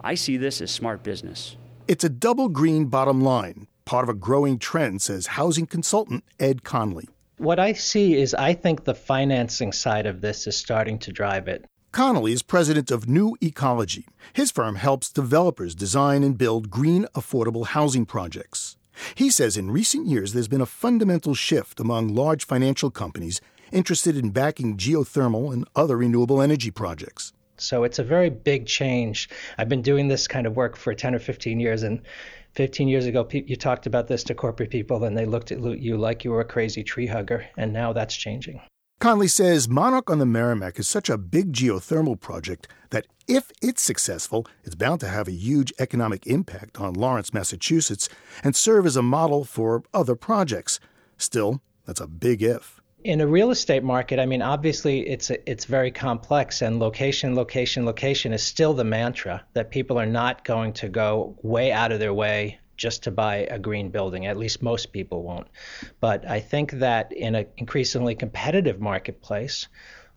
I 0.01 0.15
see 0.15 0.37
this 0.37 0.61
as 0.61 0.71
smart 0.71 1.03
business. 1.03 1.57
It's 1.87 2.03
a 2.03 2.09
double 2.09 2.47
green 2.47 2.85
bottom 2.85 3.21
line, 3.21 3.67
part 3.83 4.03
of 4.03 4.09
a 4.09 4.13
growing 4.13 4.57
trend, 4.57 5.01
says 5.01 5.27
housing 5.27 5.65
consultant 5.65 6.23
Ed 6.39 6.63
Connelly. 6.63 7.09
What 7.37 7.59
I 7.59 7.73
see 7.73 8.15
is 8.15 8.33
I 8.33 8.53
think 8.53 8.85
the 8.85 8.95
financing 8.95 9.73
side 9.73 10.05
of 10.05 10.21
this 10.21 10.47
is 10.47 10.55
starting 10.55 10.97
to 10.99 11.11
drive 11.11 11.47
it. 11.47 11.65
Connelly 11.91 12.33
is 12.33 12.41
president 12.41 12.91
of 12.91 13.07
New 13.07 13.37
Ecology. 13.41 14.05
His 14.33 14.51
firm 14.51 14.75
helps 14.75 15.11
developers 15.11 15.75
design 15.75 16.23
and 16.23 16.37
build 16.37 16.69
green, 16.69 17.05
affordable 17.15 17.67
housing 17.67 18.05
projects. 18.05 18.77
He 19.15 19.29
says 19.29 19.57
in 19.57 19.71
recent 19.71 20.07
years 20.07 20.33
there's 20.33 20.47
been 20.47 20.61
a 20.61 20.65
fundamental 20.65 21.33
shift 21.33 21.79
among 21.79 22.15
large 22.15 22.45
financial 22.45 22.91
companies 22.91 23.41
interested 23.71 24.17
in 24.17 24.29
backing 24.29 24.77
geothermal 24.77 25.53
and 25.53 25.67
other 25.75 25.97
renewable 25.97 26.41
energy 26.41 26.71
projects. 26.71 27.33
So 27.57 27.83
it's 27.83 27.99
a 27.99 28.03
very 28.03 28.29
big 28.29 28.65
change. 28.65 29.29
I've 29.57 29.69
been 29.69 29.81
doing 29.81 30.07
this 30.07 30.27
kind 30.27 30.45
of 30.45 30.55
work 30.55 30.75
for 30.75 30.93
10 30.93 31.15
or 31.15 31.19
15 31.19 31.59
years, 31.59 31.83
and 31.83 32.01
15 32.53 32.87
years 32.87 33.05
ago, 33.05 33.27
you 33.31 33.55
talked 33.55 33.85
about 33.85 34.07
this 34.07 34.23
to 34.25 34.35
corporate 34.35 34.69
people, 34.69 35.03
and 35.03 35.17
they 35.17 35.25
looked 35.25 35.51
at 35.51 35.61
you 35.61 35.97
like 35.97 36.23
you 36.23 36.31
were 36.31 36.41
a 36.41 36.45
crazy 36.45 36.83
tree 36.83 37.07
hugger, 37.07 37.45
and 37.57 37.71
now 37.71 37.93
that's 37.93 38.15
changing. 38.15 38.61
Connelly 39.05 39.27
says 39.27 39.69
Monarch 39.69 40.09
on 40.09 40.17
the 40.17 40.25
Merrimack 40.25 40.79
is 40.79 40.87
such 40.87 41.11
a 41.11 41.17
big 41.19 41.53
geothermal 41.53 42.19
project 42.19 42.67
that 42.89 43.05
if 43.27 43.51
it's 43.61 43.83
successful, 43.83 44.47
it's 44.63 44.73
bound 44.73 44.99
to 45.01 45.07
have 45.07 45.27
a 45.27 45.31
huge 45.31 45.71
economic 45.77 46.25
impact 46.25 46.79
on 46.81 46.95
Lawrence, 46.95 47.31
Massachusetts, 47.31 48.09
and 48.43 48.55
serve 48.55 48.87
as 48.87 48.95
a 48.95 49.03
model 49.03 49.43
for 49.43 49.83
other 49.93 50.15
projects. 50.15 50.79
Still, 51.19 51.61
that's 51.85 52.01
a 52.01 52.07
big 52.07 52.41
if. 52.41 52.81
In 53.03 53.21
a 53.21 53.27
real 53.27 53.51
estate 53.51 53.83
market, 53.83 54.19
I 54.19 54.25
mean, 54.25 54.41
obviously 54.41 55.07
it's 55.07 55.29
it's 55.29 55.65
very 55.65 55.91
complex, 55.91 56.63
and 56.63 56.79
location, 56.79 57.35
location, 57.35 57.85
location 57.85 58.33
is 58.33 58.41
still 58.41 58.73
the 58.73 58.83
mantra 58.83 59.45
that 59.53 59.69
people 59.69 59.99
are 59.99 60.07
not 60.07 60.43
going 60.45 60.73
to 60.73 60.89
go 60.89 61.37
way 61.43 61.71
out 61.71 61.91
of 61.91 61.99
their 61.99 62.15
way 62.15 62.57
just 62.77 63.03
to 63.03 63.11
buy 63.11 63.37
a 63.49 63.59
green 63.59 63.89
building. 63.89 64.25
At 64.25 64.37
least 64.37 64.61
most 64.61 64.91
people 64.91 65.23
won't. 65.23 65.47
But 65.99 66.27
I 66.29 66.39
think 66.39 66.71
that 66.71 67.11
in 67.11 67.35
an 67.35 67.47
increasingly 67.57 68.15
competitive 68.15 68.79
marketplace, 68.79 69.67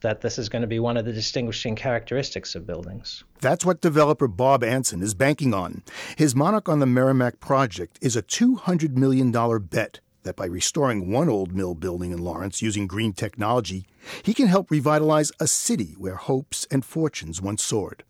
that 0.01 0.21
this 0.21 0.39
is 0.39 0.49
going 0.49 0.63
to 0.63 0.69
be 0.69 0.79
one 0.79 0.97
of 0.97 1.05
the 1.05 1.13
distinguishing 1.13 1.75
characteristics 1.75 2.55
of 2.55 2.67
buildings. 2.67 3.25
That's 3.41 3.65
what 3.65 3.81
developer 3.81 4.29
Bob 4.29 4.63
Ansin 4.63 5.03
is 5.03 5.15
banking 5.15 5.55
on. 5.55 5.83
His 6.17 6.35
Monarch 6.35 6.69
on 6.69 6.79
the 6.79 6.87
Merrimack 6.87 7.41
project 7.41 7.99
is 8.01 8.17
a 8.17 8.23
$200 8.23 8.97
million 8.97 9.33
bet 9.61 10.01
that 10.23 10.37
by 10.37 10.47
restoring 10.47 11.11
one 11.11 11.29
old 11.29 11.55
mill 11.55 11.75
building 11.75 12.13
in 12.13 12.19
Lawrence 12.19 12.61
using 12.61 12.87
green 12.87 13.13
technology, 13.13 13.87
he 14.23 14.35
can 14.35 14.47
help 14.47 14.71
revitalize 14.71 15.33
a 15.41 15.47
city 15.47 15.95
where 15.97 16.17
hopes 16.17 16.67
and 16.71 16.85
fortunes 16.85 17.41
once 17.41 17.65
soared. 17.65 18.05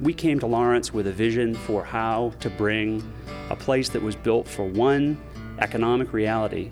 We 0.00 0.14
came 0.14 0.38
to 0.40 0.46
Lawrence 0.46 0.94
with 0.94 1.06
a 1.06 1.12
vision 1.12 1.54
for 1.54 1.84
how 1.84 2.32
to 2.40 2.48
bring 2.48 3.02
a 3.50 3.56
place 3.56 3.90
that 3.90 4.00
was 4.00 4.16
built 4.16 4.48
for 4.48 4.64
one 4.64 5.20
economic 5.58 6.14
reality, 6.14 6.70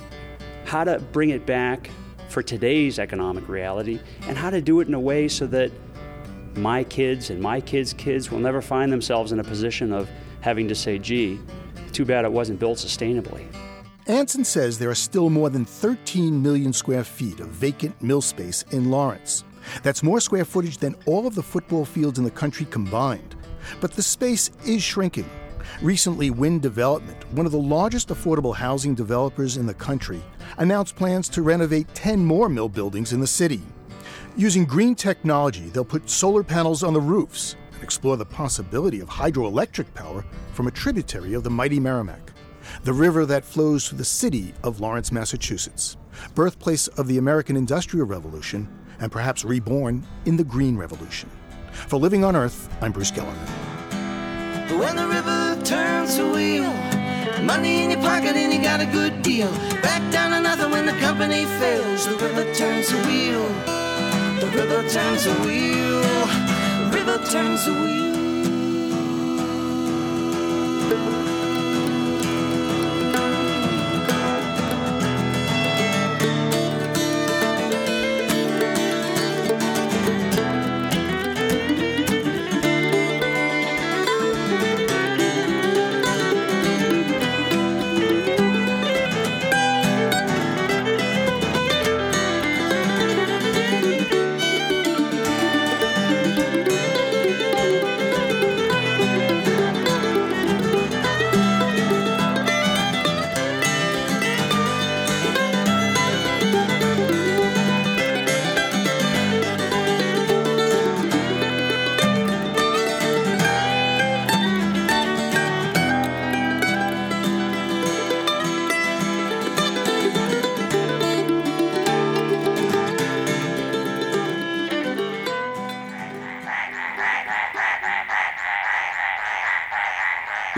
how 0.64 0.84
to 0.84 0.98
bring 0.98 1.30
it 1.30 1.44
back 1.44 1.90
for 2.30 2.42
today's 2.42 2.98
economic 2.98 3.46
reality, 3.46 4.00
and 4.22 4.38
how 4.38 4.48
to 4.48 4.62
do 4.62 4.80
it 4.80 4.88
in 4.88 4.94
a 4.94 5.00
way 5.00 5.28
so 5.28 5.46
that 5.46 5.70
my 6.56 6.84
kids 6.84 7.28
and 7.28 7.38
my 7.38 7.60
kids' 7.60 7.92
kids 7.92 8.30
will 8.30 8.38
never 8.38 8.62
find 8.62 8.90
themselves 8.90 9.30
in 9.30 9.40
a 9.40 9.44
position 9.44 9.92
of 9.92 10.08
having 10.40 10.66
to 10.68 10.74
say, 10.74 10.98
gee, 10.98 11.38
too 11.92 12.06
bad 12.06 12.24
it 12.24 12.32
wasn't 12.32 12.58
built 12.58 12.78
sustainably. 12.78 13.46
Ansin 14.06 14.46
says 14.46 14.78
there 14.78 14.88
are 14.88 14.94
still 14.94 15.28
more 15.28 15.50
than 15.50 15.66
13 15.66 16.42
million 16.42 16.72
square 16.72 17.04
feet 17.04 17.40
of 17.40 17.48
vacant 17.48 18.00
mill 18.02 18.22
space 18.22 18.64
in 18.70 18.90
Lawrence. 18.90 19.44
That's 19.82 20.02
more 20.02 20.20
square 20.20 20.44
footage 20.44 20.78
than 20.78 20.96
all 21.06 21.26
of 21.26 21.34
the 21.34 21.42
football 21.42 21.84
fields 21.84 22.18
in 22.18 22.24
the 22.24 22.30
country 22.30 22.66
combined. 22.70 23.34
But 23.80 23.92
the 23.92 24.02
space 24.02 24.50
is 24.64 24.82
shrinking. 24.82 25.28
Recently, 25.82 26.30
Winn 26.30 26.60
Development, 26.60 27.32
one 27.32 27.46
of 27.46 27.52
the 27.52 27.58
largest 27.58 28.08
affordable 28.08 28.54
housing 28.54 28.94
developers 28.94 29.56
in 29.56 29.66
the 29.66 29.74
country, 29.74 30.22
announced 30.56 30.96
plans 30.96 31.28
to 31.30 31.42
renovate 31.42 31.94
10 31.94 32.24
more 32.24 32.48
mill 32.48 32.68
buildings 32.68 33.12
in 33.12 33.20
the 33.20 33.26
city. 33.26 33.60
Using 34.36 34.64
green 34.64 34.94
technology, 34.94 35.68
they'll 35.68 35.84
put 35.84 36.08
solar 36.08 36.42
panels 36.42 36.82
on 36.82 36.94
the 36.94 37.00
roofs 37.00 37.56
and 37.74 37.82
explore 37.82 38.16
the 38.16 38.24
possibility 38.24 39.00
of 39.00 39.08
hydroelectric 39.08 39.92
power 39.94 40.24
from 40.52 40.66
a 40.66 40.72
tributary 40.72 41.34
of 41.34 41.44
the 41.44 41.50
mighty 41.50 41.78
Merrimack, 41.78 42.32
the 42.84 42.92
river 42.92 43.26
that 43.26 43.44
flows 43.44 43.88
through 43.88 43.98
the 43.98 44.04
city 44.04 44.54
of 44.62 44.80
Lawrence, 44.80 45.12
Massachusetts, 45.12 45.96
birthplace 46.34 46.88
of 46.88 47.06
the 47.06 47.18
American 47.18 47.56
Industrial 47.56 48.06
Revolution 48.06 48.68
and 49.00 49.10
perhaps 49.12 49.44
reborn 49.44 50.04
in 50.26 50.36
the 50.36 50.44
Green 50.44 50.76
Revolution. 50.76 51.30
For 51.72 51.98
Living 51.98 52.24
on 52.24 52.36
Earth, 52.36 52.68
I'm 52.80 52.92
Bruce 52.92 53.10
Gellerman. 53.10 53.48
When 54.78 54.96
the 54.96 55.06
river 55.06 55.60
turns 55.64 56.16
the 56.16 56.28
wheel, 56.28 56.72
money 57.42 57.84
in 57.84 57.90
your 57.90 58.00
pocket 58.00 58.36
and 58.36 58.52
you 58.52 58.62
got 58.62 58.80
a 58.80 58.86
good 58.86 59.22
deal. 59.22 59.50
Back 59.82 60.12
down 60.12 60.32
another 60.32 60.68
when 60.68 60.86
the 60.86 60.92
company 61.00 61.44
fails. 61.44 62.06
The 62.06 62.16
river 62.16 62.54
turns 62.54 62.88
the 62.90 62.98
wheel. 63.08 63.48
The 64.40 64.50
river 64.54 64.88
turns 64.88 65.24
the 65.24 65.34
wheel. 65.46 66.00
River 66.92 67.18
turns 67.30 67.64
the 67.64 67.72
wheel. 67.72 68.07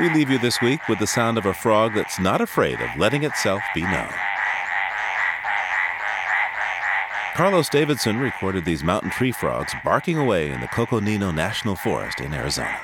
We 0.00 0.08
leave 0.08 0.30
you 0.30 0.38
this 0.38 0.62
week 0.62 0.88
with 0.88 0.98
the 0.98 1.06
sound 1.06 1.36
of 1.36 1.44
a 1.44 1.52
frog 1.52 1.92
that's 1.94 2.18
not 2.18 2.40
afraid 2.40 2.80
of 2.80 2.88
letting 2.96 3.22
itself 3.22 3.60
be 3.74 3.82
known. 3.82 4.08
Carlos 7.34 7.68
Davidson 7.68 8.18
recorded 8.18 8.64
these 8.64 8.82
mountain 8.82 9.10
tree 9.10 9.30
frogs 9.30 9.74
barking 9.84 10.16
away 10.16 10.48
in 10.48 10.62
the 10.62 10.68
Coconino 10.68 11.30
National 11.32 11.76
Forest 11.76 12.22
in 12.22 12.32
Arizona. 12.32 12.80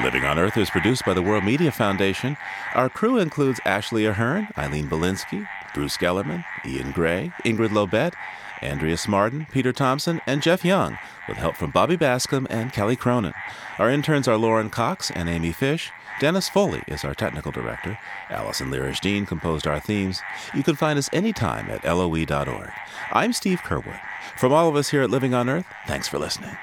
Living 0.00 0.24
on 0.24 0.38
Earth 0.38 0.56
is 0.56 0.70
produced 0.70 1.04
by 1.04 1.14
the 1.14 1.22
World 1.22 1.42
Media 1.42 1.72
Foundation. 1.72 2.36
Our 2.76 2.88
crew 2.88 3.18
includes 3.18 3.58
Ashley 3.64 4.04
Ahern, 4.04 4.46
Eileen 4.56 4.88
Bolinsky, 4.88 5.48
Bruce 5.74 5.96
Gellerman, 5.96 6.44
Ian 6.64 6.92
Gray, 6.92 7.32
Ingrid 7.44 7.70
Lobet, 7.70 8.14
Andrea 8.62 8.96
Smarden, 8.96 9.50
Peter 9.50 9.72
Thompson, 9.72 10.20
and 10.26 10.42
Jeff 10.42 10.64
Young, 10.64 10.98
with 11.28 11.36
help 11.36 11.56
from 11.56 11.70
Bobby 11.70 11.96
Bascom 11.96 12.46
and 12.48 12.72
Kelly 12.72 12.96
Cronin. 12.96 13.34
Our 13.78 13.90
interns 13.90 14.28
are 14.28 14.36
Lauren 14.36 14.70
Cox 14.70 15.10
and 15.10 15.28
Amy 15.28 15.52
Fish. 15.52 15.90
Dennis 16.20 16.48
Foley 16.48 16.82
is 16.86 17.04
our 17.04 17.14
technical 17.14 17.50
director. 17.52 17.98
Allison 18.30 18.70
Lirish 18.70 19.00
Dean 19.00 19.26
composed 19.26 19.66
our 19.66 19.80
themes. 19.80 20.20
You 20.54 20.62
can 20.62 20.76
find 20.76 20.98
us 20.98 21.10
anytime 21.12 21.68
at 21.70 21.84
loe.org. 21.84 22.70
I'm 23.12 23.32
Steve 23.32 23.60
Curwood. 23.60 24.00
From 24.36 24.52
all 24.52 24.68
of 24.68 24.76
us 24.76 24.90
here 24.90 25.02
at 25.02 25.10
Living 25.10 25.34
on 25.34 25.48
Earth, 25.48 25.66
thanks 25.86 26.08
for 26.08 26.18
listening. 26.18 26.56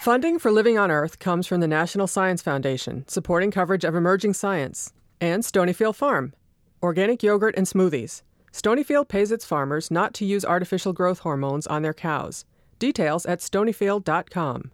Funding 0.00 0.38
for 0.38 0.50
Living 0.50 0.78
on 0.78 0.90
Earth 0.90 1.18
comes 1.18 1.46
from 1.46 1.60
the 1.60 1.68
National 1.68 2.06
Science 2.06 2.42
Foundation, 2.42 3.04
supporting 3.06 3.50
coverage 3.50 3.84
of 3.84 3.94
emerging 3.94 4.34
science, 4.34 4.92
and 5.20 5.42
Stonyfield 5.42 5.94
Farm, 5.94 6.32
organic 6.82 7.22
yogurt 7.22 7.54
and 7.56 7.66
smoothies. 7.66 8.22
Stonyfield 8.52 9.08
pays 9.08 9.32
its 9.32 9.44
farmers 9.44 9.90
not 9.90 10.12
to 10.14 10.24
use 10.24 10.44
artificial 10.44 10.92
growth 10.92 11.20
hormones 11.20 11.66
on 11.66 11.82
their 11.82 11.94
cows. 11.94 12.44
Details 12.78 13.24
at 13.26 13.38
stonyfield.com. 13.38 14.70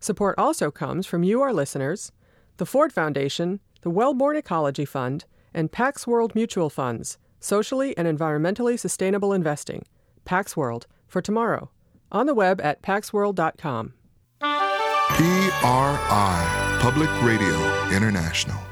Support 0.00 0.38
also 0.38 0.70
comes 0.70 1.06
from 1.06 1.22
you, 1.22 1.40
our 1.42 1.52
listeners, 1.52 2.10
the 2.56 2.66
Ford 2.66 2.92
Foundation, 2.92 3.60
the 3.82 3.90
Wellborn 3.90 4.36
Ecology 4.36 4.84
Fund, 4.84 5.24
and 5.54 5.70
Pax 5.70 6.06
World 6.06 6.34
Mutual 6.34 6.70
Funds, 6.70 7.18
socially 7.38 7.96
and 7.96 8.06
environmentally 8.06 8.78
sustainable 8.78 9.32
investing. 9.32 9.84
Pax 10.24 10.56
World 10.56 10.86
for 11.06 11.22
tomorrow. 11.22 11.70
On 12.12 12.26
the 12.26 12.34
web 12.34 12.60
at 12.60 12.82
paxworld.com. 12.82 13.94
PRI, 15.10 16.78
Public 16.80 17.10
Radio 17.22 17.88
International. 17.90 18.69